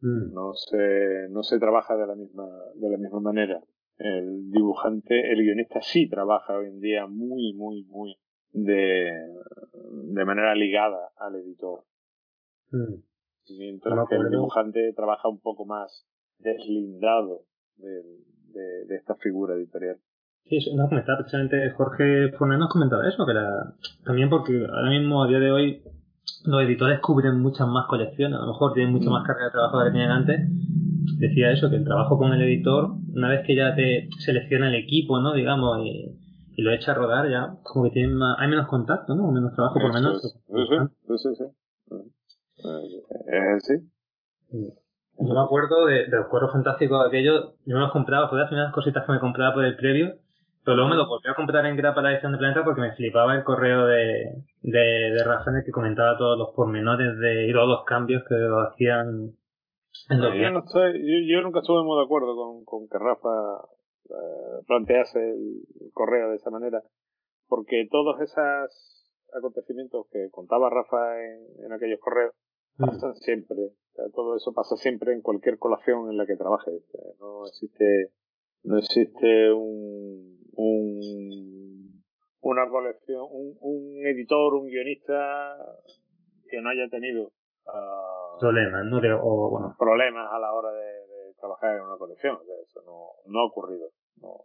[0.00, 0.32] Mm.
[0.32, 3.60] No se, no se trabaja de la misma, de la misma manera.
[4.00, 8.16] El dibujante, el guionista sí trabaja hoy en día muy, muy, muy
[8.52, 9.12] de,
[10.14, 11.84] de manera ligada al editor.
[12.70, 12.94] Mm.
[13.58, 16.06] Mientras que el dibujante trabaja un poco más
[16.38, 17.42] deslindado
[17.76, 18.02] de,
[18.86, 19.98] de, esta figura editorial.
[20.44, 23.74] Sí, eso nos comentaba precisamente Jorge Fornés nos comentaba eso, que era
[24.04, 25.82] también porque ahora mismo a día de hoy
[26.44, 29.78] los editores cubren muchas más colecciones, a lo mejor tienen mucha más carga de trabajo
[29.78, 30.40] de la que tenían antes.
[31.18, 34.74] Decía eso, que el trabajo con el editor, una vez que ya te selecciona el
[34.74, 35.32] equipo, ¿no?
[35.34, 36.16] Digamos, y,
[36.56, 39.32] lo echa a rodar, ya como que tienen hay menos contacto, ¿no?
[39.32, 40.20] Menos trabajo, por menos.
[40.20, 41.44] Sí, sí, sí.
[42.62, 43.74] Eh, sí.
[45.18, 48.48] Yo me acuerdo de, de los cuadros fantásticos aquellos, yo me los compraba, fue las
[48.48, 50.16] primeras cositas que me compraba por el previo,
[50.64, 52.92] pero luego me lo volví a comprar en grapa la edición de Planeta porque me
[52.92, 57.84] flipaba el correo de, de, de que comentaba todos los pormenores de, y todos los
[57.84, 58.34] cambios que
[58.68, 59.32] hacían
[60.10, 63.64] yo, no estoy, yo, nunca estuve muy de acuerdo con, con que Rafa
[64.08, 66.82] eh, plantease el correo de esa manera,
[67.48, 69.06] porque todos esos
[69.36, 72.34] acontecimientos que contaba Rafa en, en aquellos correos
[72.78, 72.86] mm.
[72.86, 73.56] pasan siempre.
[74.14, 76.82] todo eso pasa siempre en cualquier colación en la que trabajes.
[77.20, 78.12] No existe,
[78.64, 82.02] no existe un un,
[82.40, 85.56] una colección, un, un editor, un guionista
[86.48, 87.32] que no haya tenido
[87.66, 88.98] uh, problemas, ¿no?
[89.22, 89.74] o, bueno.
[89.78, 92.38] problemas a la hora de, trabajar en una colección.
[92.66, 93.88] eso no, no ha ocurrido.
[94.16, 94.44] No,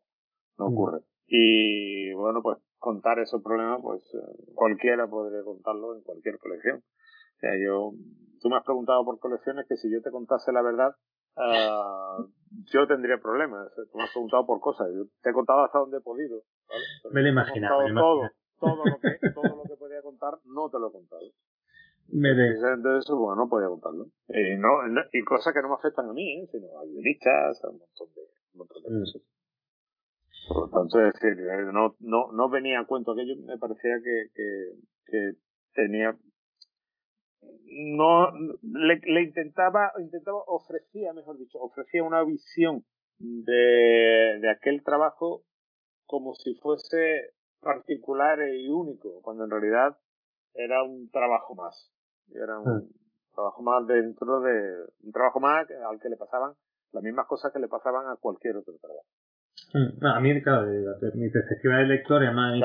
[0.58, 0.74] no mm.
[0.74, 1.00] ocurre.
[1.28, 6.78] Y bueno, pues contar esos problemas, pues eh, cualquiera podría contarlo en cualquier colección.
[6.78, 7.92] O sea, yo,
[8.40, 10.96] tú me has preguntado por colecciones que si yo te contase la verdad,
[11.36, 12.30] uh,
[12.72, 13.74] yo tendría problemas.
[13.92, 14.88] Tú me has preguntado por cosas.
[14.94, 16.44] Yo te he contado hasta donde he podido.
[17.12, 17.84] Me lo imaginaba.
[17.92, 18.30] Todo,
[18.60, 21.22] todo, lo que, todo lo que podía contar, no te lo he contado.
[22.10, 24.06] Me Entonces, bueno, no podía contarlo.
[24.30, 24.70] Y, no,
[25.12, 26.48] y cosas que no me afectan a mí, ¿eh?
[26.52, 28.22] sino a guionistas, a un montón de,
[28.54, 29.00] un montón de mm.
[29.00, 29.22] cosas.
[30.48, 33.98] Por lo tanto, es decir, eh, no, no, no venía a cuento aquello, me parecía
[34.04, 34.76] que, que,
[35.06, 35.32] que
[35.74, 36.16] tenía
[37.68, 42.86] no le, le, intentaba intentaba ofrecía mejor dicho ofrecía una visión
[43.18, 45.44] de, de aquel trabajo
[46.06, 49.98] como si fuese particular y único cuando en realidad
[50.54, 51.92] era un trabajo más
[52.34, 52.90] era un hmm.
[53.34, 56.54] trabajo más dentro de un trabajo más al que le pasaban
[56.92, 59.06] las mismas cosas que le pasaban a cualquier otro trabajo
[59.74, 60.68] Mm, a mí, claro,
[61.16, 62.60] mi perspectiva de lector, además,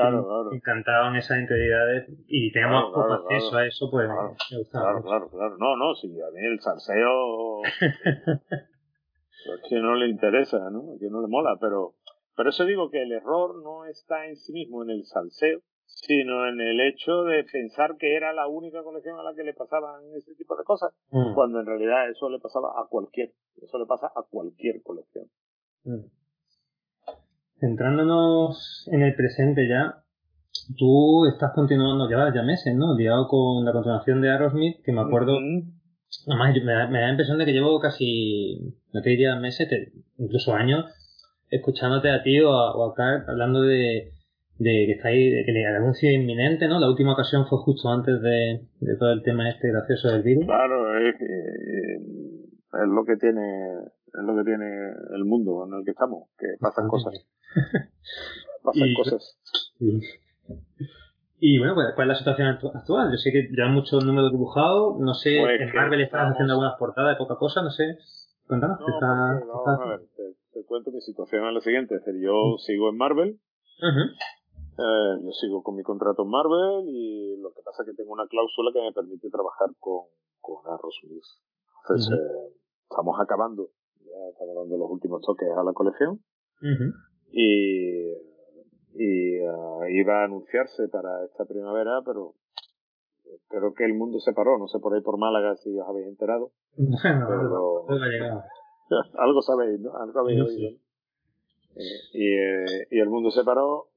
[0.49, 5.01] me encantaban esas entidades y teníamos poco acceso a eso, pues me gustaba.
[5.01, 5.57] Claro, claro, claro.
[5.57, 7.63] No, no, si a mí el salseo.
[7.81, 10.95] es que no le interesa, ¿no?
[10.99, 11.95] Que no le mola, pero.
[12.35, 15.59] Pero eso digo que el error no está en sí mismo en el salseo,
[15.93, 19.53] sino en el hecho de pensar que era la única colección a la que le
[19.53, 21.33] pasaban ese tipo de cosas, mm.
[21.33, 23.31] cuando en realidad eso le pasaba a cualquier,
[23.61, 25.25] eso le pasa a cualquier colección.
[25.83, 26.05] Mm.
[27.59, 30.03] Centrándonos en el presente ya,
[30.77, 32.95] tú estás continuando, llevas ya meses, ¿no?
[32.97, 35.37] Liado con la continuación de Aerosmith, que me acuerdo,
[36.27, 39.69] además me da, la impresión de que llevo casi, no te diría meses,
[40.17, 40.85] incluso años,
[41.51, 44.13] escuchándote a ti o a, Carl hablando de,
[44.61, 46.79] de que estáis, de que el anuncio inminente, ¿no?
[46.79, 50.45] La última ocasión fue justo antes de, de todo el tema este gracioso del virus.
[50.45, 53.41] Claro, es, es lo que tiene
[54.13, 54.65] es lo que tiene
[55.15, 57.13] el mundo en el que estamos, que pasan cosas.
[58.63, 59.39] pasan cosas.
[61.39, 63.09] Y bueno, pues, ¿cuál es la situación actual?
[63.11, 66.77] Yo sé que ya muchos números dibujados, no sé, pues en Marvel estás haciendo algunas
[66.77, 67.97] portadas de poca cosa, no sé.
[68.45, 68.79] Cuéntanos.
[68.79, 70.01] No, está, a ver,
[70.53, 73.39] te, cuento mi situación es la siguiente, es decir, yo sigo en Marvel,
[74.77, 78.13] Eh, yo sigo con mi contrato en Marvel y lo que pasa es que tengo
[78.13, 80.05] una cláusula que me permite trabajar con,
[80.39, 81.23] con Aerosmith.
[81.83, 82.53] Entonces, eh,
[82.89, 83.69] estamos acabando,
[83.99, 86.21] ya estamos dando los últimos toques a la colección.
[87.31, 88.11] Y,
[88.93, 92.35] y uh, iba a anunciarse para esta primavera, pero
[93.47, 96.07] creo que el mundo se paró, no sé por ahí por Málaga si os habéis
[96.07, 96.51] enterado.
[96.75, 97.87] Pero...
[99.17, 99.95] algo sabéis, ¿no?
[99.95, 100.77] Algo habéis oído.
[101.75, 103.89] Y, eh, y el mundo se paró,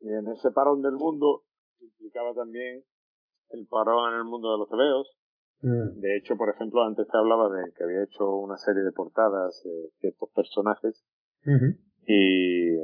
[0.00, 1.44] y en ese parón del mundo
[1.80, 2.84] implicaba también
[3.50, 5.08] el parón en el mundo de los tebeos.
[5.60, 6.00] Mm.
[6.00, 9.60] De hecho, por ejemplo, antes te hablaba de que había hecho una serie de portadas
[9.64, 11.04] de ciertos personajes
[12.06, 12.74] y,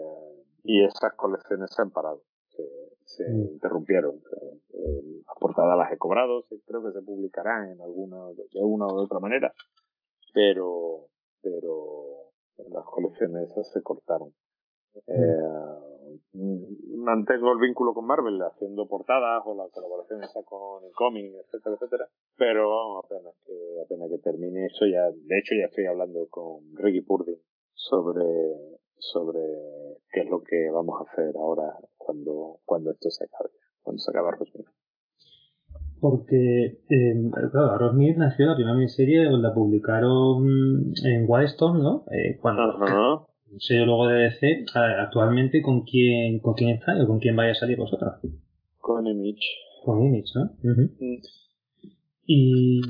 [0.64, 2.62] y esas colecciones se han parado, se,
[3.04, 3.52] se mm.
[3.54, 4.20] interrumpieron.
[5.26, 9.20] Las portadas las he cobrado, creo que se publicarán en alguna, de una u otra
[9.20, 9.52] manera,
[10.32, 11.08] pero,
[11.40, 12.23] pero
[12.58, 14.32] las colecciones esas se cortaron.
[15.06, 15.38] Eh,
[16.96, 21.74] mantengo el vínculo con Marvel haciendo portadas o la colaboración esa con el cómic, etcétera,
[21.74, 22.08] etcétera.
[22.36, 27.02] Pero apenas que, apenas que termine eso ya, de hecho ya estoy hablando con Ricky
[27.02, 27.40] Purdy
[27.72, 28.24] sobre,
[28.98, 29.40] sobre
[30.12, 33.50] qué es lo que vamos a hacer ahora cuando, cuando esto se acabe,
[33.82, 34.68] cuando se acabe Rosmith.
[36.04, 42.04] Porque, eh, claro, Rosmith nació la primera miniserie, la publicaron en Wildstorm, ¿no?
[42.12, 43.26] Eh, cuando,
[43.56, 47.54] sello luego de DC, actualmente con quién, con quién está o con quién vaya a
[47.54, 48.16] salir vosotros.
[48.76, 49.46] Con Image.
[49.82, 50.44] Con Image, ¿no?
[50.62, 51.20] Mm.
[52.26, 52.82] Y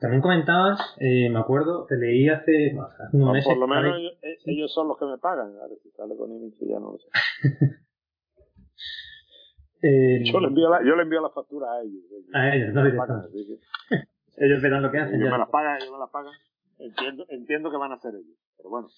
[0.00, 3.44] también comentabas, eh, me acuerdo, te leí hace, hace unos meses.
[3.44, 3.94] Por lo menos
[4.46, 5.54] ellos, son los que me pagan.
[5.62, 7.08] A ver si sale con Image ya no lo sé.
[9.82, 12.02] eh, yo, le envío la, yo le envío la factura a ellos.
[12.32, 13.24] a ellos, no pagan,
[14.36, 15.16] Ellos verán lo que hacen.
[15.16, 16.32] Ellos me las pagan, ellos me las pagan.
[16.78, 18.38] Entiendo, entiendo que van a ser ellos.
[18.56, 18.88] Pero bueno,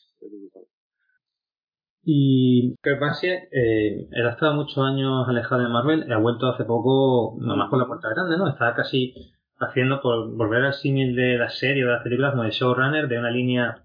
[2.07, 7.37] y Kerbasia, eh, él ha estado muchos años alejado de Marvel, ha vuelto hace poco,
[7.41, 8.47] nomás con la puerta grande, ¿no?
[8.49, 12.43] Estaba casi haciendo por volver al símil de la serie o de las películas como
[12.43, 13.85] de showrunner de una línea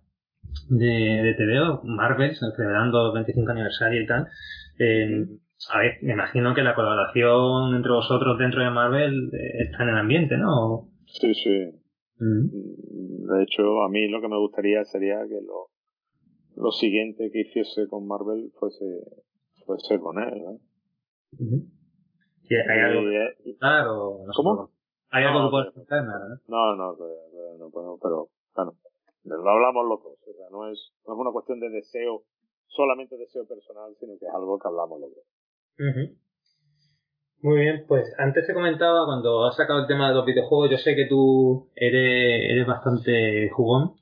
[0.67, 4.27] de, de TVO, Marvel, celebrando el 25 aniversario y tal.
[4.79, 5.27] Eh,
[5.67, 9.89] a ver, me imagino que la colaboración entre vosotros dentro de Marvel eh, está en
[9.89, 10.89] el ambiente, ¿no?
[11.05, 11.71] Sí, sí.
[12.19, 13.27] Mm.
[13.27, 15.69] De hecho, a mí lo que me gustaría sería que lo,
[16.55, 18.85] lo siguiente que hiciese con Marvel fuese,
[19.65, 20.41] fuese con él.
[20.43, 20.59] ¿no?
[22.49, 24.71] ¿Hay algo que claro, no ¿Cómo?
[25.11, 26.03] ¿Hay algo que puedas contar?
[26.47, 28.75] No, no, no, no, pero bueno,
[29.23, 30.17] lo hablamos los dos.
[30.27, 32.23] O sea, no es, no es una cuestión de deseo,
[32.67, 35.25] solamente deseo personal, sino que es algo que hablamos los dos.
[37.41, 40.77] Muy bien, pues antes te comentaba cuando has sacado el tema de los videojuegos, yo
[40.77, 43.93] sé que tú eres, eres bastante jugón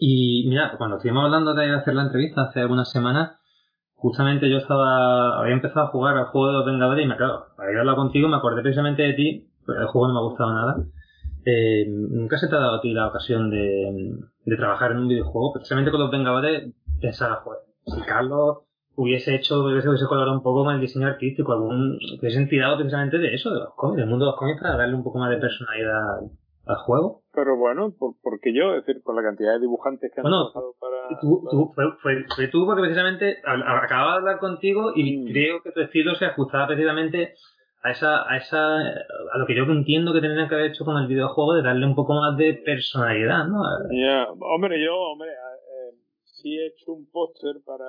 [0.00, 3.38] y mira, cuando estuvimos hablando de hacer la entrevista hace algunas semanas,
[3.94, 7.46] justamente yo estaba, había empezado a jugar al juego de los Vengadores y me claro,
[7.56, 10.18] para ir a hablar contigo me acordé precisamente de ti, pero el juego no me
[10.18, 10.84] ha gustado nada.
[11.44, 15.08] Eh, nunca se te ha dado a ti la ocasión de, de trabajar en un
[15.08, 18.64] videojuego, precisamente con los Vengadores, pensaba, joder, si Carlos
[18.96, 23.18] hubiese hecho, hubiese, hubiese colaborado un poco con el diseño artístico, algún, hubiese tirado precisamente
[23.18, 25.30] de eso, de los cómics, del mundo de los cómics para darle un poco más
[25.30, 26.20] de personalidad
[26.66, 27.22] al juego.
[27.34, 30.74] Pero bueno, por, porque yo, es decir, con la cantidad de dibujantes que han trabajado
[30.78, 31.20] para.
[31.20, 31.84] Tú, tú, fue,
[32.34, 35.32] fue, tú porque precisamente acababa de hablar contigo y mm.
[35.32, 37.34] creo que tu estilo se ajustaba precisamente
[37.82, 40.96] a esa, a esa, a lo que yo entiendo que tendrían que haber hecho con
[40.98, 43.60] el videojuego de darle un poco más de personalidad, ¿no?
[43.90, 47.86] Ya, hombre, yo, hombre, eh, sí he hecho un póster para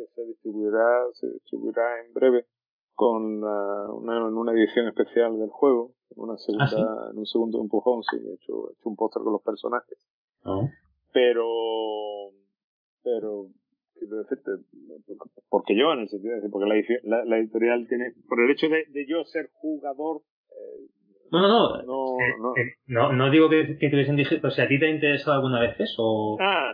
[0.00, 2.46] que se distribuirá, se distribuirá en breve
[2.94, 8.16] con una, una edición especial del juego una segunda, ¿Ah, en un segundo empujón, sí,
[8.16, 9.98] he hecho, he hecho un póster con los personajes.
[10.44, 10.68] Ah.
[11.12, 11.46] Pero,
[13.02, 13.46] pero,
[13.94, 14.50] quiero decirte,
[15.48, 18.68] porque yo, en el sentido de decir, porque la, la, editorial tiene, por el hecho
[18.68, 20.88] de, de yo ser jugador, eh,
[21.30, 22.20] no, no, no.
[22.20, 23.12] Eh, no, eh, no.
[23.12, 25.60] no, digo que, que te hubiesen dicho, o sea, ¿a ti te ha interesado alguna
[25.60, 26.36] vez eso?
[26.40, 26.72] Ah,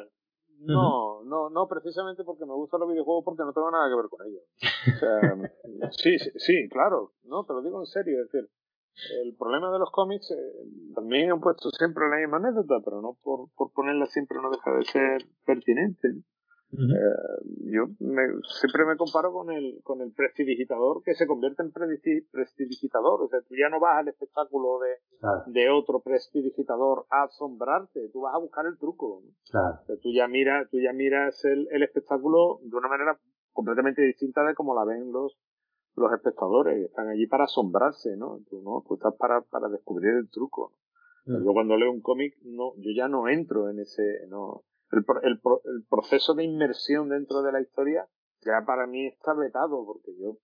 [0.61, 4.09] no, no, no, precisamente porque me gustan los videojuegos porque no tengo nada que ver
[4.09, 4.43] con ellos.
[4.95, 8.49] O sea, sí, sí, sí, claro, no, te lo digo en serio, es decir,
[9.23, 13.19] el problema de los cómics, eh, también han puesto siempre la misma anécdota, pero no
[13.23, 16.23] por, por ponerla siempre no deja de ser pertinente.
[16.73, 18.23] Eh, yo me,
[18.61, 23.23] siempre me comparo con el, con el prestidigitador que se convierte en prestidigitador.
[23.23, 28.23] O sea, tú ya no vas al espectáculo de, de otro prestidigitador a asombrarte, tú
[28.23, 29.23] vas a buscar el truco.
[29.51, 29.79] Claro.
[29.83, 33.19] O sea, tú ya miras, tú ya miras el, el espectáculo de una manera
[33.53, 35.39] completamente distinta de como la ven los,
[35.97, 38.41] los espectadores, están allí para asombrarse, ¿no?
[38.49, 38.85] Tú, ¿no?
[38.87, 40.75] Tú estás para, para descubrir el truco.
[41.29, 44.63] Yo cuando leo un cómic, no, yo ya no entro en ese, no.
[44.93, 48.09] El, el, el proceso de inmersión dentro de la historia
[48.41, 50.39] ya para mí está vetado, porque yo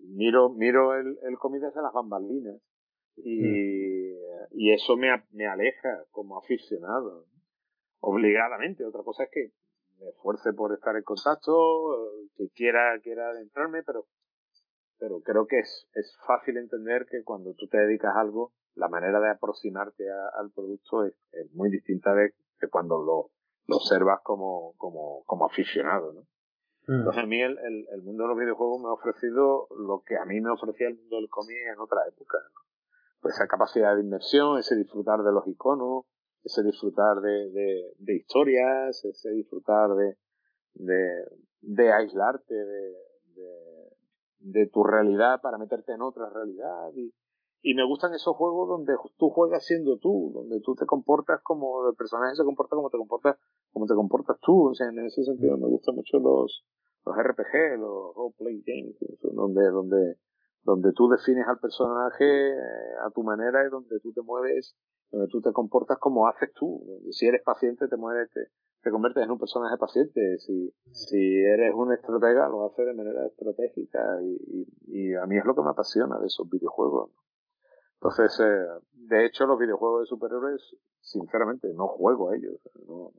[0.00, 2.60] miro, miro el, el cómic desde las bambalinas
[3.16, 4.16] y, mm.
[4.52, 7.26] y eso me, me aleja como aficionado,
[8.00, 8.84] obligadamente.
[8.84, 9.52] Otra cosa es que
[10.00, 14.06] me esfuerce por estar en contacto, que quiera, quiera adentrarme, pero,
[14.98, 18.88] pero creo que es, es fácil entender que cuando tú te dedicas a algo, la
[18.88, 23.30] manera de aproximarte al producto es, es, muy distinta de, de cuando lo,
[23.66, 26.20] lo observas como, como, como aficionado, ¿no?
[26.88, 27.00] Mm.
[27.00, 30.16] Entonces a mí el, el, el, mundo de los videojuegos me ha ofrecido lo que
[30.16, 32.60] a mí me ofrecía el mundo del cómic en otra época, ¿no?
[33.20, 36.04] Pues esa capacidad de inmersión, ese disfrutar de los iconos,
[36.44, 40.16] ese disfrutar de, de, de historias, ese disfrutar de,
[40.74, 41.24] de,
[41.60, 42.94] de aislarte de,
[43.34, 43.90] de,
[44.38, 46.90] de, tu realidad para meterte en otra realidad.
[46.94, 47.12] Y,
[47.62, 51.88] y me gustan esos juegos donde tú juegas siendo tú, donde tú te comportas como
[51.88, 53.36] el personaje se comporta como te comportas,
[53.72, 54.68] como te comportas tú.
[54.70, 56.64] O sea, en ese sentido me gustan mucho los,
[57.04, 60.16] los RPG, los role play games, donde, donde,
[60.62, 64.76] donde tú defines al personaje eh, a tu manera y donde tú te mueves
[65.10, 66.84] donde tú te comportas como haces tú.
[67.10, 68.48] Si eres paciente, te mueves, te,
[68.82, 70.38] te conviertes en un personaje paciente.
[70.38, 74.00] Si, si eres un estratega, lo haces de manera estratégica.
[74.22, 77.10] Y, y, y, a mí es lo que me apasiona de esos videojuegos.
[78.00, 82.60] Entonces, eh, de hecho, los videojuegos de superhéroes, sinceramente, no juego a ellos.
[82.86, 83.12] No,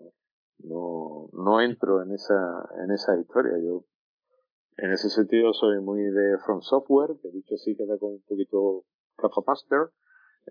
[0.60, 3.54] no, no entro en esa, en esa historia.
[3.62, 3.84] Yo,
[4.78, 8.86] en ese sentido, soy muy de From Software, que dicho así queda con un poquito
[9.46, 9.90] Master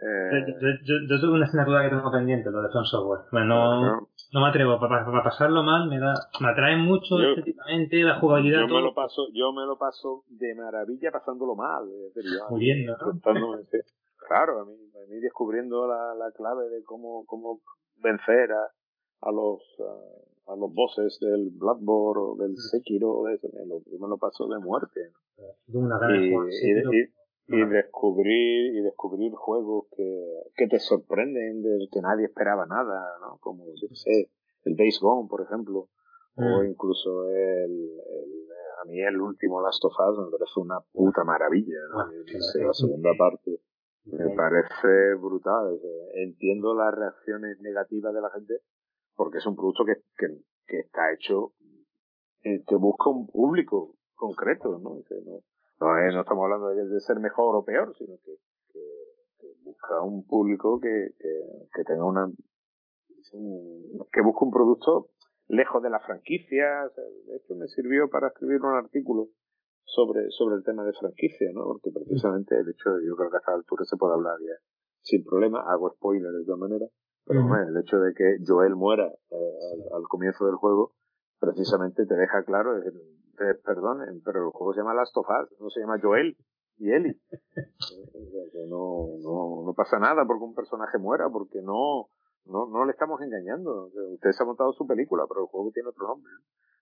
[0.00, 0.44] eh,
[0.84, 3.20] yo, yo, tuve una asignatura que tengo pendiente, lo de Front Software.
[3.32, 8.02] Bueno, no, no me atrevo, para, para, pasarlo mal, me da, me atrae mucho estéticamente,
[8.04, 8.60] la jugabilidad.
[8.60, 11.84] Yo me lo paso, yo me lo paso de maravilla pasándolo mal.
[12.50, 13.58] Muriendo, ¿no?
[14.28, 17.62] Claro, a mí, a mí descubriendo la, la clave de cómo, cómo
[17.96, 18.70] vencer a,
[19.22, 23.80] a los, a, a los bosses del Bloodborne o del Sekiro, de eso, me lo,
[23.98, 25.12] me lo paso de muerte.
[25.72, 27.12] Una y, y,
[27.48, 33.38] y descubrir y descubrir juegos que, que te sorprenden del que nadie esperaba nada no
[33.40, 34.30] como yo sé
[34.64, 35.88] el Days Gone por ejemplo
[36.36, 36.66] o mm.
[36.66, 38.48] incluso el, el,
[38.82, 42.00] a mí el último Last of Us me parece una puta maravilla ¿no?
[42.00, 42.10] Ah,
[42.66, 43.60] la segunda parte
[44.12, 45.78] me parece brutal
[46.14, 48.54] entiendo las reacciones negativas de la gente
[49.14, 50.26] porque es un producto que, que,
[50.66, 51.52] que está hecho
[52.42, 55.42] eh, que busca un público concreto no, no
[55.80, 58.34] no, no estamos hablando de, ser mejor o peor, sino que,
[58.72, 61.10] que, busca un público que,
[61.72, 62.26] que, tenga una
[64.12, 65.10] que busque un producto
[65.48, 66.90] lejos de la franquicia.
[67.26, 69.28] de hecho, me sirvió para escribir un artículo
[69.88, 71.64] sobre, sobre el tema de franquicia, ¿no?
[71.64, 74.54] Porque precisamente el hecho de, yo creo que a esta altura se puede hablar ya
[75.02, 76.90] sin problema, hago spoiler de todas maneras,
[77.24, 80.92] pero el hecho de que Joel muera eh, al, comienzo del juego,
[81.38, 82.92] precisamente te deja claro, es
[83.64, 86.36] perdonen, pero el juego se llama Last of Us, no se llama Joel
[86.78, 87.20] y Ellie.
[88.68, 92.08] no, no, no pasa nada porque un personaje muera, porque no,
[92.46, 93.90] no, no le estamos engañando.
[94.14, 96.32] Usted se ha montado su película, pero el juego tiene otro nombre.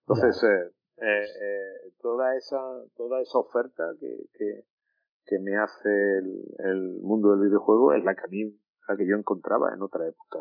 [0.07, 2.61] Entonces, eh, eh, eh, toda esa,
[2.97, 4.65] toda esa oferta que, que,
[5.25, 8.45] que me hace el, el, mundo del videojuego es la que a mí,
[8.89, 10.39] la que yo encontraba en otra época.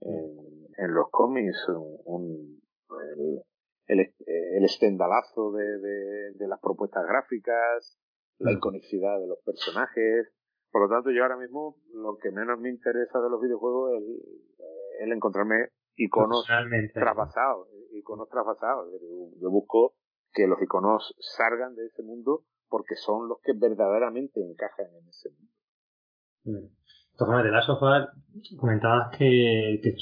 [0.00, 1.66] En, en los cómics,
[2.04, 2.60] un,
[3.88, 7.98] el, el estendalazo de, de, de, las propuestas gráficas,
[8.38, 10.32] la iconicidad de los personajes.
[10.70, 14.02] Por lo tanto, yo ahora mismo lo que menos me interesa de los videojuegos es
[15.00, 16.46] el, encontrarme iconos
[16.92, 18.88] trasvasados, iconos trasvasados.
[19.40, 19.94] Yo busco
[20.32, 25.30] que los iconos salgan de ese mundo porque son los que verdaderamente encajan en ese
[25.30, 25.52] mundo.
[26.44, 26.76] Mm.
[27.18, 28.12] Entonces, de la sofá,
[28.60, 29.96] comentabas que, que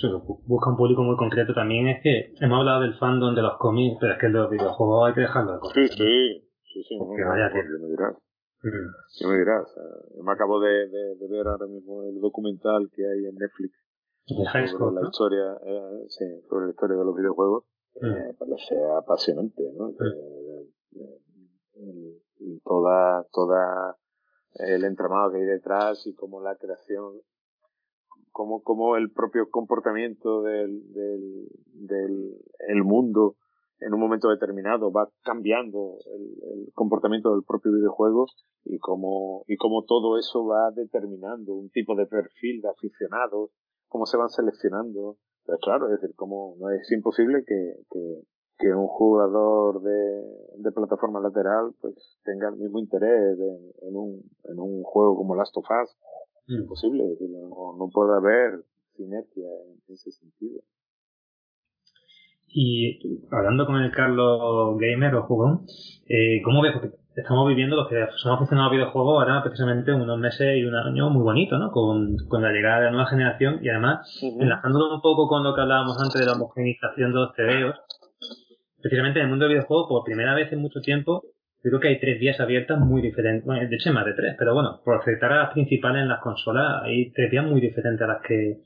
[0.46, 1.86] busca un público muy concreto también.
[1.86, 5.14] Es que hemos hablado del fandom de los cómics, pero es que los videojuegos hay
[5.14, 6.98] que dejarlo de Sí, sí, sí, sí.
[6.98, 8.14] No, vaya no, me dirás.
[8.64, 9.28] Mm.
[9.28, 9.74] me dirás.
[10.16, 13.78] Yo me acabo de, de, de, ver ahora mismo el documental que hay en Netflix
[14.26, 17.64] sobre la historia, eh, sí, sobre la historia de los videojuegos.
[18.00, 18.06] Mm.
[18.06, 19.88] Me parece apasionante, ¿no?
[19.88, 19.94] Mm.
[21.76, 22.20] Eh,
[22.62, 23.96] toda, toda
[24.54, 27.20] el entramado que hay detrás y cómo la creación,
[28.30, 32.36] cómo, cómo el propio comportamiento del, del, del
[32.68, 33.36] el mundo
[33.80, 36.22] en un momento determinado va cambiando el,
[36.52, 38.26] el, comportamiento del propio videojuego
[38.64, 43.50] y cómo, y cómo todo eso va determinando un tipo de perfil de aficionados,
[43.88, 45.18] cómo se van seleccionando.
[45.46, 48.22] Pero claro, es decir, como no es imposible que, que,
[48.58, 50.22] que un jugador de,
[50.58, 51.94] de, plataforma lateral pues
[52.24, 53.38] tenga el mismo interés
[53.82, 55.96] en, un, en un juego como Last of Us.
[56.46, 56.62] Mm.
[56.62, 58.64] Imposible, no, no puede haber
[58.96, 59.48] sinergia
[59.86, 60.62] en ese sentido.
[62.48, 65.66] Y hablando con el Carlos Gamer o jugón,
[66.06, 66.74] eh, ¿cómo ves?
[67.16, 71.10] Estamos viviendo los que somos aficionados a videojuegos ahora precisamente unos meses y un año
[71.10, 71.70] muy bonito, ¿no?
[71.70, 75.54] Con, con la llegada de la nueva generación y además, enlazándolo un poco con lo
[75.54, 77.76] que hablábamos antes de la homogenización de los CDOs,
[78.82, 81.22] precisamente en el mundo del videojuego, por primera vez en mucho tiempo,
[81.62, 83.44] creo que hay tres vías abiertas muy diferentes.
[83.44, 86.20] Bueno, de hecho más de tres, pero bueno, por aceptar a las principales en las
[86.20, 88.58] consolas, hay tres vías muy diferentes a las que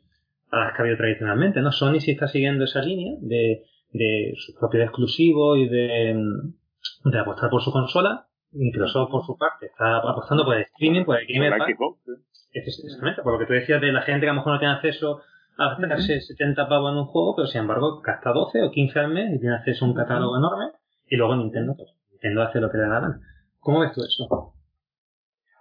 [0.50, 1.70] a las que ha habido tradicionalmente, ¿no?
[1.70, 6.16] Sony sí está siguiendo esa línea de, de sus propios exclusivos y de,
[7.04, 11.18] de apostar por su consola, Microsoft, por su parte, está apostando por el streaming, por
[11.18, 11.68] el Game Pass.
[12.52, 14.74] Exactamente, por lo que tú decías de la gente que a lo mejor no tiene
[14.74, 15.20] acceso
[15.58, 19.12] a gastarse 70 pavos en un juego, pero sin embargo gasta 12 o 15 al
[19.12, 20.72] mes y tiene acceso a un catálogo enorme.
[21.06, 23.20] Y luego Nintendo, pues, Nintendo hace lo que le da la gana.
[23.60, 24.54] ¿Cómo ves tú eso?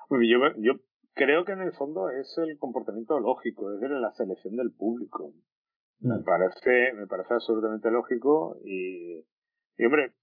[0.09, 0.73] Yo, yo
[1.13, 5.33] creo que en el fondo es el comportamiento lógico, es decir, la selección del público.
[5.99, 9.25] Me parece, me parece absolutamente lógico y,
[9.77, 10.13] y hombre,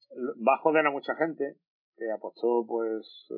[0.46, 1.56] va a joder a mucha gente
[1.96, 3.28] que apostó pues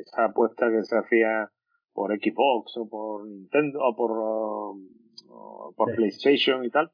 [0.00, 1.50] esa apuesta que se hacía
[1.92, 6.92] por Xbox o por Nintendo o por, por PlayStation y tal,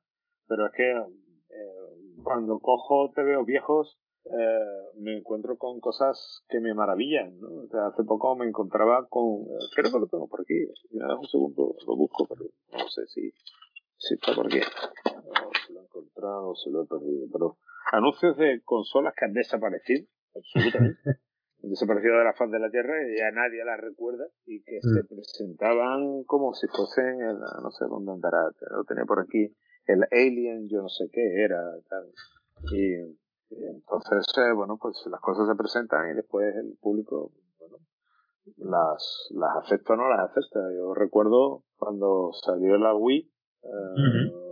[0.48, 6.58] pero es que eh, cuando cojo te veo viejos eh, me encuentro con cosas que
[6.58, 7.68] me maravillan, ¿no?
[7.86, 9.44] hace poco me encontraba con,
[9.74, 12.88] creo que lo tengo por aquí, si me das un segundo lo busco, pero no
[12.88, 13.30] sé si,
[13.98, 14.60] si está por aquí.
[15.66, 17.58] si lo he encontrado, se lo he perdido, pero
[17.92, 21.00] anuncios de consolas que han desaparecido absolutamente.
[21.68, 25.02] desaparecido de la faz de la Tierra y ya nadie las recuerda y que se
[25.02, 25.06] mm.
[25.08, 29.54] presentaban como si fuesen, el, no sé dónde andará, lo tenía por aquí,
[29.86, 32.06] el Alien, yo no sé qué era, tal.
[32.72, 32.94] Y,
[33.50, 37.78] entonces, eh, bueno, pues las cosas se presentan y después el público, bueno,
[38.56, 40.60] las, las acepta o no las acepta.
[40.74, 43.30] Yo recuerdo cuando salió la Wii,
[43.62, 44.43] eh,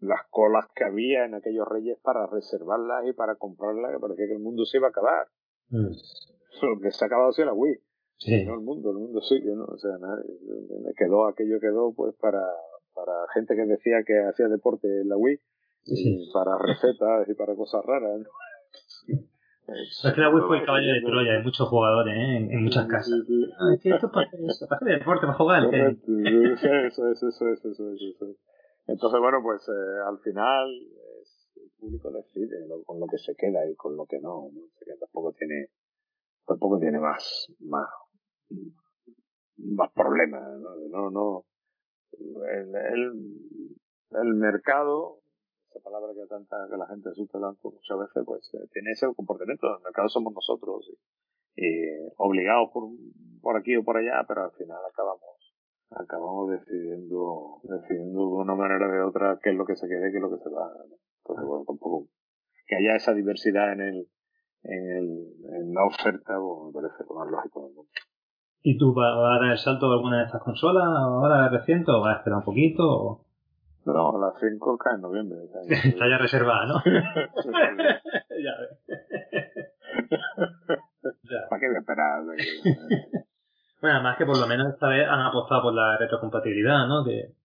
[0.00, 4.34] las colas que había en aquellos reyes para reservarlas y para comprarlas, que parecía que
[4.34, 5.28] el mundo se iba a acabar.
[5.70, 5.92] Mm.
[6.62, 7.76] Lo que se ha acabado ha la Wii.
[8.18, 8.44] Sí.
[8.44, 9.64] No el mundo, el mundo sigue, ¿no?
[9.64, 10.22] O sea, nada,
[10.96, 12.42] quedó, aquello quedó pues para,
[12.94, 15.38] para gente que decía que hacía deporte en la Wii,
[15.86, 18.28] y para recetas y para cosas raras, ¿no?
[19.66, 22.36] Es que la Wii fue el caballo de Troya hay muchos jugadores, ¿eh?
[22.36, 23.14] En, muchas casas.
[23.58, 25.74] Ah, es que esto es para eso, para hacer deporte, para jugar.
[25.74, 28.26] Eso, eso, eso, eso, eso, eso.
[28.86, 30.68] Entonces, bueno, pues eh, al final
[31.22, 34.50] es, el público decide con lo que se queda y con lo que no.
[34.52, 34.60] ¿no?
[34.60, 35.68] O que tampoco tiene
[36.46, 37.88] tampoco tiene más más
[39.56, 40.42] más problemas.
[40.60, 41.44] No, no, no
[42.12, 43.76] el, el,
[44.22, 45.20] el mercado
[45.70, 49.12] esa palabra que tanta que la gente asusta tanto muchas veces pues eh, tiene ese
[49.14, 50.88] comportamiento el mercado somos nosotros
[51.56, 51.66] y,
[52.16, 52.90] obligados por,
[53.40, 55.33] por aquí o por allá pero al final acabamos
[55.90, 60.10] acabamos decidiendo, decidiendo de una manera o de otra qué es lo que se quede,
[60.10, 60.70] qué es lo que se va.
[61.18, 62.08] Entonces, bueno, tampoco
[62.66, 64.08] que haya esa diversidad en el,
[64.62, 67.70] en, el, en la oferta, pues, me parece lo más lógico
[68.62, 72.00] ¿Y tú vas a dar el salto de alguna de estas consolas ahora reciente o
[72.00, 73.20] vas a esperar un poquito?
[73.84, 75.38] No, la 5 cae en noviembre.
[75.68, 76.76] Está ya reservada, ¿no?
[81.24, 82.22] ya ¿Para qué voy a esperar?
[83.84, 87.04] Bueno, además que por lo menos esta vez han apostado por la retrocompatibilidad, ¿no?
[87.04, 87.36] De...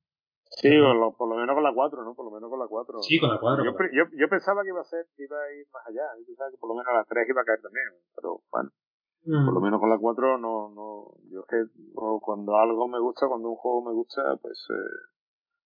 [0.55, 2.15] Sí, por lo, por lo, menos con la 4, ¿no?
[2.15, 3.03] Por lo menos con la 4.
[3.03, 3.65] Sí, con la 4.
[3.65, 6.07] Yo, yo, yo, pensaba que iba a ser, que iba a ir más allá.
[6.17, 7.91] Yo pensaba que por lo menos la 3 iba a caer también.
[8.15, 8.69] Pero bueno,
[9.25, 9.45] mm.
[9.47, 11.11] por lo menos con la 4 no, no.
[11.27, 11.59] Yo es que
[12.23, 14.95] cuando algo me gusta, cuando un juego me gusta, pues eh,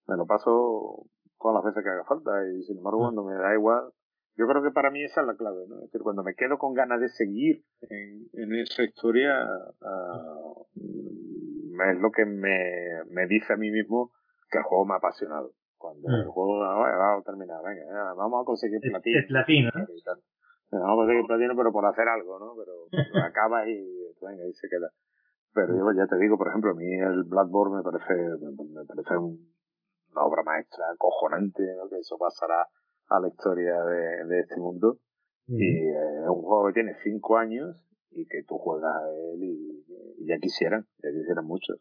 [0.07, 1.05] me lo paso
[1.37, 2.31] todas las veces que haga falta.
[2.49, 3.03] Y sin embargo, mm.
[3.13, 3.93] cuando me da igual,
[4.35, 5.76] yo creo que para mí esa es la clave, ¿no?
[5.76, 9.34] Es decir, cuando me quedo con ganas de seguir en, en esa historia,
[9.81, 10.65] uh,
[11.91, 14.11] es lo que me, me dice a mí mismo
[14.49, 15.51] que el juego me ha apasionado.
[15.77, 16.30] Cuando el mm.
[16.30, 19.19] juego ah, va a terminar, venga, vamos a conseguir platino.
[19.19, 19.85] Es platino, ¿no?
[20.72, 22.55] Vamos a conseguir platino, pero por hacer algo, ¿no?
[22.55, 22.88] Pero,
[23.26, 23.84] acaba y,
[24.22, 24.89] venga, y se queda.
[25.53, 29.18] Pero yo ya te digo, por ejemplo, a mí el Blackboard me parece, me, parece
[29.18, 31.89] una obra maestra acojonante, ¿no?
[31.89, 32.65] Que eso pasará
[33.09, 34.99] a la historia de, de este mundo.
[35.47, 39.43] Y eh, es un juego que tiene 5 años y que tú juegas a él
[39.43, 41.77] y, ya quisieran, ya quisieran muchos.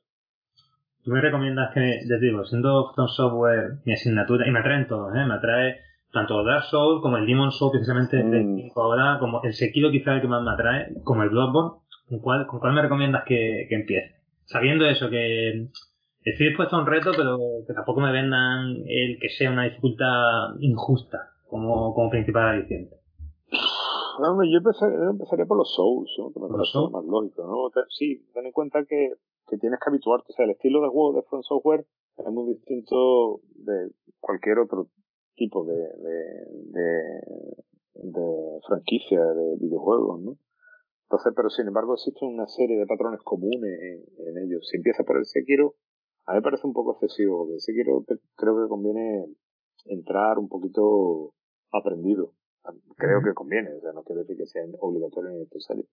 [1.05, 4.87] Tú me recomiendas que, ya te digo, siendo From Software mi asignatura, y me atraen
[4.89, 5.25] todos, ¿eh?
[5.27, 5.77] me atrae
[6.13, 8.71] tanto Dark Souls como el Demon Souls precisamente mm.
[8.77, 12.47] ahora, como el Sekiro quizá el que más me atrae, como el Bloodborne, ¿con cuál,
[12.47, 14.17] con cuál me recomiendas que, que empiece?
[14.45, 15.69] Sabiendo eso, que
[16.25, 20.55] Estoy dispuesto a un reto, pero que tampoco me vendan el que sea una dificultad
[20.61, 22.97] injusta como, como principal aliciente.
[24.21, 26.33] No, yo empezaría, por los Souls, ¿no?
[26.33, 27.45] que me parece lo más lógico.
[27.45, 27.83] ¿no?
[27.89, 29.15] Sí, ten en cuenta que,
[29.49, 30.27] que tienes que habituarte.
[30.31, 31.87] O sea, el estilo de juego de Front Software
[32.19, 33.91] es muy distinto de
[34.21, 34.89] cualquier otro
[35.35, 37.03] tipo de, de, de,
[37.95, 40.37] de franquicia de videojuegos, ¿no?
[41.13, 43.79] Entonces, pero sin embargo existe una serie de patrones comunes
[44.19, 44.67] en, ellos.
[44.67, 45.75] Si empieza por el Sekiro,
[46.27, 48.05] a mí me parece un poco excesivo, porque el Sekiro
[48.37, 49.27] creo que conviene
[49.87, 51.35] entrar un poquito
[51.73, 52.33] aprendido.
[52.97, 55.85] Creo que conviene, o sea, no quiero decir que sea obligatorio ni necesario.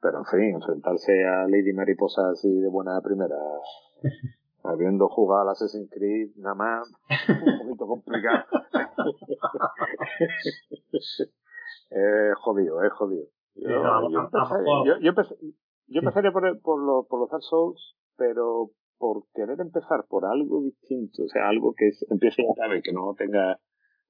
[0.00, 3.36] Pero en fin, enfrentarse a Lady Mariposa así de buena primera,
[4.62, 6.92] habiendo jugado al Assassin's Creed, nada más,
[7.28, 8.44] un poquito complicado.
[11.90, 13.26] es jodido, es jodido.
[13.56, 15.02] Yo,
[15.88, 20.62] yo, empezaría por, por, los, por los Dark Souls, pero por querer empezar por algo
[20.62, 23.58] distinto, o sea, algo que empiece a saber, que no tenga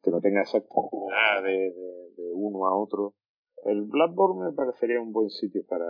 [0.02, 1.74] que no tenga esa de,
[2.16, 3.14] de, uno a otro.
[3.64, 5.86] El Blackboard me parecería un buen sitio para,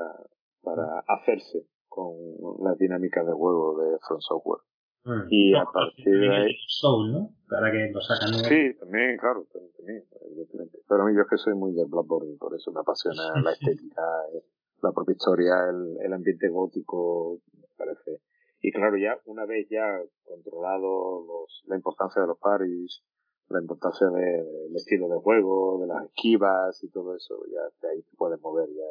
[0.62, 2.14] para hacerse con
[2.64, 4.62] las dinámicas de juego de Front Software.
[5.04, 5.26] Mm.
[5.30, 6.56] Y a partir de ahí.
[6.66, 7.30] Soul, ¿no?
[7.48, 8.32] Para que lo sacan.
[8.34, 10.78] Sí, también, claro, también, evidentemente.
[10.88, 13.40] Pero a mí yo es que soy muy del Blackboard y por eso me apasiona
[13.42, 14.02] la estética,
[14.82, 18.20] la propia historia, el, el ambiente gótico, me parece.
[18.66, 19.86] Y claro, ya una vez ya
[20.24, 23.00] controlado los, la importancia de los paris,
[23.48, 28.02] la importancia del estilo de juego, de las esquivas y todo eso, ya de ahí
[28.02, 28.90] te puedes mover ya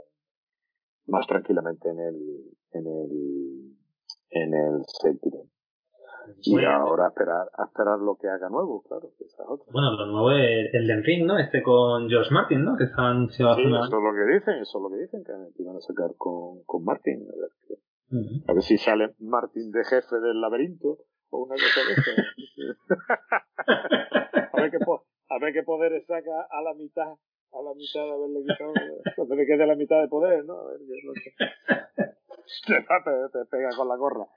[1.08, 2.16] más tranquilamente en el,
[2.72, 3.76] en el,
[4.30, 5.44] en el sentido.
[6.40, 9.12] Y ahora esperar, a esperar lo que haga nuevo, claro.
[9.74, 11.38] Bueno, lo nuevo es el de Ring, ¿no?
[11.38, 12.78] Este con George Martin, ¿no?
[12.78, 15.76] Que están sí, eso es lo que dicen, eso es lo que dicen, que iban
[15.76, 17.28] a sacar con, con Martin.
[17.28, 17.80] A ver,
[18.48, 21.00] a ver si sale Martin de jefe del laberinto
[21.30, 22.12] o una cosa de eso.
[24.54, 24.78] a, ver qué
[25.30, 27.14] a ver qué poderes saca a la mitad
[27.52, 28.74] a la mitad de haberle quitado
[29.16, 30.60] cuando le quede la mitad de poder, ¿no?
[30.60, 31.32] A ver qué es lo que...
[32.68, 34.28] te, te pega con la gorra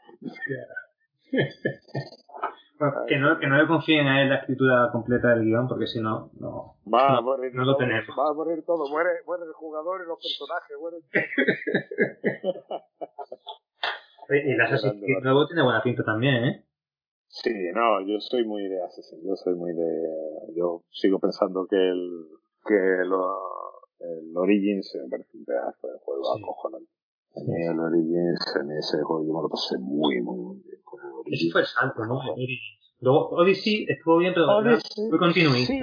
[3.09, 6.01] que, no, que no le confíen a él la escritura completa del guion, porque si
[6.01, 8.09] no, no, va a morir no lo tenemos.
[8.17, 11.09] Va a morir todo, muere, muere el jugador y los personajes, mueren y
[14.29, 16.65] el Assassin's Creed nuevo tiene buena pinta también, ¿eh?
[17.29, 20.55] Sí, no, yo soy muy de Assassin, yo soy muy de...
[20.57, 22.27] Yo sigo pensando que el,
[22.67, 23.37] que lo,
[24.01, 26.43] el Origins me parece un pedazo de juego sí.
[26.43, 26.91] acojonante.
[27.37, 31.13] El Origins, en ese juego yo me lo pasé muy, muy, muy bien con el
[31.13, 31.43] Origins.
[31.43, 32.19] Ese fue el salto, ¿no?
[33.01, 35.73] Luego Odyssey estuvo bien, pero Odyssey, fue continuista.
[35.73, 35.81] Sí,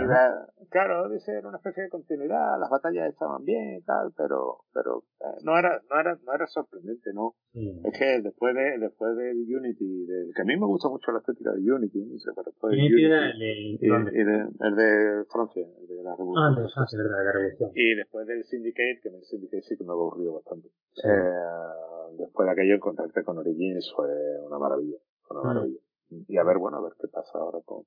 [0.75, 5.05] claro, Odyssey era una especie de continuidad, las batallas estaban bien y tal, pero, pero
[5.23, 7.35] eh, no era, no era, no era sorprendente, ¿no?
[7.53, 11.19] Es que después de, después de Unity, del, que a mí me gusta mucho la
[11.19, 15.87] estética de Unity, no sé, pero después de Unity, y, de, el de Francia, el
[15.87, 16.43] de la Revolución.
[16.43, 17.71] Ah, de Francia, verdad, la Revolución.
[17.73, 20.67] Y después del Syndicate, que el Syndicate sí que me aburrió bastante.
[20.67, 24.09] Eh, después de aquello, contacté con Origins fue
[24.45, 25.53] una maravilla, fue una mm.
[25.55, 25.79] maravilla
[26.27, 27.83] y a ver, bueno, a ver qué pasa ahora con...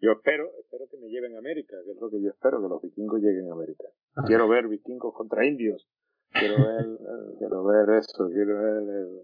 [0.00, 2.68] Yo espero, espero que me lleven a América, que es lo que yo espero, que
[2.68, 3.84] los vikingos lleguen a América.
[4.26, 5.86] Quiero ver vikingos contra indios,
[6.30, 6.86] quiero ver,
[7.38, 9.20] quiero ver eso, quiero ver el,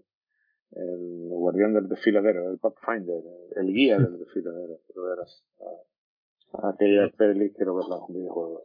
[0.71, 3.23] el guardián del desfiladero, el Pathfinder,
[3.55, 8.61] el guía del desfiladero, quiero ver a, a aquella peli, quiero verla con videojuegos.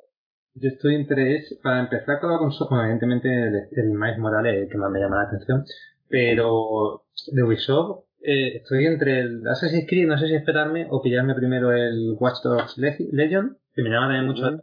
[0.55, 4.76] Yo estoy interés, para empezar con la consola, evidentemente el, el Miles Morales el que
[4.76, 5.64] más me llama la atención,
[6.09, 11.35] pero de Ubisoft eh, estoy entre el Assassin's Creed, no sé si esperarme o pillarme
[11.35, 14.62] primero el Watch Dogs Legion, que me llama también mucho.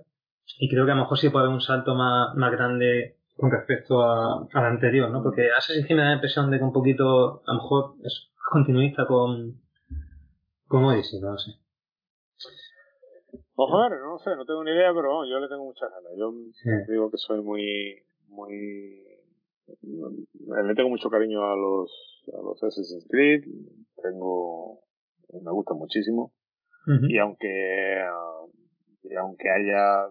[0.60, 3.52] Y creo que a lo mejor sí puede haber un salto más, más grande con
[3.52, 5.24] respecto a, al anterior, ¿no?
[5.24, 8.32] Porque Assassin's Creed me da la impresión de que un poquito, a lo mejor es
[8.50, 9.62] continuista con,
[10.68, 11.52] con Odyssey, no lo sé.
[13.56, 16.14] Ojalá, no sé, no tengo ni idea, pero yo le tengo muchas ganas.
[16.18, 16.34] Yo
[16.88, 19.04] digo que soy muy, muy,
[19.82, 21.92] le tengo mucho cariño a los
[22.34, 23.44] a los Assassin's Creed,
[24.02, 24.82] tengo,
[25.42, 26.34] me gusta muchísimo,
[27.08, 28.04] y aunque,
[29.04, 30.10] y aunque haya,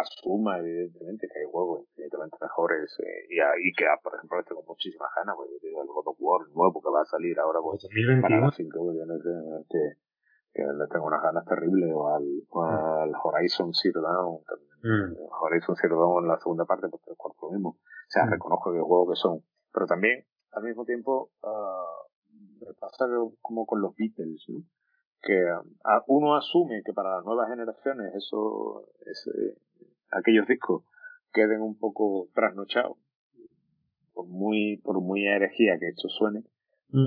[0.00, 5.10] asuma evidentemente que hay juegos infinitamente mejores, eh, y, y que, por ejemplo, tengo muchísimas
[5.16, 7.86] ganas, porque el God of War nuevo que va a salir ahora pues,
[8.20, 9.22] para las 5 millones
[9.70, 9.78] que,
[10.52, 12.24] que le tengo unas ganas terribles, o al,
[12.54, 15.16] al Horizon Zero Dawn, también.
[15.40, 17.68] Horizon Zero Dawn en la segunda parte, porque es lo mismo.
[17.70, 19.42] O sea, reconozco que juegos que son,
[19.72, 23.06] pero también al mismo tiempo uh, me pasa
[23.40, 24.62] como con los Beatles, ¿no?
[25.22, 29.56] que uh, uno asume que para las nuevas generaciones eso, ese,
[30.10, 30.84] aquellos discos
[31.32, 32.98] queden un poco trasnochados,
[34.12, 36.44] por muy, por muy herejía que esto suene,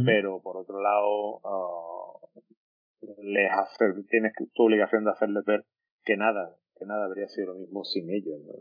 [0.03, 2.04] pero por otro lado, uh,
[3.01, 5.65] les hace, tienes tu obligación de hacerles ver
[6.03, 8.39] que nada, que nada habría sido lo mismo sin ellos.
[8.41, 8.53] ¿no?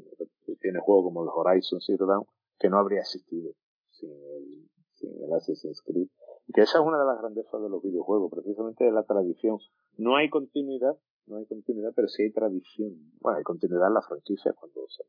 [0.60, 2.24] Tiene juegos como el Horizon Zero Dawn
[2.58, 3.52] que no habría existido
[3.90, 4.68] sin el,
[5.02, 6.08] en el Assassin's Creed.
[6.52, 9.58] Que esa es una de las grandezas de los videojuegos, precisamente de la tradición.
[9.96, 10.96] No hay continuidad,
[11.26, 12.92] no hay continuidad, pero sí hay tradición.
[13.20, 15.04] Bueno, hay continuidad en la franquicia cuando se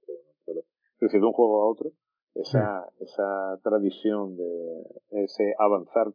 [0.45, 1.91] pero es decir, de un juego a otro,
[2.35, 6.13] esa, esa tradición de ese avanzar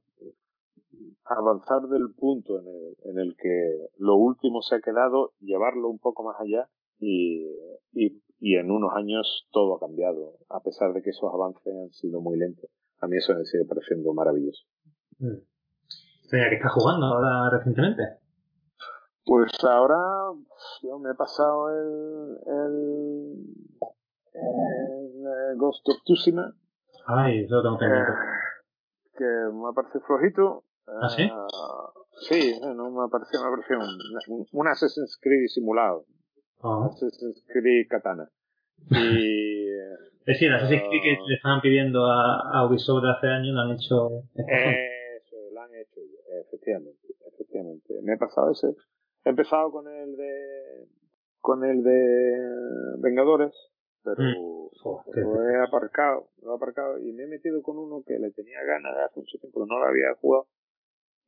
[1.25, 5.99] avanzar del punto en el, en el que lo último se ha quedado, llevarlo un
[5.99, 6.69] poco más allá
[6.99, 7.47] y,
[7.93, 11.91] y, y, en unos años todo ha cambiado, a pesar de que esos avances han
[11.93, 12.71] sido muy lentos.
[13.01, 14.65] A mí eso me sigue pareciendo maravilloso.
[15.19, 15.39] Mm.
[16.31, 18.03] ¿Qué estás jugando ahora recientemente?
[19.25, 20.33] Pues ahora
[20.83, 23.45] yo me he pasado el, el,
[24.35, 26.55] el Ghost of Tsushima.
[27.07, 28.13] Ay, eso tengo pendiente.
[28.13, 28.41] Eh,
[29.17, 30.65] que me parece flojito.
[30.87, 31.23] ¿Ah, sí?
[31.25, 36.05] Uh, sí, no me pareció, me pareció un, un Assassin's Creed simulado.
[36.63, 36.85] Oh.
[36.85, 38.29] Assassin's Creed Katana.
[38.91, 39.69] Y.
[40.21, 43.73] es decir, Assassin's Creed que le estaban pidiendo a, a Ubisoft hace años lo han
[43.73, 44.09] hecho.
[44.35, 46.01] Eso, lo han hecho,
[46.47, 47.95] efectivamente, efectivamente.
[48.03, 48.69] Me he pasado ese.
[49.25, 50.89] He empezado con el de.
[51.41, 52.49] con el de
[52.99, 53.55] Vengadores,
[54.03, 54.61] pero Mm.
[54.83, 58.31] Oh, lo he aparcado, lo he aparcado y me he metido con uno que le
[58.31, 60.47] tenía ganas de hace mucho tiempo, no lo había jugado.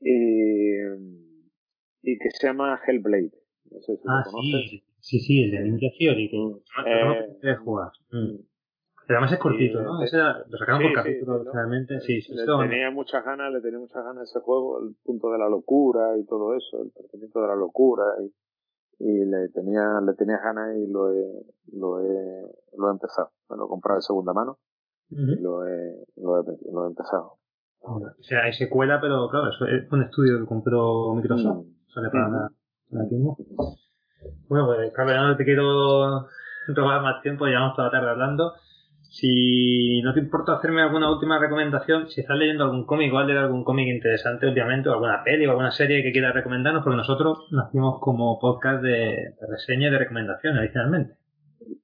[0.02, 0.74] Y.
[2.02, 3.32] y que se llama Hellblade.
[3.70, 4.70] No sé si Ah, lo conoces.
[4.70, 6.36] sí, sí, sí, el de Ninja Theory, que
[6.86, 7.92] Eh, no jugar.
[8.10, 8.36] Mm.
[9.06, 10.00] Pero además es cortito, ¿no?
[10.00, 11.52] eh, Ese lo sacaron sí, por capítulo sí, ¿no?
[11.52, 12.00] realmente.
[12.00, 15.38] Sí, sí, le tenía muchas ganas, le tenía muchas ganas ese juego, el punto de
[15.38, 18.32] la locura y todo eso, el tratamiento de la locura y,
[19.04, 22.42] y le tenía, le tenía ganas y lo he, lo he,
[22.78, 23.32] lo he empezado.
[23.50, 24.58] Me lo he comprado de segunda mano
[25.10, 27.38] y lo he, lo he, lo he empezado.
[27.84, 31.66] O sea, hay secuela, pero claro, eso es un estudio que compró Microsoft.
[31.66, 31.92] Mm.
[31.92, 32.50] Sale para la,
[32.90, 33.42] para Xbox.
[34.48, 36.28] Bueno, pues Carlos, ya no te quiero
[36.68, 38.52] robar más tiempo, llevamos toda la tarde hablando.
[39.10, 43.26] Si no te importa hacerme alguna última recomendación, si estás leyendo algún cómic o has
[43.26, 46.96] leído algún cómic interesante últimamente, o alguna peli o alguna serie que quieras recomendarnos, porque
[46.96, 51.16] nosotros nacimos como podcast de, de reseña y de recomendación originalmente.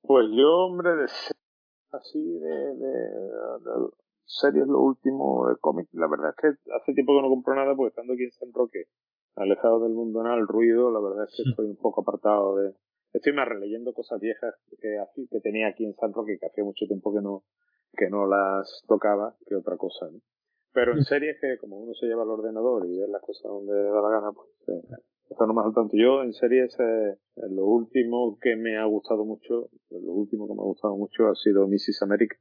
[0.00, 1.04] Pues yo, hombre, de
[1.92, 3.90] así de, de, de
[4.28, 5.88] series lo último de cómic.
[5.92, 8.52] La verdad es que hace tiempo que no compro nada porque estando aquí en San
[8.52, 8.84] Roque,
[9.36, 12.74] alejado del mundo nada, el ruido, la verdad es que estoy un poco apartado de...
[13.12, 17.12] Estoy más releyendo cosas viejas que, tenía aquí en San Roque, que hacía mucho tiempo
[17.12, 17.42] que no,
[17.96, 20.20] que no las tocaba, que otra cosa, ¿no?
[20.74, 23.72] Pero en series que como uno se lleva al ordenador y ve las cosas donde
[23.72, 24.96] le da la gana, pues eh,
[25.30, 25.96] está nomás al tanto.
[25.96, 27.16] Yo en series, eh,
[27.48, 31.34] lo último que me ha gustado mucho, lo último que me ha gustado mucho ha
[31.34, 32.02] sido Mrs.
[32.02, 32.36] America,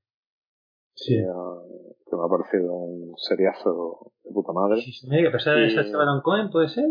[0.97, 1.13] Sí.
[1.13, 4.75] que, eh, que me ha parecido un seriazo de puta madre.
[4.77, 6.85] This is America, pero esa Y- Sacha Baron Cohen, ¿puede ser?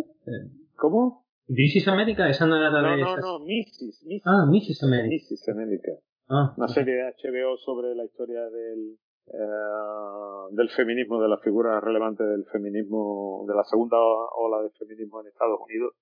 [0.77, 1.25] ¿Cómo?
[1.49, 3.03] This is America, esa no era la No, de...
[3.03, 4.05] no, esas- no, Mrs.
[4.07, 4.23] Mrs.
[4.25, 4.83] Ah, Mrs.
[4.85, 5.15] America.
[5.15, 5.49] Mrs.
[5.49, 5.93] America.
[6.29, 8.97] Ah, Una serie de HBO sobre la historia del,
[9.27, 15.21] eh, del feminismo, de las figuras relevantes del feminismo, de la segunda ola del feminismo
[15.21, 15.95] en Estados Unidos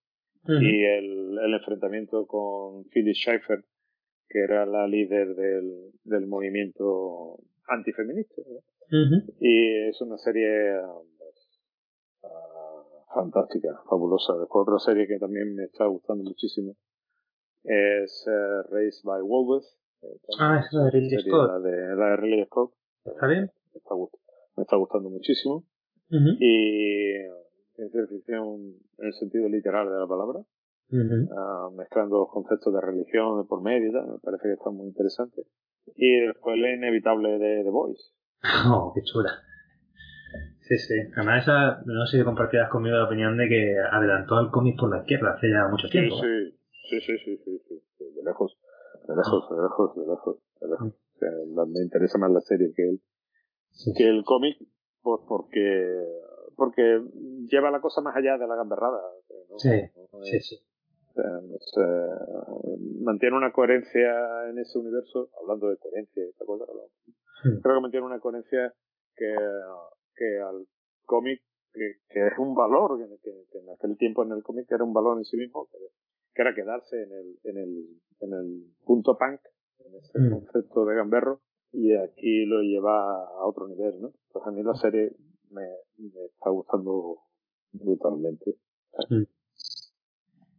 [0.45, 0.53] Ujú.
[0.63, 3.65] y el, el enfrentamiento con Phyllis Schäfer,
[4.29, 7.37] que era la líder del, del movimiento
[7.69, 8.43] antifeminista.
[9.41, 10.49] Y es una serie
[11.19, 11.61] pues,
[12.25, 12.83] ah,
[13.15, 14.37] fantástica, fabulosa.
[14.39, 16.77] Después otra serie que también me está gustando muchísimo
[17.63, 19.79] es eh, Race by Wolves.
[20.03, 20.07] eh,
[20.39, 21.49] Ah, es la de Ridley Scott.
[21.49, 22.73] La de, la de Ridley Scott.
[23.05, 23.51] ¿Está bien?
[23.73, 23.95] Me está,
[24.57, 25.65] me está gustando muchísimo.
[26.11, 26.29] Ujú.
[26.41, 27.15] Y
[27.75, 30.41] ciencia ficción en el sentido literal de la palabra,
[31.37, 34.71] ah, mezclando los conceptos de religión de por medio y tal, me parece que está
[34.71, 35.43] muy interesante.
[35.97, 38.03] Y después la inevitable de The Voice.
[38.69, 39.31] Oh, qué chula.
[40.63, 40.95] Sí, sí.
[41.17, 44.91] Además, esa, no sé si compartirás conmigo la opinión de que adelantó al cómic por
[44.91, 46.17] la izquierda hace ya mucho Sí, tiempo.
[46.17, 46.57] sí,
[46.89, 48.59] sí, sí, sí, sí, sí, sí, de lejos,
[49.07, 50.95] de lejos, de lejos, de lejos, de lejos.
[51.15, 51.31] O sea,
[51.67, 53.01] me interesa más la serie que el,
[53.71, 53.93] Sí.
[53.97, 54.57] que el cómic,
[55.03, 55.87] pues porque,
[56.57, 57.03] porque
[57.51, 59.01] lleva la cosa más allá de la gamberrada.
[59.51, 59.59] ¿no?
[59.59, 59.69] Sí,
[60.13, 60.57] No sí, es- sí.
[63.01, 66.65] Mantiene una coherencia en ese universo, hablando de coherencia y esta cosa,
[67.43, 68.75] creo que mantiene una coherencia
[69.17, 69.35] que,
[70.17, 70.67] que al
[71.05, 71.41] cómic,
[71.73, 75.19] que, que es un valor, que, en aquel tiempo en el cómic era un valor
[75.19, 75.79] en sí mismo, que,
[76.35, 77.89] que era quedarse en el, en el,
[78.21, 79.41] en el punto punk,
[79.79, 80.33] en ese Mm.
[80.33, 81.41] concepto de gamberro,
[81.73, 84.13] y aquí lo lleva a otro nivel, ¿no?
[84.33, 85.13] Pues a mí la serie
[85.51, 85.67] me,
[85.99, 87.19] me está gustando
[87.73, 88.57] brutalmente.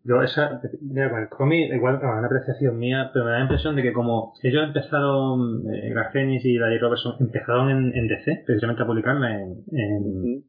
[0.08, 3.44] Yo esa, mira, con el cómic, igual a una apreciación mía, pero me da la
[3.46, 8.44] impresión de que como ellos empezaron, eh, Garcenis y Larry Robertson empezaron en, en DC,
[8.46, 10.44] precisamente a publicarla en, en,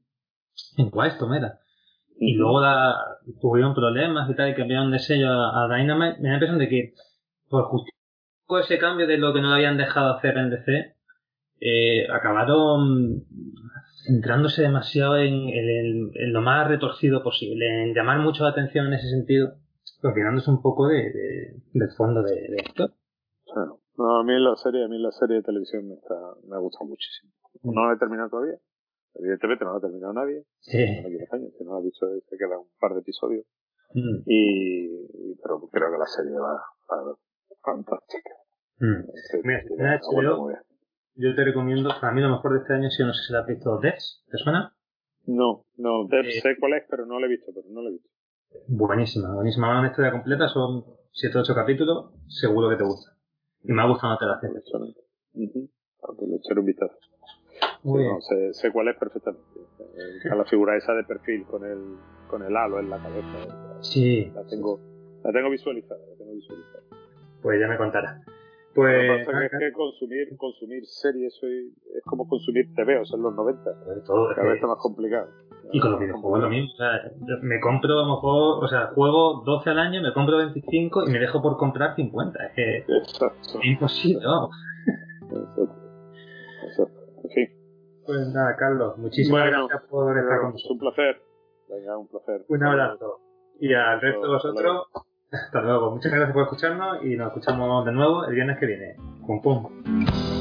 [0.76, 1.58] en Wildstorm era.
[2.18, 2.96] Y luego la,
[3.40, 6.20] tuvieron problemas y tal, y cambiaron de sello a, a Dynamite.
[6.20, 6.92] Me da la impresión de que
[7.48, 10.96] por justificar ese cambio de lo que no lo habían dejado hacer en DC,
[11.60, 13.24] eh, acabaron
[14.06, 18.94] centrándose demasiado en, en- en lo más retorcido posible, en llamar mucho la atención en
[18.94, 19.54] ese sentido,
[20.02, 22.90] olvidándose un poco de, de- del fondo de, de esto.
[23.98, 26.14] No, a mí la serie, a mí la serie de televisión me, está,
[26.46, 27.32] me ha gustado muchísimo.
[27.62, 27.72] Mm.
[27.74, 28.58] No la he terminado todavía.
[29.14, 30.44] Evidentemente no la ha terminado nadie.
[30.60, 30.76] Sí.
[31.02, 33.46] No me años, si no la ha visto, se queda un par de episodios.
[33.94, 34.22] Mm.
[34.26, 36.60] Y, pero creo que la serie va,
[36.90, 37.16] va
[37.62, 38.30] fantástica.
[38.80, 39.08] Mm.
[39.44, 39.62] Mira,
[41.16, 43.40] yo te recomiendo, para mí lo mejor de este año, si no sé si la
[43.40, 44.74] has visto, Dex, ¿te suena?
[45.26, 47.88] No, no, Dex eh, sé cuál es, pero no la he visto, pero no la
[47.88, 48.09] he visto.
[48.68, 49.78] Buenísima, buenísima.
[49.78, 53.12] Una historia completa, son 7 o 8 capítulos, seguro que te gusta.
[53.64, 54.40] Y me ha gustado no te la.
[55.34, 55.68] Uh
[56.28, 56.94] le echaré un vistazo.
[58.20, 59.43] sé, sé, cuál es perfectamente.
[60.24, 61.97] La figura esa de perfil con el,
[62.28, 63.80] con el halo en la cabeza.
[63.80, 64.30] Sí.
[64.34, 64.78] La tengo,
[65.24, 66.84] la tengo visualizada, la tengo visualizada.
[67.43, 68.24] Pues ya me contarás.
[68.77, 73.16] Pues, Lo que pasa es que consumir, consumir series es como consumir TV, o sea,
[73.16, 73.62] en los 90.
[74.05, 75.28] Todo, Cada vez está más complicado.
[75.73, 76.70] Y con los videojuegos lo mismo.
[76.74, 80.36] O sea, me compro a lo mejor, o sea, juego 12 al año, me compro
[80.36, 82.47] 25 y me dejo por comprar 50.
[82.47, 83.59] Es que Exacto.
[83.59, 84.51] es imposible, ¿no?
[85.24, 85.73] Exacto.
[86.69, 87.01] Exacto.
[87.24, 87.48] En fin.
[88.05, 90.70] Pues nada, Carlos, muchísimas gracias por estar con nosotros.
[90.70, 91.23] Un placer.
[91.69, 92.44] Venga, un placer.
[92.47, 93.20] Un abrazo.
[93.59, 94.86] Y al resto de vosotros,
[95.32, 95.90] hasta luego.
[95.90, 98.97] Muchas gracias por escucharnos y nos escuchamos de nuevo el viernes que viene.
[99.27, 100.35] Pum pum.